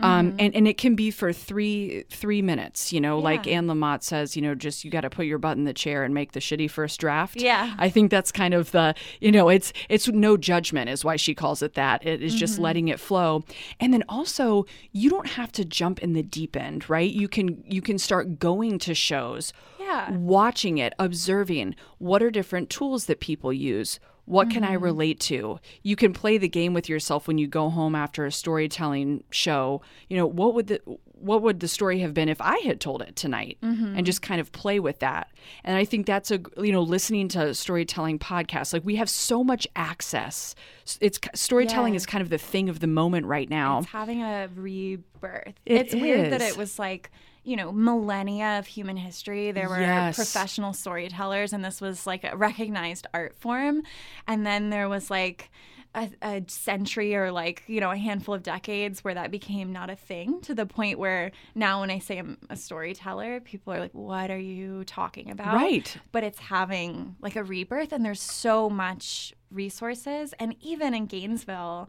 Um, 0.00 0.28
mm-hmm. 0.28 0.36
and, 0.40 0.54
and 0.54 0.68
it 0.68 0.78
can 0.78 0.94
be 0.94 1.10
for 1.10 1.32
three 1.32 2.04
three 2.08 2.40
minutes, 2.40 2.92
you 2.92 3.00
know, 3.00 3.18
yeah. 3.18 3.24
like 3.24 3.46
Anne 3.48 3.66
Lamott 3.66 4.04
says, 4.04 4.36
you 4.36 4.42
know, 4.42 4.54
just 4.54 4.84
you 4.84 4.92
got 4.92 5.00
to 5.00 5.10
put 5.10 5.26
your 5.26 5.38
butt 5.38 5.56
in 5.56 5.64
the 5.64 5.72
chair 5.72 6.04
and 6.04 6.14
make 6.14 6.32
the 6.32 6.40
shitty 6.40 6.70
first 6.70 7.00
draft. 7.00 7.36
Yeah, 7.36 7.74
I 7.78 7.88
think 7.88 8.10
that's 8.10 8.30
kind 8.30 8.54
of 8.54 8.70
the, 8.70 8.94
you 9.20 9.32
know, 9.32 9.48
it's 9.48 9.72
it's 9.88 10.06
no 10.06 10.36
judgment 10.36 10.88
is 10.88 11.04
why 11.04 11.16
she 11.16 11.34
calls 11.34 11.62
it 11.62 11.74
that. 11.74 12.06
It 12.06 12.22
is 12.22 12.34
just 12.34 12.54
mm-hmm. 12.54 12.62
letting 12.62 12.88
it 12.88 13.00
flow, 13.00 13.42
and 13.80 13.92
then 13.92 14.04
also 14.08 14.66
you 14.92 15.10
don't 15.10 15.30
have 15.30 15.50
to 15.52 15.64
jump 15.64 15.98
in 15.98 16.12
the 16.12 16.22
deep 16.22 16.56
end, 16.56 16.88
right? 16.88 17.10
You 17.10 17.26
can 17.26 17.64
you 17.66 17.82
can 17.82 17.98
start 17.98 18.38
going 18.38 18.78
to 18.80 18.94
shows 18.94 19.52
yeah. 19.80 20.10
watching 20.12 20.78
it, 20.78 20.92
observing 20.98 21.74
what 21.98 22.22
are 22.22 22.30
different 22.30 22.70
tools 22.70 23.06
that 23.06 23.18
people 23.20 23.52
use. 23.52 23.98
What 24.28 24.50
can 24.50 24.62
mm-hmm. 24.62 24.72
I 24.72 24.74
relate 24.74 25.20
to? 25.20 25.58
You 25.82 25.96
can 25.96 26.12
play 26.12 26.36
the 26.36 26.50
game 26.50 26.74
with 26.74 26.86
yourself 26.86 27.26
when 27.26 27.38
you 27.38 27.46
go 27.46 27.70
home 27.70 27.94
after 27.94 28.26
a 28.26 28.30
storytelling 28.30 29.24
show. 29.30 29.80
You 30.08 30.18
know, 30.18 30.26
what 30.26 30.52
would 30.54 30.66
the 30.66 30.80
what 31.20 31.42
would 31.42 31.60
the 31.60 31.66
story 31.66 32.00
have 32.00 32.12
been 32.12 32.28
if 32.28 32.40
I 32.40 32.58
had 32.58 32.78
told 32.78 33.00
it 33.00 33.16
tonight? 33.16 33.56
Mm-hmm. 33.62 33.96
And 33.96 34.04
just 34.04 34.20
kind 34.20 34.38
of 34.38 34.52
play 34.52 34.80
with 34.80 34.98
that. 34.98 35.28
And 35.64 35.78
I 35.78 35.86
think 35.86 36.04
that's 36.04 36.30
a 36.30 36.40
you 36.58 36.72
know, 36.72 36.82
listening 36.82 37.28
to 37.28 37.54
storytelling 37.54 38.18
podcasts. 38.18 38.74
Like 38.74 38.84
we 38.84 38.96
have 38.96 39.08
so 39.08 39.42
much 39.42 39.66
access. 39.74 40.54
It's 41.00 41.18
storytelling 41.34 41.94
yes. 41.94 42.02
is 42.02 42.06
kind 42.06 42.20
of 42.20 42.28
the 42.28 42.38
thing 42.38 42.68
of 42.68 42.80
the 42.80 42.86
moment 42.86 43.24
right 43.24 43.48
now. 43.48 43.78
It's 43.78 43.88
having 43.88 44.22
a 44.22 44.50
rebirth. 44.54 45.54
It 45.64 45.80
it's 45.80 45.94
is. 45.94 46.02
weird 46.02 46.32
that 46.32 46.42
it 46.42 46.58
was 46.58 46.78
like 46.78 47.10
you 47.48 47.56
know, 47.56 47.72
millennia 47.72 48.58
of 48.58 48.66
human 48.66 48.98
history. 48.98 49.52
There 49.52 49.70
were 49.70 49.80
yes. 49.80 50.16
professional 50.16 50.74
storytellers, 50.74 51.54
and 51.54 51.64
this 51.64 51.80
was 51.80 52.06
like 52.06 52.22
a 52.22 52.36
recognized 52.36 53.06
art 53.14 53.36
form. 53.38 53.82
And 54.26 54.46
then 54.46 54.68
there 54.68 54.86
was 54.86 55.10
like 55.10 55.50
a, 55.94 56.10
a, 56.20 56.44
century 56.48 57.16
or 57.16 57.32
like, 57.32 57.62
you 57.66 57.80
know, 57.80 57.90
a 57.90 57.96
handful 57.96 58.34
of 58.34 58.42
decades 58.42 59.02
where 59.02 59.14
that 59.14 59.30
became 59.30 59.72
not 59.72 59.88
a 59.88 59.96
thing 59.96 60.42
to 60.42 60.54
the 60.54 60.66
point 60.66 60.98
where 60.98 61.32
now 61.54 61.80
when 61.80 61.90
I 61.90 62.00
say 62.00 62.18
I'm 62.18 62.36
a 62.50 62.56
storyteller, 62.56 63.40
people 63.40 63.72
are 63.72 63.80
like, 63.80 63.94
what 63.94 64.30
are 64.30 64.38
you 64.38 64.84
talking 64.84 65.30
about? 65.30 65.54
Right. 65.54 65.96
But 66.12 66.24
it's 66.24 66.38
having 66.38 67.16
like 67.22 67.36
a 67.36 67.42
rebirth, 67.42 67.92
and 67.92 68.04
there's 68.04 68.20
so 68.20 68.68
much 68.68 69.32
resources. 69.50 70.34
And 70.38 70.54
even 70.60 70.92
in 70.92 71.06
Gainesville, 71.06 71.88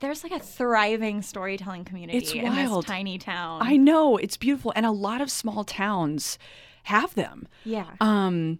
there's 0.00 0.22
like 0.22 0.32
a 0.32 0.38
thriving 0.38 1.22
storytelling 1.22 1.84
community 1.84 2.18
it's 2.18 2.34
wild. 2.34 2.46
in 2.46 2.54
this 2.54 2.84
tiny 2.84 3.18
town. 3.18 3.62
I 3.62 3.76
know 3.76 4.16
it's 4.16 4.36
beautiful, 4.36 4.72
and 4.74 4.86
a 4.86 4.90
lot 4.90 5.20
of 5.20 5.30
small 5.30 5.64
towns 5.64 6.38
have 6.84 7.14
them. 7.14 7.46
Yeah. 7.64 7.86
Um, 8.00 8.58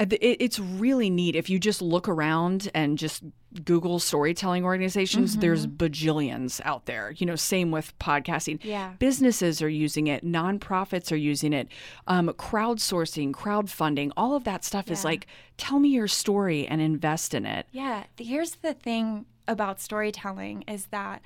it's 0.00 0.58
really 0.58 1.08
neat 1.08 1.36
if 1.36 1.48
you 1.48 1.58
just 1.58 1.80
look 1.80 2.08
around 2.08 2.68
and 2.74 2.98
just 2.98 3.22
Google 3.64 4.00
storytelling 4.00 4.64
organizations. 4.64 5.32
Mm-hmm. 5.32 5.40
There's 5.40 5.66
bajillions 5.66 6.60
out 6.64 6.86
there. 6.86 7.12
You 7.16 7.26
know, 7.26 7.36
same 7.36 7.70
with 7.70 7.96
podcasting. 8.00 8.58
Yeah. 8.62 8.94
Businesses 8.98 9.62
are 9.62 9.68
using 9.68 10.08
it. 10.08 10.24
Nonprofits 10.24 11.12
are 11.12 11.16
using 11.16 11.52
it. 11.52 11.68
Um, 12.08 12.28
crowdsourcing, 12.30 13.32
crowdfunding, 13.32 14.10
all 14.16 14.34
of 14.34 14.44
that 14.44 14.64
stuff 14.64 14.86
yeah. 14.88 14.94
is 14.94 15.04
like, 15.04 15.28
tell 15.56 15.78
me 15.78 15.90
your 15.90 16.08
story 16.08 16.66
and 16.66 16.80
invest 16.80 17.32
in 17.32 17.46
it. 17.46 17.66
Yeah. 17.70 18.04
Here's 18.18 18.56
the 18.56 18.74
thing 18.74 19.26
about 19.46 19.80
storytelling 19.80 20.62
is 20.68 20.86
that 20.86 21.22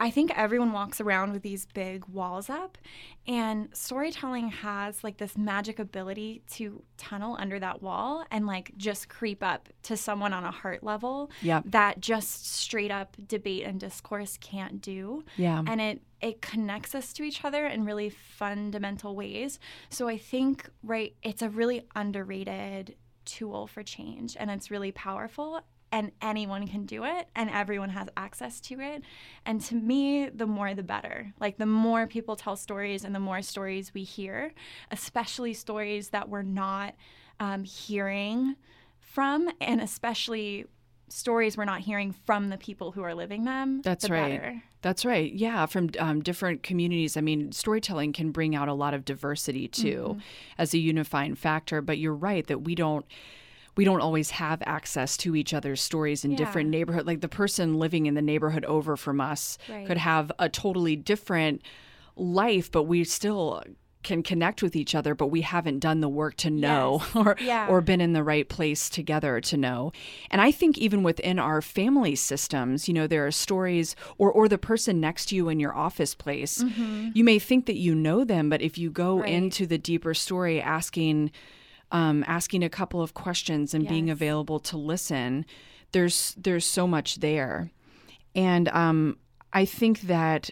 I 0.00 0.10
think 0.10 0.32
everyone 0.34 0.72
walks 0.72 0.98
around 0.98 1.32
with 1.32 1.42
these 1.42 1.66
big 1.66 2.06
walls 2.06 2.48
up, 2.48 2.78
and 3.26 3.68
storytelling 3.74 4.48
has 4.48 5.04
like 5.04 5.18
this 5.18 5.36
magic 5.36 5.78
ability 5.78 6.42
to 6.52 6.82
tunnel 6.96 7.36
under 7.38 7.58
that 7.58 7.82
wall 7.82 8.24
and 8.30 8.46
like 8.46 8.72
just 8.78 9.10
creep 9.10 9.42
up 9.42 9.68
to 9.82 9.98
someone 9.98 10.32
on 10.32 10.42
a 10.42 10.50
heart 10.50 10.82
level 10.82 11.30
yep. 11.42 11.64
that 11.66 12.00
just 12.00 12.50
straight 12.50 12.90
up 12.90 13.14
debate 13.28 13.64
and 13.64 13.78
discourse 13.78 14.38
can't 14.40 14.80
do. 14.80 15.22
Yeah. 15.36 15.62
And 15.66 15.80
it 15.82 16.02
it 16.22 16.40
connects 16.40 16.94
us 16.94 17.12
to 17.14 17.22
each 17.22 17.44
other 17.44 17.66
in 17.66 17.84
really 17.84 18.08
fundamental 18.08 19.14
ways. 19.14 19.58
So 19.90 20.08
I 20.08 20.16
think 20.16 20.68
right 20.82 21.14
it's 21.22 21.42
a 21.42 21.50
really 21.50 21.82
underrated 21.94 22.96
tool 23.26 23.66
for 23.66 23.82
change 23.82 24.34
and 24.38 24.50
it's 24.50 24.70
really 24.70 24.92
powerful 24.92 25.60
and 25.92 26.12
anyone 26.22 26.66
can 26.66 26.86
do 26.86 27.04
it 27.04 27.28
and 27.34 27.50
everyone 27.50 27.90
has 27.90 28.08
access 28.16 28.60
to 28.60 28.80
it. 28.80 29.02
And 29.44 29.60
to 29.62 29.74
me, 29.74 30.28
the 30.28 30.46
more 30.46 30.74
the 30.74 30.82
better. 30.82 31.32
Like 31.40 31.58
the 31.58 31.66
more 31.66 32.06
people 32.06 32.36
tell 32.36 32.56
stories 32.56 33.04
and 33.04 33.14
the 33.14 33.20
more 33.20 33.42
stories 33.42 33.92
we 33.92 34.04
hear, 34.04 34.52
especially 34.90 35.54
stories 35.54 36.10
that 36.10 36.28
we're 36.28 36.42
not 36.42 36.94
um, 37.40 37.64
hearing 37.64 38.56
from, 39.00 39.50
and 39.60 39.80
especially 39.80 40.66
stories 41.08 41.56
we're 41.56 41.64
not 41.64 41.80
hearing 41.80 42.12
from 42.12 42.50
the 42.50 42.56
people 42.56 42.92
who 42.92 43.02
are 43.02 43.14
living 43.14 43.44
them. 43.44 43.82
That's 43.82 44.06
the 44.06 44.12
right. 44.12 44.40
Better. 44.40 44.62
That's 44.82 45.04
right. 45.04 45.32
Yeah, 45.32 45.66
from 45.66 45.90
um, 45.98 46.22
different 46.22 46.62
communities. 46.62 47.16
I 47.16 47.20
mean, 47.20 47.52
storytelling 47.52 48.12
can 48.12 48.30
bring 48.30 48.54
out 48.54 48.68
a 48.68 48.72
lot 48.72 48.94
of 48.94 49.04
diversity 49.04 49.68
too 49.68 50.02
mm-hmm. 50.10 50.20
as 50.56 50.72
a 50.72 50.78
unifying 50.78 51.34
factor. 51.34 51.82
But 51.82 51.98
you're 51.98 52.14
right 52.14 52.46
that 52.46 52.62
we 52.62 52.74
don't 52.74 53.04
we 53.76 53.84
don't 53.84 54.00
always 54.00 54.30
have 54.30 54.62
access 54.66 55.16
to 55.16 55.36
each 55.36 55.54
other's 55.54 55.80
stories 55.80 56.24
in 56.24 56.32
yeah. 56.32 56.36
different 56.36 56.70
neighborhood 56.70 57.06
like 57.06 57.20
the 57.20 57.28
person 57.28 57.78
living 57.78 58.06
in 58.06 58.14
the 58.14 58.22
neighborhood 58.22 58.64
over 58.64 58.96
from 58.96 59.20
us 59.20 59.58
right. 59.68 59.86
could 59.86 59.98
have 59.98 60.30
a 60.38 60.48
totally 60.48 60.96
different 60.96 61.62
life 62.16 62.70
but 62.70 62.84
we 62.84 63.04
still 63.04 63.62
can 64.02 64.22
connect 64.22 64.62
with 64.62 64.74
each 64.74 64.94
other 64.94 65.14
but 65.14 65.26
we 65.26 65.42
haven't 65.42 65.78
done 65.78 66.00
the 66.00 66.08
work 66.08 66.34
to 66.36 66.48
know 66.48 67.00
yes. 67.02 67.10
or 67.16 67.36
yeah. 67.40 67.66
or 67.68 67.80
been 67.80 68.00
in 68.00 68.12
the 68.12 68.22
right 68.22 68.48
place 68.48 68.88
together 68.88 69.40
to 69.40 69.56
know 69.56 69.92
and 70.30 70.40
i 70.40 70.50
think 70.50 70.78
even 70.78 71.02
within 71.02 71.38
our 71.38 71.60
family 71.60 72.14
systems 72.14 72.88
you 72.88 72.94
know 72.94 73.06
there 73.06 73.26
are 73.26 73.30
stories 73.30 73.94
or 74.16 74.32
or 74.32 74.48
the 74.48 74.58
person 74.58 75.00
next 75.00 75.26
to 75.26 75.36
you 75.36 75.48
in 75.48 75.60
your 75.60 75.76
office 75.76 76.14
place 76.14 76.62
mm-hmm. 76.62 77.10
you 77.14 77.22
may 77.22 77.38
think 77.38 77.66
that 77.66 77.76
you 77.76 77.94
know 77.94 78.24
them 78.24 78.48
but 78.48 78.62
if 78.62 78.78
you 78.78 78.90
go 78.90 79.20
right. 79.20 79.28
into 79.28 79.66
the 79.66 79.78
deeper 79.78 80.14
story 80.14 80.60
asking 80.60 81.30
um, 81.92 82.24
asking 82.26 82.62
a 82.62 82.70
couple 82.70 83.00
of 83.02 83.14
questions 83.14 83.74
and 83.74 83.84
yes. 83.84 83.90
being 83.90 84.10
available 84.10 84.60
to 84.60 84.76
listen. 84.76 85.44
There's 85.92 86.34
there's 86.38 86.64
so 86.64 86.86
much 86.86 87.16
there, 87.16 87.70
and 88.34 88.68
um, 88.68 89.18
I 89.52 89.64
think 89.64 90.02
that 90.02 90.50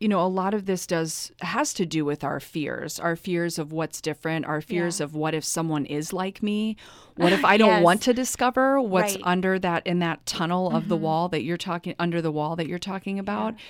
you 0.00 0.08
know 0.08 0.20
a 0.20 0.28
lot 0.28 0.52
of 0.52 0.66
this 0.66 0.86
does 0.86 1.32
has 1.40 1.72
to 1.74 1.86
do 1.86 2.04
with 2.04 2.22
our 2.22 2.38
fears 2.40 3.00
our 3.00 3.16
fears 3.16 3.58
of 3.58 3.72
what's 3.72 4.00
different 4.00 4.44
our 4.44 4.60
fears 4.60 5.00
yeah. 5.00 5.04
of 5.04 5.14
what 5.14 5.34
if 5.34 5.44
someone 5.44 5.86
is 5.86 6.12
like 6.12 6.42
me 6.42 6.76
what 7.16 7.32
if 7.32 7.44
i 7.44 7.56
don't 7.62 7.68
yes. 7.68 7.82
want 7.82 8.02
to 8.02 8.12
discover 8.12 8.80
what's 8.80 9.14
right. 9.14 9.22
under 9.24 9.58
that 9.58 9.86
in 9.86 10.00
that 10.00 10.24
tunnel 10.26 10.68
of 10.68 10.82
mm-hmm. 10.82 10.88
the 10.90 10.96
wall 10.96 11.28
that 11.28 11.42
you're 11.42 11.56
talking 11.56 11.94
under 11.98 12.20
the 12.20 12.32
wall 12.32 12.56
that 12.56 12.66
you're 12.66 12.78
talking 12.78 13.18
about 13.18 13.54
yeah. 13.54 13.60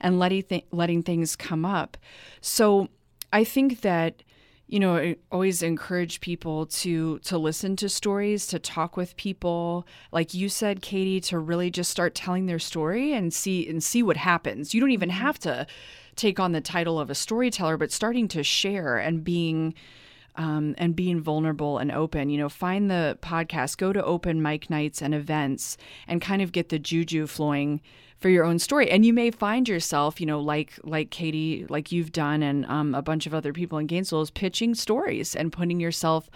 and 0.00 0.18
letting 0.18 0.42
th- 0.42 0.66
letting 0.72 1.02
things 1.02 1.36
come 1.36 1.64
up 1.64 1.96
so 2.40 2.88
i 3.32 3.44
think 3.44 3.82
that 3.82 4.22
you 4.68 4.80
know, 4.80 4.96
I 4.96 5.16
always 5.30 5.62
encourage 5.62 6.20
people 6.20 6.66
to 6.66 7.20
to 7.20 7.38
listen 7.38 7.76
to 7.76 7.88
stories, 7.88 8.48
to 8.48 8.58
talk 8.58 8.96
with 8.96 9.16
people, 9.16 9.86
like 10.10 10.34
you 10.34 10.48
said, 10.48 10.82
Katie, 10.82 11.20
to 11.22 11.38
really 11.38 11.70
just 11.70 11.90
start 11.90 12.14
telling 12.16 12.46
their 12.46 12.58
story 12.58 13.12
and 13.12 13.32
see 13.32 13.68
and 13.68 13.82
see 13.82 14.02
what 14.02 14.16
happens. 14.16 14.74
You 14.74 14.80
don't 14.80 14.90
even 14.90 15.08
mm-hmm. 15.08 15.18
have 15.18 15.38
to 15.40 15.66
take 16.16 16.40
on 16.40 16.52
the 16.52 16.60
title 16.60 16.98
of 16.98 17.10
a 17.10 17.14
storyteller, 17.14 17.76
but 17.76 17.92
starting 17.92 18.26
to 18.28 18.42
share 18.42 18.98
and 18.98 19.22
being 19.22 19.74
um, 20.34 20.74
and 20.78 20.96
being 20.96 21.20
vulnerable 21.20 21.78
and 21.78 21.92
open. 21.92 22.28
You 22.28 22.38
know, 22.38 22.48
find 22.48 22.90
the 22.90 23.18
podcast, 23.22 23.78
go 23.78 23.92
to 23.92 24.04
open 24.04 24.42
mic 24.42 24.68
nights 24.68 25.00
and 25.00 25.14
events, 25.14 25.76
and 26.08 26.20
kind 26.20 26.42
of 26.42 26.50
get 26.50 26.70
the 26.70 26.78
juju 26.80 27.28
flowing 27.28 27.80
for 28.18 28.28
your 28.28 28.44
own 28.44 28.58
story. 28.58 28.90
And 28.90 29.04
you 29.04 29.12
may 29.12 29.30
find 29.30 29.68
yourself, 29.68 30.20
you 30.20 30.26
know, 30.26 30.40
like 30.40 30.72
like 30.82 31.10
Katie, 31.10 31.66
like 31.68 31.92
you've 31.92 32.12
done, 32.12 32.42
and 32.42 32.64
um, 32.66 32.94
a 32.94 33.02
bunch 33.02 33.26
of 33.26 33.34
other 33.34 33.52
people 33.52 33.78
in 33.78 33.86
Gainesville, 33.86 34.22
is 34.22 34.30
pitching 34.30 34.74
stories 34.74 35.36
and 35.36 35.52
putting 35.52 35.80
yourself 35.80 36.30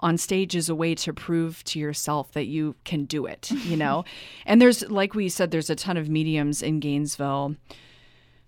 on 0.00 0.18
stage 0.18 0.54
as 0.54 0.68
a 0.68 0.74
way 0.74 0.94
to 0.94 1.12
prove 1.12 1.64
to 1.64 1.78
yourself 1.78 2.32
that 2.32 2.46
you 2.46 2.74
can 2.84 3.04
do 3.04 3.26
it, 3.26 3.50
you 3.50 3.76
know? 3.78 4.04
and 4.44 4.60
there's, 4.60 4.88
like 4.90 5.14
we 5.14 5.28
said, 5.28 5.50
there's 5.50 5.70
a 5.70 5.76
ton 5.76 5.96
of 5.96 6.08
mediums 6.08 6.62
in 6.62 6.80
Gainesville 6.80 7.56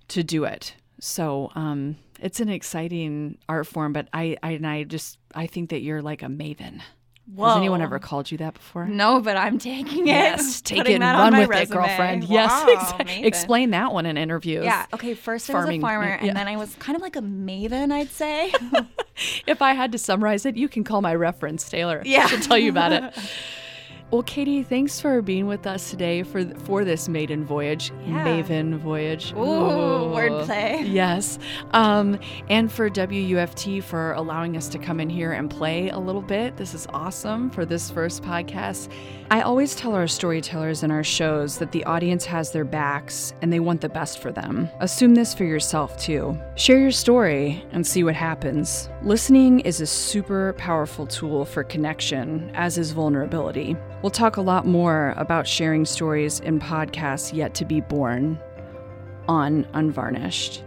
to 0.08 0.22
do 0.22 0.44
it. 0.44 0.74
So 1.00 1.50
um, 1.54 1.96
it's 2.20 2.40
an 2.40 2.48
exciting 2.48 3.38
art 3.48 3.66
form, 3.66 3.92
but 3.92 4.08
I, 4.12 4.36
I, 4.42 4.52
and 4.52 4.66
I 4.66 4.84
just, 4.84 5.18
I 5.34 5.46
think 5.46 5.70
that 5.70 5.80
you're 5.80 6.02
like 6.02 6.22
a 6.22 6.26
maven. 6.26 6.82
Whoa. 7.34 7.48
Has 7.48 7.56
anyone 7.58 7.82
ever 7.82 7.98
called 7.98 8.30
you 8.30 8.38
that 8.38 8.54
before? 8.54 8.86
No, 8.86 9.20
but 9.20 9.36
I'm 9.36 9.58
taking 9.58 10.04
it. 10.04 10.12
Yes, 10.12 10.60
take 10.62 10.88
it 10.88 10.88
and 10.88 11.02
run 11.02 11.36
with 11.36 11.50
it, 11.52 11.68
girlfriend. 11.70 12.24
Wow, 12.24 12.28
yes, 12.30 12.64
ex- 13.00 13.10
maven. 13.10 13.24
explain 13.24 13.70
that 13.70 13.92
one 13.92 14.06
in 14.06 14.16
interviews. 14.16 14.64
Yeah. 14.64 14.86
Okay. 14.94 15.14
First, 15.14 15.50
I 15.50 15.54
was 15.54 15.68
a 15.68 15.78
farmer, 15.78 16.06
yeah. 16.06 16.28
and 16.28 16.36
then 16.36 16.48
I 16.48 16.56
was 16.56 16.74
kind 16.76 16.96
of 16.96 17.02
like 17.02 17.16
a 17.16 17.20
maven, 17.20 17.92
I'd 17.92 18.10
say. 18.10 18.52
If 19.48 19.62
I 19.62 19.72
had 19.72 19.90
to 19.92 19.98
summarize 19.98 20.46
it, 20.46 20.56
you 20.56 20.68
can 20.68 20.84
call 20.84 21.02
my 21.02 21.12
reference, 21.12 21.68
Taylor. 21.68 22.02
Yeah. 22.04 22.28
She'll 22.28 22.38
tell 22.38 22.56
you 22.56 22.70
about 22.70 22.92
it. 22.92 23.18
Well, 24.10 24.22
Katie, 24.22 24.62
thanks 24.62 24.98
for 24.98 25.20
being 25.20 25.46
with 25.46 25.66
us 25.66 25.90
today 25.90 26.22
for 26.22 26.42
for 26.60 26.82
this 26.82 27.10
maiden 27.10 27.44
voyage, 27.44 27.92
Yeah. 28.06 28.24
Maven 28.24 28.78
voyage. 28.78 29.32
Ooh, 29.32 29.36
wordplay. 30.14 30.78
Yes, 30.98 31.38
um, 31.72 32.18
and 32.48 32.72
for 32.72 32.88
WUFT 32.88 33.82
for 33.82 34.12
allowing 34.12 34.56
us 34.56 34.68
to 34.68 34.78
come 34.78 34.98
in 34.98 35.10
here 35.10 35.32
and 35.32 35.50
play 35.50 35.90
a 35.90 35.98
little 35.98 36.22
bit. 36.22 36.56
This 36.56 36.72
is 36.72 36.86
awesome 36.94 37.50
for 37.50 37.66
this 37.66 37.90
first 37.90 38.22
podcast. 38.22 38.88
I 39.30 39.42
always 39.42 39.74
tell 39.74 39.94
our 39.94 40.06
storytellers 40.08 40.82
in 40.82 40.90
our 40.90 41.04
shows 41.04 41.58
that 41.58 41.72
the 41.72 41.84
audience 41.84 42.24
has 42.24 42.50
their 42.50 42.64
backs 42.64 43.34
and 43.42 43.52
they 43.52 43.60
want 43.60 43.82
the 43.82 43.90
best 43.90 44.20
for 44.22 44.32
them. 44.32 44.70
Assume 44.80 45.14
this 45.14 45.34
for 45.34 45.44
yourself 45.44 45.98
too. 46.00 46.38
Share 46.54 46.78
your 46.78 46.90
story 46.90 47.62
and 47.72 47.86
see 47.86 48.04
what 48.04 48.14
happens. 48.14 48.88
Listening 49.02 49.60
is 49.60 49.82
a 49.82 49.86
super 49.86 50.54
powerful 50.54 51.06
tool 51.06 51.44
for 51.44 51.62
connection, 51.62 52.50
as 52.54 52.78
is 52.78 52.92
vulnerability. 52.92 53.76
We'll 54.02 54.10
talk 54.10 54.36
a 54.36 54.40
lot 54.40 54.64
more 54.64 55.12
about 55.16 55.46
sharing 55.46 55.84
stories 55.84 56.38
in 56.40 56.60
podcasts 56.60 57.34
yet 57.34 57.54
to 57.54 57.64
be 57.64 57.80
born 57.80 58.38
on 59.26 59.66
Unvarnished. 59.74 60.62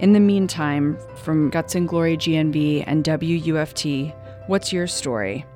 In 0.00 0.12
the 0.12 0.20
meantime, 0.20 0.98
from 1.16 1.50
Guts 1.50 1.76
and 1.76 1.86
Glory 1.86 2.16
GNV 2.16 2.84
and 2.86 3.04
WUFT, 3.04 4.14
what's 4.48 4.72
your 4.72 4.88
story? 4.88 5.46